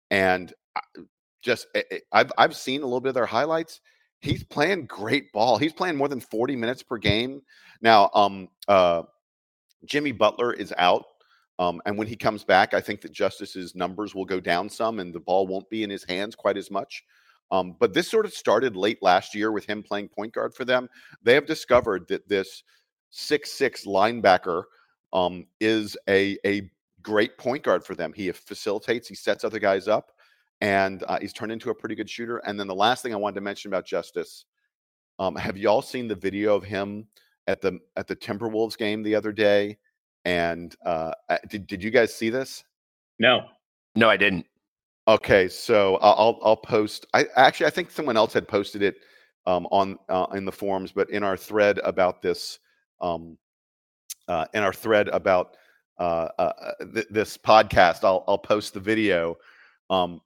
And 0.10 0.52
just 1.44 1.68
eh, 1.76 1.84
eh, 1.92 2.00
I've 2.12 2.32
I've 2.40 2.56
seen 2.56 2.82
a 2.82 2.86
little 2.86 3.02
bit 3.02 3.10
of 3.10 3.16
their 3.16 3.28
highlights. 3.28 3.82
He's 4.20 4.44
playing 4.44 4.88
great 4.88 5.32
ball. 5.32 5.60
He's 5.60 5.74
playing 5.74 5.96
more 5.96 6.08
than 6.08 6.20
40 6.20 6.56
minutes 6.56 6.82
per 6.82 6.98
game. 6.98 7.44
Now, 7.82 8.10
um, 8.16 8.50
uh, 8.68 9.04
Jimmy 9.86 10.12
Butler 10.12 10.54
is 10.54 10.74
out. 10.78 11.06
Um, 11.60 11.82
and 11.86 11.98
when 11.98 12.08
he 12.08 12.16
comes 12.16 12.44
back, 12.44 12.74
I 12.74 12.82
think 12.82 13.02
that 13.02 13.12
Justise's 13.12 13.76
numbers 13.76 14.16
will 14.16 14.26
go 14.26 14.40
down 14.40 14.70
some 14.70 15.00
and 15.00 15.14
the 15.14 15.20
ball 15.20 15.46
won't 15.46 15.70
be 15.70 15.84
in 15.84 15.90
his 15.90 16.04
hands 16.04 16.36
quite 16.36 16.58
as 16.58 16.72
much. 16.72 17.04
Um, 17.52 17.76
but 17.80 17.94
this 17.94 18.10
sort 18.10 18.26
of 18.26 18.34
started 18.34 18.76
late 18.76 19.04
last 19.04 19.36
year 19.36 19.52
with 19.52 19.66
him 19.66 19.84
playing 19.84 20.10
point 20.10 20.34
guard 20.34 20.54
for 20.56 20.66
them. 20.66 20.90
They 21.22 21.34
have 21.34 21.46
discovered 21.46 22.08
that 22.08 22.28
this 22.28 22.64
six-six 23.10 23.86
linebacker 23.86 24.64
um, 25.12 25.46
is 25.60 25.98
a, 26.08 26.38
a 26.46 26.72
great 27.02 27.38
point 27.38 27.64
guard 27.64 27.84
for 27.84 27.94
them. 27.94 28.14
He 28.14 28.32
facilitates, 28.32 29.08
he 29.08 29.16
sets 29.16 29.44
other 29.44 29.60
guys 29.60 29.88
up, 29.88 30.14
and 30.62 31.04
uh, 31.08 31.20
he's 31.20 31.34
turned 31.34 31.52
into 31.52 31.70
a 31.70 31.76
pretty 31.76 31.96
good 31.96 32.10
shooter. 32.10 32.38
And 32.38 32.58
then 32.58 32.68
the 32.68 32.76
last 32.76 33.04
thing 33.04 33.14
I 33.14 33.18
wanted 33.18 33.36
to 33.36 33.42
mention 33.42 33.70
about 33.70 33.86
Justise 33.86 34.46
um, 35.20 35.36
have 35.36 35.58
y'all 35.58 35.82
seen 35.82 36.08
the 36.08 36.16
video 36.16 36.56
of 36.56 36.64
him 36.64 37.06
at 37.52 37.62
the 37.62 37.80
at 37.96 38.08
the 38.08 38.16
Timberwolves 38.16 38.78
game 38.78 39.04
the 39.04 39.14
other 39.14 39.32
day, 39.32 39.78
and 40.26 40.76
uh, 40.86 41.12
did 41.50 41.68
did 41.68 41.84
you 41.84 41.92
guys 41.92 42.16
see 42.16 42.30
this? 42.30 42.64
No, 43.20 43.42
no, 43.96 44.10
I 44.10 44.18
didn't. 44.18 44.46
Okay, 45.08 45.48
so 45.48 45.98
I'll 45.98 46.40
I'll 46.42 46.58
post. 46.58 47.06
I 47.14 47.26
actually 47.36 47.68
I 47.68 47.72
think 47.72 47.92
someone 47.92 48.18
else 48.18 48.34
had 48.34 48.48
posted 48.48 48.82
it 48.82 48.96
um, 49.46 49.68
on 49.72 50.00
uh, 50.10 50.28
in 50.34 50.46
the 50.46 50.52
forums, 50.52 50.92
but 50.92 51.10
in 51.10 51.24
our 51.24 51.38
thread 51.38 51.80
about 51.84 52.22
this, 52.22 52.60
um, 53.02 53.38
uh, 54.28 54.46
in 54.54 54.64
our 54.64 54.74
thread 54.74 55.10
about 55.10 55.58
uh, 56.00 56.30
uh, 56.40 56.54
uh 56.62 56.86
th- 56.94 57.08
this 57.10 57.38
podcast, 57.38 58.04
I'll 58.04 58.24
I'll 58.28 58.38
post 58.38 58.74
the 58.74 58.80
video. 58.80 59.38
Um, 59.90 60.22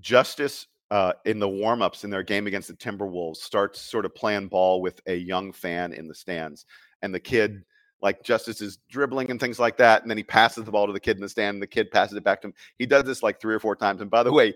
Justise 0.00 0.66
uh, 0.90 1.12
in 1.24 1.38
the 1.38 1.48
warmups 1.48 2.04
in 2.04 2.10
their 2.10 2.22
game 2.22 2.46
against 2.46 2.68
the 2.68 2.74
Timberwolves 2.74 3.36
starts 3.36 3.80
sort 3.80 4.04
of 4.04 4.14
playing 4.14 4.48
ball 4.48 4.80
with 4.82 5.00
a 5.06 5.14
young 5.14 5.52
fan 5.52 5.92
in 5.92 6.08
the 6.08 6.14
stands, 6.14 6.66
and 7.02 7.14
the 7.14 7.20
kid 7.20 7.64
like 8.02 8.24
Justise 8.24 8.62
is 8.62 8.78
dribbling 8.88 9.30
and 9.30 9.38
things 9.38 9.58
like 9.58 9.76
that, 9.76 10.02
and 10.02 10.10
then 10.10 10.16
he 10.16 10.24
passes 10.24 10.64
the 10.64 10.70
ball 10.70 10.86
to 10.86 10.92
the 10.92 11.00
kid 11.00 11.16
in 11.16 11.22
the 11.22 11.28
stand, 11.28 11.56
and 11.56 11.62
the 11.62 11.66
kid 11.66 11.90
passes 11.90 12.16
it 12.16 12.24
back 12.24 12.40
to 12.40 12.48
him. 12.48 12.54
He 12.78 12.86
does 12.86 13.04
this 13.04 13.22
like 13.22 13.40
three 13.40 13.54
or 13.54 13.60
four 13.60 13.76
times, 13.76 14.00
and 14.00 14.10
by 14.10 14.22
the 14.22 14.32
way, 14.32 14.54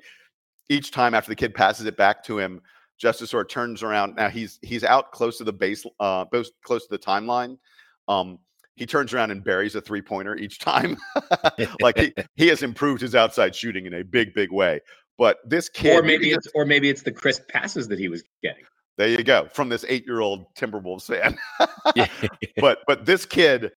each 0.69 0.91
time 0.91 1.15
after 1.15 1.31
the 1.31 1.37
kid 1.37 1.55
passes 1.55 1.87
it 1.87 1.97
back 1.97 2.25
to 2.25 2.39
him, 2.39 2.63
Justise 2.99 3.31
sort 3.31 3.47
of 3.47 3.53
turns 3.53 3.83
around. 3.83 4.17
Now 4.17 4.29
he's 4.29 4.59
he's 4.63 4.85
out 4.85 5.13
close 5.13 5.39
to 5.39 5.45
the 5.45 5.53
base, 5.53 5.85
uh, 6.01 6.25
close 6.25 6.87
to 6.87 6.91
the 6.91 6.99
timeline. 6.99 7.59
Um, 8.09 8.39
he 8.77 8.87
turns 8.87 9.13
around 9.13 9.31
and 9.31 9.45
buries 9.45 9.75
a 9.75 9.81
three 9.81 10.03
pointer 10.03 10.37
each 10.37 10.59
time. 10.61 10.97
like 11.81 11.99
he, 11.99 12.15
he 12.35 12.49
has 12.49 12.63
improved 12.63 13.01
his 13.01 13.15
outside 13.15 13.55
shooting 13.55 13.87
in 13.87 13.95
a 13.95 14.03
big, 14.03 14.35
big 14.35 14.53
way. 14.53 14.81
But 15.19 15.39
this 15.49 15.69
kid, 15.69 15.99
or 15.99 16.03
maybe 16.03 16.31
it's 16.31 16.49
or 16.55 16.65
maybe 16.65 16.89
it's 16.89 17.03
the 17.03 17.13
crisp 17.13 17.49
passes 17.49 17.89
that 17.89 17.99
he 17.99 18.09
was 18.09 18.25
getting. 18.43 18.65
There 18.97 19.09
you 19.09 19.25
go, 19.25 19.49
from 19.53 19.69
this 19.69 19.85
eight-year-old 19.89 20.55
Timberwolves 20.55 21.07
fan. 21.07 21.39
but 22.57 22.79
but 22.87 23.07
this 23.07 23.27
kid 23.27 23.73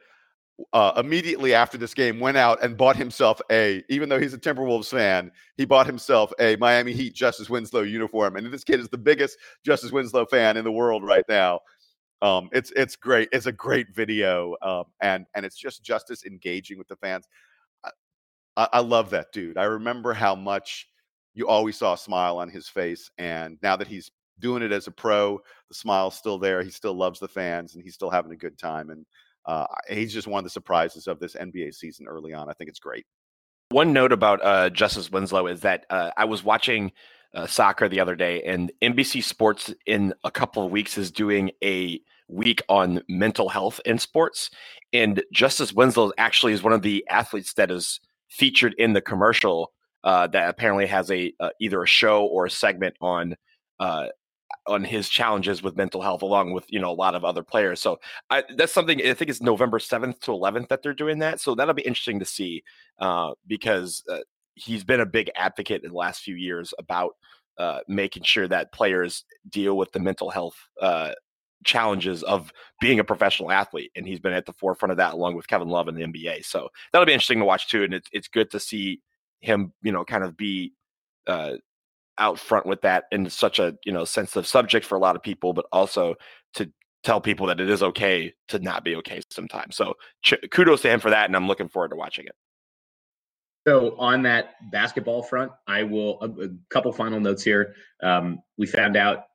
uh, 0.74 0.94
immediately 0.98 1.54
after 1.54 1.78
this 1.78 1.94
game 1.94 2.20
went 2.20 2.38
out 2.38 2.64
and 2.64 2.76
bought 2.76 2.96
himself 2.96 3.40
a, 3.52 3.84
even 3.90 4.10
though 4.10 4.20
he's 4.20 4.34
a 4.34 4.40
Timberwolves 4.40 4.90
fan, 4.90 5.32
he 5.56 5.66
bought 5.66 5.86
himself 5.86 6.32
a 6.40 6.56
Miami 6.56 6.94
Heat 6.94 7.14
Justise 7.14 7.50
Winslow 7.50 7.82
uniform, 7.82 8.36
and 8.36 8.52
this 8.52 8.64
kid 8.64 8.80
is 8.80 8.90
the 8.90 8.98
biggest 8.98 9.38
Justise 9.64 9.92
Winslow 9.92 10.26
fan 10.26 10.58
in 10.58 10.64
the 10.64 10.72
world 10.72 11.04
right 11.04 11.26
now. 11.30 11.60
Um, 12.24 12.50
it's 12.52 12.72
it's 12.76 12.96
great. 12.96 13.30
It's 13.32 13.46
a 13.46 13.52
great 13.52 13.94
video, 13.96 14.56
um, 14.64 14.86
and 15.02 15.26
and 15.36 15.46
it's 15.46 15.58
just 15.58 15.84
Justise 15.84 16.26
engaging 16.26 16.80
with 16.80 16.88
the 16.88 16.96
fans. 16.96 17.28
I, 18.56 18.68
I 18.74 18.80
love 18.80 19.12
that 19.12 19.32
dude. 19.32 19.58
I 19.58 19.66
remember 19.66 20.14
how 20.14 20.34
much 20.34 20.90
you 21.38 21.48
always 21.48 21.78
saw 21.78 21.94
a 21.94 21.98
smile 21.98 22.40
on 22.40 22.50
his 22.50 22.68
face. 22.68 23.12
And 23.20 23.60
now 23.62 23.76
that 23.76 23.88
he's 23.88 24.10
doing 24.40 24.64
it 24.64 24.72
as 24.72 24.88
a 24.88 24.92
pro, 24.92 25.40
the 25.70 25.76
smile's 25.76 26.16
still 26.16 26.40
there. 26.40 26.64
He 26.64 26.72
still 26.72 26.96
loves 26.96 27.20
the 27.20 27.28
fans 27.28 27.76
and 27.76 27.84
he's 27.84 27.94
still 27.94 28.10
having 28.10 28.32
a 28.32 28.36
good 28.36 28.58
time. 28.58 28.90
And 28.90 29.06
uh, 29.46 29.68
he's 29.88 30.12
just 30.12 30.28
one 30.28 30.40
of 30.40 30.44
the 30.44 30.50
surprises 30.50 31.06
of 31.06 31.20
this 31.20 31.36
NBA 31.36 31.76
season 31.76 32.08
early 32.08 32.34
on. 32.34 32.50
I 32.50 32.54
think 32.54 32.72
it's 32.72 32.80
great. 32.80 33.06
One 33.70 33.94
note 33.94 34.12
about 34.12 34.44
uh, 34.44 34.72
Justise 34.72 35.12
Winslow 35.12 35.46
is 35.46 35.62
that 35.62 35.86
uh, 35.92 36.10
I 36.18 36.26
was 36.26 36.44
watching 36.44 36.92
uh, 37.36 37.46
soccer 37.46 37.88
the 37.88 38.00
other 38.00 38.16
day, 38.16 38.42
and 38.44 38.72
NBC 38.82 39.22
Sports 39.22 39.74
in 39.86 40.14
a 40.24 40.32
couple 40.32 40.66
of 40.66 40.72
weeks 40.72 40.98
is 40.98 41.12
doing 41.12 41.52
a 41.64 42.00
week 42.30 42.62
on 42.68 43.04
mental 43.08 43.50
health 43.50 43.80
in 43.86 44.00
sports. 44.00 44.50
And 44.94 45.22
Justise 45.34 45.74
Winslow 45.74 46.14
actually 46.18 46.54
is 46.54 46.64
one 46.64 46.74
of 46.74 46.82
the 46.82 47.06
athletes 47.10 47.54
that 47.56 47.70
is 47.70 48.00
featured 48.30 48.74
in 48.78 48.94
the 48.94 49.02
commercial 49.02 49.72
uh, 50.08 50.26
that 50.26 50.48
apparently 50.48 50.88
has 50.88 51.12
a 51.12 51.34
uh, 51.42 51.50
either 51.60 51.84
a 51.84 51.88
show 51.88 52.26
or 52.26 52.46
a 52.46 52.50
segment 52.50 52.96
on 53.02 53.36
uh, 53.82 54.08
on 54.66 54.86
his 54.86 55.10
challenges 55.10 55.62
with 55.62 55.76
mental 55.76 56.02
health, 56.02 56.22
along 56.22 56.54
with 56.54 56.64
you 56.70 56.80
know 56.80 56.90
a 56.90 56.94
lot 56.94 57.14
of 57.14 57.26
other 57.26 57.44
players. 57.44 57.82
So 57.82 58.00
I, 58.30 58.46
that's 58.56 58.72
something 58.72 59.02
I 59.06 59.14
think 59.14 59.30
it's 59.30 59.42
November 59.42 59.80
seventh 59.80 60.22
to 60.22 60.32
eleventh 60.32 60.70
that 60.70 60.82
they're 60.82 60.94
doing 60.94 61.20
that. 61.20 61.42
So 61.42 61.56
that'll 61.56 61.74
be 61.74 61.82
interesting 61.82 62.20
to 62.20 62.26
see 62.26 62.64
uh, 63.00 63.34
because 63.48 64.02
uh, 64.10 64.20
he's 64.56 64.86
been 64.86 65.02
a 65.02 65.06
big 65.06 65.30
advocate 65.36 65.84
in 65.84 65.92
the 65.92 65.98
last 65.98 66.22
few 66.22 66.36
years 66.36 66.74
about 66.80 67.12
uh, 67.58 67.80
making 67.90 68.24
sure 68.24 68.48
that 68.48 68.72
players 68.72 69.26
deal 69.50 69.76
with 69.76 69.92
the 69.92 70.00
mental 70.00 70.30
health 70.30 70.56
challenges 71.66 72.24
of 72.24 72.54
being 72.80 73.00
a 73.00 73.04
professional 73.04 73.52
athlete, 73.52 73.92
and 73.98 74.08
he's 74.08 74.22
been 74.22 74.32
at 74.32 74.46
the 74.46 74.54
forefront 74.54 74.92
of 74.92 74.98
that 75.00 75.16
along 75.16 75.36
with 75.36 75.50
Kevin 75.50 75.68
Love 75.68 75.90
in 75.90 75.96
the 75.96 76.04
NBA. 76.04 76.46
So 76.46 76.70
that'll 76.94 77.06
be 77.06 77.12
interesting 77.12 77.40
to 77.40 77.46
watch 77.46 77.68
too, 77.68 77.84
and 77.84 77.94
it's 77.94 78.08
it's 78.14 78.30
good 78.30 78.50
to 78.52 78.60
see 78.62 79.02
him, 79.42 79.74
you 79.82 79.92
know, 79.92 80.04
kind 80.04 80.24
of 80.24 80.36
be 80.36 80.74
uh, 81.28 81.54
out 82.18 82.40
front 82.40 82.66
with 82.66 82.82
that 82.82 83.06
in 83.12 83.30
such 83.30 83.60
a 83.60 83.76
you 83.86 83.92
know 83.92 84.06
sensitive 84.06 84.48
subject 84.48 84.86
for 84.86 84.96
a 84.96 85.00
lot 85.00 85.16
of 85.16 85.24
people, 85.24 85.54
but 85.54 85.66
also 85.72 86.16
to 86.56 86.72
tell 87.04 87.22
people 87.22 87.48
that 87.48 87.60
it 87.60 87.70
is 87.70 87.84
okay 87.84 88.34
to 88.48 88.60
not 88.60 88.84
be 88.84 88.96
okay 88.96 89.22
sometimes. 89.30 89.76
So 89.76 89.94
ch- 90.24 90.34
kudos 90.52 90.82
to 90.82 90.90
him 90.90 91.00
for 91.00 91.12
that, 91.12 91.26
and 91.26 91.36
I'm 91.36 91.48
looking 91.48 91.70
forward 91.70 91.90
to 91.90 91.96
watching 91.96 92.26
it. 92.26 92.36
So 93.68 93.98
on 93.98 94.24
that 94.24 94.56
basketball 94.72 95.22
front, 95.24 95.52
I 95.68 95.84
will 95.84 96.20
a, 96.22 96.46
a 96.46 96.50
couple 96.70 96.92
final 96.94 97.20
notes 97.20 97.44
here. 97.44 97.76
Um, 98.02 98.40
we 98.58 98.66
found 98.66 98.96
out 98.96 99.26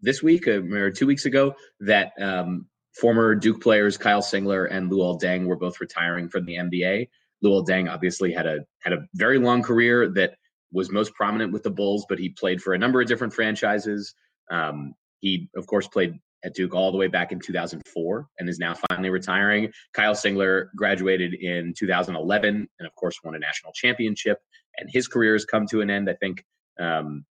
this 0.00 0.22
week 0.22 0.48
uh, 0.48 0.62
or 0.72 0.90
two 0.90 1.06
weeks 1.06 1.26
ago 1.26 1.54
that 1.80 2.12
um, 2.20 2.66
former 2.94 3.34
Duke 3.34 3.62
players 3.62 3.96
Kyle 3.96 4.22
Singler 4.22 4.66
and 4.70 4.90
Luol 4.90 5.20
Deng 5.20 5.46
were 5.46 5.56
both 5.56 5.80
retiring 5.80 6.28
from 6.28 6.46
the 6.46 6.54
NBA. 6.54 7.08
Luol 7.44 7.66
Deng 7.66 7.90
obviously 7.90 8.32
had 8.32 8.46
a 8.46 8.60
had 8.82 8.92
a 8.92 9.04
very 9.14 9.38
long 9.38 9.62
career 9.62 10.08
that 10.10 10.34
was 10.72 10.90
most 10.90 11.14
prominent 11.14 11.52
with 11.52 11.62
the 11.62 11.70
Bulls, 11.70 12.06
but 12.08 12.18
he 12.18 12.30
played 12.30 12.62
for 12.62 12.74
a 12.74 12.78
number 12.78 13.00
of 13.00 13.06
different 13.06 13.32
franchises. 13.32 14.14
Um, 14.50 14.94
he, 15.20 15.48
of 15.56 15.66
course, 15.66 15.86
played 15.86 16.18
at 16.44 16.54
Duke 16.54 16.74
all 16.74 16.90
the 16.90 16.98
way 16.98 17.06
back 17.06 17.30
in 17.30 17.38
2004 17.38 18.26
and 18.38 18.48
is 18.48 18.58
now 18.58 18.74
finally 18.88 19.10
retiring. 19.10 19.70
Kyle 19.92 20.14
Singler 20.14 20.66
graduated 20.76 21.34
in 21.34 21.72
2011 21.76 22.68
and, 22.78 22.86
of 22.86 22.94
course, 22.96 23.16
won 23.22 23.34
a 23.34 23.38
national 23.38 23.72
championship. 23.72 24.38
And 24.78 24.88
his 24.90 25.06
career 25.06 25.34
has 25.34 25.44
come 25.44 25.66
to 25.68 25.80
an 25.82 25.90
end. 25.90 26.10
I 26.10 26.14
think, 26.14 26.44
um, 26.80 27.24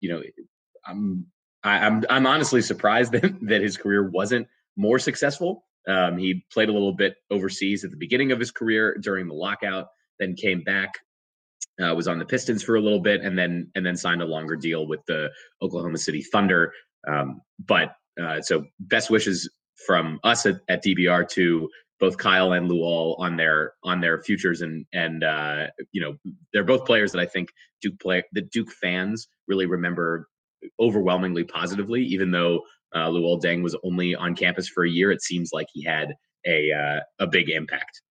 you 0.00 0.08
know, 0.08 0.22
I'm 0.86 1.26
I, 1.62 1.86
am 1.86 1.96
I'm, 1.96 2.04
I'm 2.10 2.26
honestly 2.26 2.62
surprised 2.62 3.12
that 3.12 3.32
that 3.42 3.62
his 3.62 3.76
career 3.76 4.08
wasn't 4.08 4.48
more 4.76 4.98
successful. 4.98 5.64
Um, 5.86 6.18
he 6.18 6.44
played 6.52 6.68
a 6.68 6.72
little 6.72 6.92
bit 6.92 7.16
overseas 7.30 7.84
at 7.84 7.90
the 7.90 7.96
beginning 7.96 8.32
of 8.32 8.40
his 8.40 8.50
career 8.50 8.96
during 9.00 9.28
the 9.28 9.34
lockout, 9.34 9.86
then 10.18 10.34
came 10.34 10.62
back 10.62 10.94
uh, 11.82 11.94
was 11.94 12.08
on 12.08 12.18
the 12.18 12.24
Pistons 12.24 12.62
for 12.62 12.76
a 12.76 12.80
little 12.80 13.00
bit, 13.00 13.20
and 13.22 13.38
then 13.38 13.70
and 13.74 13.84
then 13.84 13.96
signed 13.96 14.22
a 14.22 14.26
longer 14.26 14.56
deal 14.56 14.86
with 14.86 15.00
the 15.06 15.30
Oklahoma 15.62 15.98
City 15.98 16.22
Thunder. 16.22 16.72
Um, 17.06 17.42
but 17.58 17.94
uh, 18.20 18.40
so 18.40 18.64
best 18.80 19.10
wishes 19.10 19.50
from 19.86 20.18
us 20.24 20.46
at, 20.46 20.56
at, 20.68 20.82
DBR 20.82 21.28
to 21.30 21.68
both 22.00 22.16
Kyle 22.16 22.52
and 22.52 22.70
Luol 22.70 23.18
on 23.18 23.36
their 23.36 23.74
on 23.84 24.00
their 24.00 24.22
futures, 24.22 24.62
and 24.62 24.86
and 24.92 25.22
uh, 25.22 25.66
you 25.92 26.00
know 26.00 26.16
they're 26.52 26.64
both 26.64 26.86
players 26.86 27.12
that 27.12 27.20
I 27.20 27.26
think 27.26 27.50
Duke 27.82 28.00
play 28.00 28.24
the 28.32 28.42
Duke 28.42 28.72
fans 28.72 29.28
really 29.46 29.66
remember 29.66 30.28
overwhelmingly 30.80 31.44
positively. 31.44 32.02
Even 32.04 32.30
though 32.30 32.62
uh, 32.94 33.08
Luol 33.08 33.40
Deng 33.42 33.62
was 33.62 33.76
only 33.84 34.14
on 34.14 34.34
campus 34.34 34.68
for 34.68 34.84
a 34.84 34.90
year, 34.90 35.10
it 35.10 35.22
seems 35.22 35.50
like 35.52 35.66
he 35.72 35.82
had 35.84 36.14
a 36.46 36.70
uh, 36.72 37.00
a 37.18 37.26
big 37.26 37.50
impact. 37.50 38.02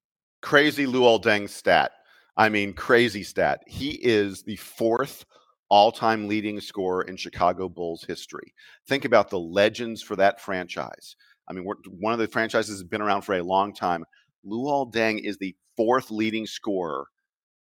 Crazy 0.41 0.86
Luol 0.86 1.21
Deng 1.21 1.49
stat 1.49 1.91
I 2.38 2.49
mean, 2.49 2.73
crazy 2.73 3.23
stat. 3.23 3.61
He 3.67 3.91
is 3.91 4.43
the 4.43 4.57
fourth 4.57 5.26
all 5.69 5.91
time 5.91 6.28
leading 6.28 6.59
scorer 6.59 7.03
in 7.03 7.15
Chicago 7.15 7.69
Bulls 7.69 8.03
history. 8.03 8.53
Think 8.88 9.05
about 9.05 9.30
the 9.30 9.39
legends 9.39 10.01
for 10.01 10.15
that 10.17 10.41
franchise. 10.41 11.15
I 11.47 11.53
mean, 11.53 11.65
one 11.99 12.13
of 12.13 12.19
the 12.19 12.28
franchises 12.28 12.80
has 12.80 12.84
been 12.84 13.01
around 13.01 13.21
for 13.21 13.36
a 13.36 13.43
long 13.43 13.73
time. 13.73 14.03
Luol 14.45 14.91
Deng 14.91 15.19
is 15.23 15.38
the 15.38 15.55
fourth 15.78 16.11
leading 16.11 16.45
scorer 16.45 17.07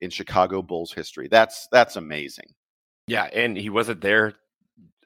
in 0.01 0.11
Chicago 0.11 0.61
Bulls 0.63 0.93
history. 0.93 1.29
That's 1.31 1.69
that's 1.71 1.97
amazing. 1.97 2.47
Yeah, 3.07 3.29
and 3.33 3.57
he 3.57 3.71
wasn't 3.71 4.01
there. 4.01 4.35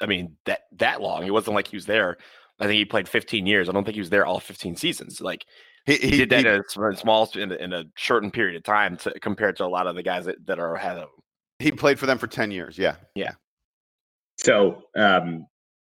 I 0.01 0.07
mean, 0.07 0.36
that 0.46 0.62
that 0.76 1.01
long. 1.01 1.24
It 1.24 1.32
wasn't 1.32 1.55
like 1.55 1.68
he 1.68 1.76
was 1.76 1.86
there. 1.86 2.16
I 2.61 2.64
think 2.66 2.76
he 2.76 2.84
played 2.84 3.09
15 3.09 3.46
years. 3.46 3.68
I 3.68 3.72
don't 3.72 3.84
think 3.84 3.94
he 3.94 4.01
was 4.01 4.11
there 4.11 4.26
all 4.26 4.40
15 4.40 4.76
seasons. 4.76 5.20
Like 5.20 5.46
he, 5.86 5.94
he, 5.96 6.11
he 6.11 6.16
did 6.18 6.30
that 6.30 6.44
he, 6.44 6.49
in 6.49 6.92
a 6.92 6.96
small 6.96 7.30
in 7.34 7.53
a, 7.53 7.55
in 7.55 7.72
a 7.72 7.84
shortened 7.96 8.32
period 8.32 8.57
of 8.57 8.64
time 8.64 8.96
to, 8.99 9.18
compared 9.20 9.57
to 9.57 9.64
a 9.64 9.68
lot 9.68 9.86
of 9.86 9.94
the 9.94 10.03
guys 10.03 10.24
that, 10.24 10.44
that 10.46 10.59
are 10.59 10.74
ahead 10.74 10.96
of 10.96 11.05
him. 11.05 11.09
He 11.61 11.72
played 11.72 11.99
for 11.99 12.07
them 12.07 12.18
for 12.18 12.26
10 12.26 12.51
years. 12.51 12.78
Yeah. 12.78 12.96
Yeah. 13.14 13.32
So, 14.36 14.82
um, 14.96 15.46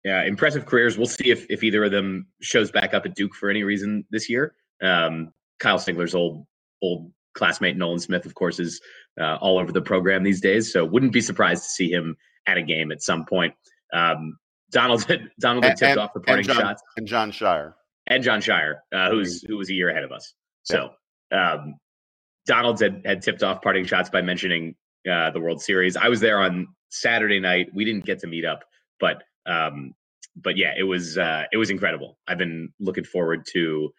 yeah, 0.04 0.22
impressive 0.22 0.66
careers. 0.66 0.96
We'll 0.96 1.06
see 1.08 1.30
if, 1.30 1.46
if 1.50 1.64
either 1.64 1.84
of 1.84 1.90
them 1.90 2.28
shows 2.40 2.70
back 2.70 2.94
up 2.94 3.04
at 3.06 3.16
Duke 3.16 3.34
for 3.34 3.50
any 3.50 3.64
reason 3.64 4.04
this 4.10 4.30
year. 4.30 4.54
Um, 4.82 5.32
Kyle 5.58 5.78
Singler's 5.78 6.14
old 6.14 6.46
old 6.82 7.10
classmate 7.34 7.76
Nolan 7.76 7.98
Smith, 7.98 8.24
of 8.24 8.34
course, 8.34 8.60
is 8.60 8.80
uh, 9.20 9.36
all 9.36 9.58
over 9.58 9.72
the 9.72 9.82
program 9.82 10.22
these 10.22 10.40
days. 10.40 10.72
So 10.72 10.84
wouldn't 10.84 11.12
be 11.12 11.20
surprised 11.20 11.64
to 11.64 11.70
see 11.70 11.90
him 11.90 12.16
at 12.46 12.56
a 12.56 12.62
game 12.62 12.92
at 12.92 13.02
some 13.02 13.24
point. 13.24 13.54
Um, 13.92 14.36
Donald 14.70 15.04
had, 15.04 15.30
Donald 15.40 15.64
had 15.64 15.76
tipped 15.76 15.90
and, 15.92 16.00
off 16.00 16.12
the 16.14 16.20
parting 16.20 16.44
Jon, 16.44 16.56
shots, 16.56 16.82
and 16.96 17.06
Jon 17.06 17.30
Scheyer, 17.30 17.74
and 18.06 18.22
Jon 18.22 18.40
Scheyer, 18.40 18.76
uh, 18.94 19.10
who's 19.10 19.42
who 19.42 19.56
was 19.56 19.70
a 19.70 19.74
year 19.74 19.90
ahead 19.90 20.04
of 20.04 20.12
us. 20.12 20.34
So 20.64 20.90
um, 21.32 21.76
Donald's 22.46 22.80
had, 22.80 23.02
had 23.04 23.22
tipped 23.22 23.42
off 23.42 23.62
parting 23.62 23.84
shots 23.84 24.10
by 24.10 24.22
mentioning 24.22 24.74
uh, 25.10 25.30
the 25.30 25.40
World 25.40 25.62
Series. 25.62 25.96
I 25.96 26.08
was 26.08 26.20
there 26.20 26.40
on 26.40 26.66
Saturday 26.90 27.40
night. 27.40 27.68
We 27.74 27.84
didn't 27.84 28.04
get 28.04 28.18
to 28.20 28.26
meet 28.26 28.44
up, 28.44 28.64
but 29.00 29.22
um, 29.46 29.92
but 30.36 30.56
yeah, 30.56 30.72
it 30.76 30.82
was 30.82 31.18
uh, 31.18 31.44
it 31.52 31.56
was 31.56 31.70
incredible. 31.70 32.18
I've 32.26 32.38
been 32.38 32.72
looking 32.80 33.04
forward 33.04 33.44
to 33.52 33.90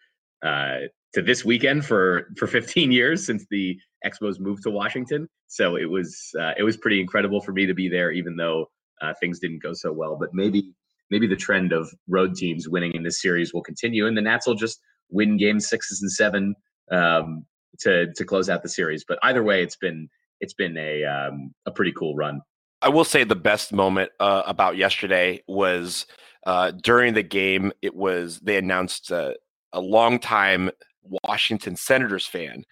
uh, 0.42 0.76
to 1.14 1.22
this 1.22 1.44
weekend 1.44 1.84
for 1.84 2.28
for 2.36 2.46
15 2.46 2.92
years 2.92 3.24
since 3.26 3.46
the 3.50 3.78
Expos 4.04 4.38
moved 4.38 4.62
to 4.64 4.70
Washington. 4.70 5.28
So 5.48 5.76
it 5.76 5.88
was 5.88 6.30
uh, 6.38 6.52
it 6.56 6.62
was 6.62 6.76
pretty 6.76 7.00
incredible 7.00 7.40
for 7.40 7.52
me 7.52 7.66
to 7.66 7.74
be 7.74 7.88
there, 7.88 8.10
even 8.12 8.36
though 8.36 8.70
uh, 9.00 9.14
things 9.20 9.38
didn't 9.38 9.62
go 9.62 9.72
so 9.72 9.92
well. 9.92 10.16
But 10.16 10.30
maybe 10.32 10.72
maybe 11.10 11.26
the 11.26 11.36
trend 11.36 11.72
of 11.72 11.92
road 12.08 12.34
teams 12.34 12.68
winning 12.68 12.92
in 12.94 13.02
this 13.02 13.20
series 13.20 13.52
will 13.52 13.62
continue, 13.62 14.06
and 14.06 14.16
the 14.16 14.22
Nats 14.22 14.46
will 14.46 14.54
just 14.54 14.80
win 15.10 15.36
game 15.36 15.60
sixes 15.60 16.02
and 16.02 16.10
seven 16.12 16.54
um, 16.90 17.44
to 17.80 18.12
to 18.14 18.24
close 18.24 18.48
out 18.48 18.62
the 18.62 18.68
series. 18.68 19.04
But 19.06 19.18
either 19.22 19.42
way, 19.42 19.62
it's 19.62 19.76
been 19.76 20.08
it's 20.40 20.54
been 20.54 20.76
a 20.76 21.04
um, 21.04 21.52
a 21.66 21.70
pretty 21.70 21.92
cool 21.92 22.14
run. 22.14 22.40
I 22.80 22.88
will 22.90 23.04
say 23.04 23.24
the 23.24 23.34
best 23.34 23.72
moment 23.72 24.12
uh, 24.20 24.42
about 24.46 24.76
yesterday 24.76 25.42
was 25.48 26.06
uh, 26.46 26.70
during 26.70 27.14
the 27.14 27.22
game. 27.22 27.72
It 27.82 27.94
was 27.94 28.40
they 28.40 28.56
announced 28.56 29.10
a, 29.10 29.36
a 29.72 29.80
longtime 29.80 30.70
Washington 31.02 31.76
Senators 31.76 32.26
fan 32.26 32.64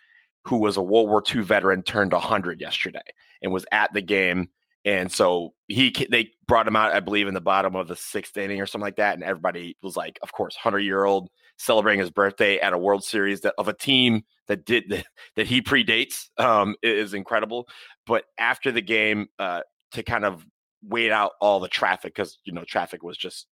who 0.44 0.58
was 0.58 0.76
a 0.76 0.82
World 0.82 1.08
War 1.08 1.22
II 1.34 1.42
veteran 1.42 1.82
turned 1.82 2.12
100 2.12 2.60
yesterday 2.60 3.00
and 3.42 3.52
was 3.52 3.66
at 3.72 3.92
the 3.92 4.02
game 4.02 4.48
and 4.86 5.10
so 5.10 5.52
he 5.66 5.92
they 6.10 6.30
brought 6.46 6.68
him 6.68 6.76
out, 6.76 6.94
I 6.94 7.00
believe, 7.00 7.26
in 7.26 7.34
the 7.34 7.40
bottom 7.40 7.74
of 7.74 7.88
the 7.88 7.96
sixth 7.96 8.36
inning 8.36 8.60
or 8.60 8.66
something 8.66 8.86
like 8.86 8.96
that. 8.96 9.14
And 9.14 9.24
everybody 9.24 9.76
was 9.82 9.96
like, 9.96 10.18
of 10.22 10.32
course, 10.32 10.54
hundred 10.54 10.80
year 10.80 11.04
old 11.04 11.28
celebrating 11.58 11.98
his 11.98 12.10
birthday 12.10 12.58
at 12.60 12.72
a 12.72 12.78
World 12.78 13.02
Series 13.02 13.40
that 13.40 13.54
of 13.58 13.66
a 13.66 13.72
team 13.72 14.22
that 14.46 14.64
did 14.64 14.84
that, 14.90 15.06
that 15.34 15.46
he 15.48 15.60
predates 15.60 16.28
um, 16.38 16.76
is 16.84 17.14
incredible. 17.14 17.66
But 18.06 18.24
after 18.38 18.70
the 18.70 18.80
game, 18.80 19.26
uh, 19.40 19.60
to 19.92 20.04
kind 20.04 20.24
of 20.24 20.46
wait 20.88 21.10
out 21.10 21.32
all 21.40 21.58
the 21.58 21.68
traffic 21.68 22.14
because 22.14 22.38
you 22.44 22.52
know 22.52 22.64
traffic 22.64 23.02
was 23.02 23.16
just 23.18 23.48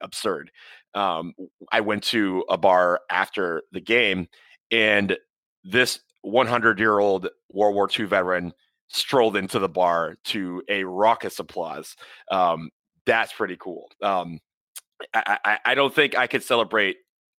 absurd. 0.00 0.50
Um, 0.94 1.34
I 1.70 1.82
went 1.82 2.04
to 2.04 2.42
a 2.48 2.56
bar 2.56 3.00
after 3.10 3.62
the 3.70 3.80
game, 3.82 4.28
and 4.70 5.14
this 5.62 6.00
100 6.22 6.78
year 6.78 6.98
old 6.98 7.28
World 7.50 7.74
War 7.74 7.88
II 7.98 8.06
veteran 8.06 8.54
strolled 8.90 9.36
into 9.36 9.58
the 9.58 9.68
bar 9.68 10.16
to 10.24 10.62
a 10.68 10.84
raucous 10.84 11.38
applause. 11.38 11.96
Um, 12.30 12.70
that's 13.06 13.32
pretty 13.32 13.56
cool. 13.56 13.88
Um, 14.02 14.40
I, 15.14 15.38
I, 15.44 15.58
I, 15.64 15.74
don't 15.74 15.94
think 15.94 16.16
I 16.16 16.26
could 16.26 16.42
celebrate 16.42 16.96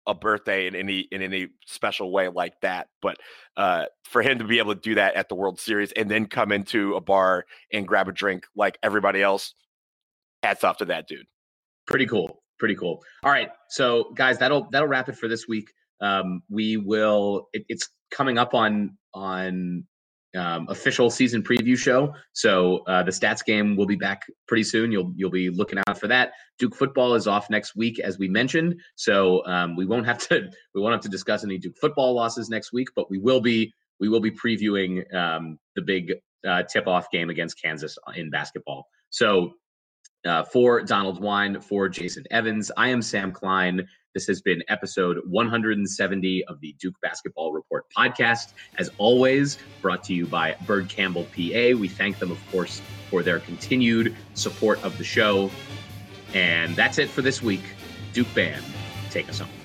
a 0.08 0.16
birthday 0.16 0.66
in 0.66 0.76
any 0.76 1.02
in 1.12 1.22
any 1.22 1.50
special 1.66 2.12
way 2.12 2.28
like 2.30 2.60
that, 2.62 2.88
but 3.02 3.18
uh, 3.58 3.86
for 4.06 4.22
him 4.22 4.40
to 4.40 4.46
be 4.46 4.58
able 4.58 4.74
to 4.74 4.82
do 4.82 4.96
that 4.96 5.16
at 5.16 5.30
the 5.30 5.36
World 5.36 5.60
Series 5.60 5.92
and 5.92 6.10
then 6.10 6.26
come 6.26 6.52
into 6.52 6.96
a 6.96 7.02
bar 7.02 7.46
and 7.72 7.88
grab 7.88 8.08
a 8.08 8.12
drink 8.12 8.46
like 8.56 8.80
everybody 8.82 9.22
else, 9.22 9.54
hats 10.42 10.64
off 10.64 10.78
to 10.78 10.86
that 10.86 11.08
dude. 11.08 11.28
Pretty 11.86 12.08
cool. 12.08 12.42
Pretty 12.58 12.76
cool. 12.76 13.04
All 13.24 13.32
right, 13.32 13.50
so 13.70 14.12
guys, 14.16 14.40
that'll 14.40 14.68
that'll 14.72 14.88
wrap 14.88 15.10
it 15.10 15.18
for 15.18 15.28
this 15.28 15.48
week. 15.48 15.70
Um, 16.00 16.42
we 16.50 16.78
will. 16.78 17.50
It, 17.54 17.66
it's 17.70 17.90
coming 18.10 18.38
up 18.38 18.54
on 18.54 18.98
on 19.14 19.86
um, 20.36 20.68
official 20.70 21.10
season 21.10 21.44
preview 21.44 21.78
show. 21.78 22.14
So 22.34 22.80
uh, 22.88 23.04
the 23.04 23.12
stats 23.12 23.44
game 23.44 23.76
will 23.76 23.86
be 23.86 23.96
back 23.96 24.24
pretty 24.48 24.64
soon. 24.64 24.92
You'll 24.92 25.12
you'll 25.16 25.32
be 25.32 25.50
looking 25.50 25.80
out 25.88 25.98
for 25.98 26.08
that. 26.08 26.34
Duke 26.58 26.76
football 26.76 27.16
is 27.16 27.28
off 27.28 27.50
next 27.50 27.76
week, 27.76 28.00
as 28.00 28.18
we 28.18 28.28
mentioned. 28.28 28.80
So 28.96 29.46
um, 29.46 29.76
we 29.76 29.86
won't 29.86 30.06
have 30.06 30.20
to 30.30 30.50
we 30.76 30.82
won't 30.82 30.94
have 30.94 31.02
to 31.02 31.10
discuss 31.10 31.44
any 31.44 31.58
Duke 31.58 31.78
football 31.80 32.14
losses 32.14 32.50
next 32.50 32.72
week, 32.74 32.90
but 32.96 33.10
we 33.10 33.18
will 33.18 33.42
be 33.42 33.74
we 34.00 34.10
will 34.10 34.22
be 34.22 34.32
previewing 34.32 35.14
um, 35.14 35.60
the 35.76 35.82
big 35.82 36.14
uh, 36.48 36.64
tip 36.64 36.88
off 36.88 37.12
game 37.12 37.30
against 37.30 37.62
Kansas 37.62 37.98
in 38.16 38.30
basketball. 38.30 38.88
So 39.10 39.54
uh, 40.26 40.44
for 40.44 40.82
Donald 40.82 41.22
Wine, 41.22 41.60
for 41.60 41.90
Jason 41.90 42.24
Evans, 42.32 42.72
I 42.78 42.90
am 42.90 43.02
Sam 43.02 43.32
Klein. 43.32 43.88
This 44.14 44.28
has 44.28 44.42
been 44.42 44.62
episode 44.68 45.20
170 45.26 46.44
of 46.46 46.60
the 46.60 46.76
Duke 46.80 46.96
Basketball 47.02 47.54
Report 47.54 47.86
podcast. 47.98 48.54
As 48.78 48.90
always, 48.98 49.58
brought 49.82 50.04
to 50.06 50.14
you 50.14 50.26
by 50.26 50.58
Byrd 50.68 50.90
Campbell 50.90 51.24
PA. 51.34 51.78
We 51.78 51.88
thank 51.88 52.20
them, 52.20 52.30
of 52.30 52.40
course, 52.52 52.82
for 53.10 53.24
their 53.24 53.40
continued 53.40 54.16
support 54.34 54.84
of 54.84 54.98
the 54.98 55.06
show. 55.06 55.50
And 56.34 56.76
that's 56.76 56.98
it 56.98 57.10
for 57.10 57.22
this 57.22 57.42
week. 57.42 57.64
Duke 58.12 58.34
Band, 58.36 58.66
take 59.12 59.30
us 59.30 59.40
home. 59.40 59.61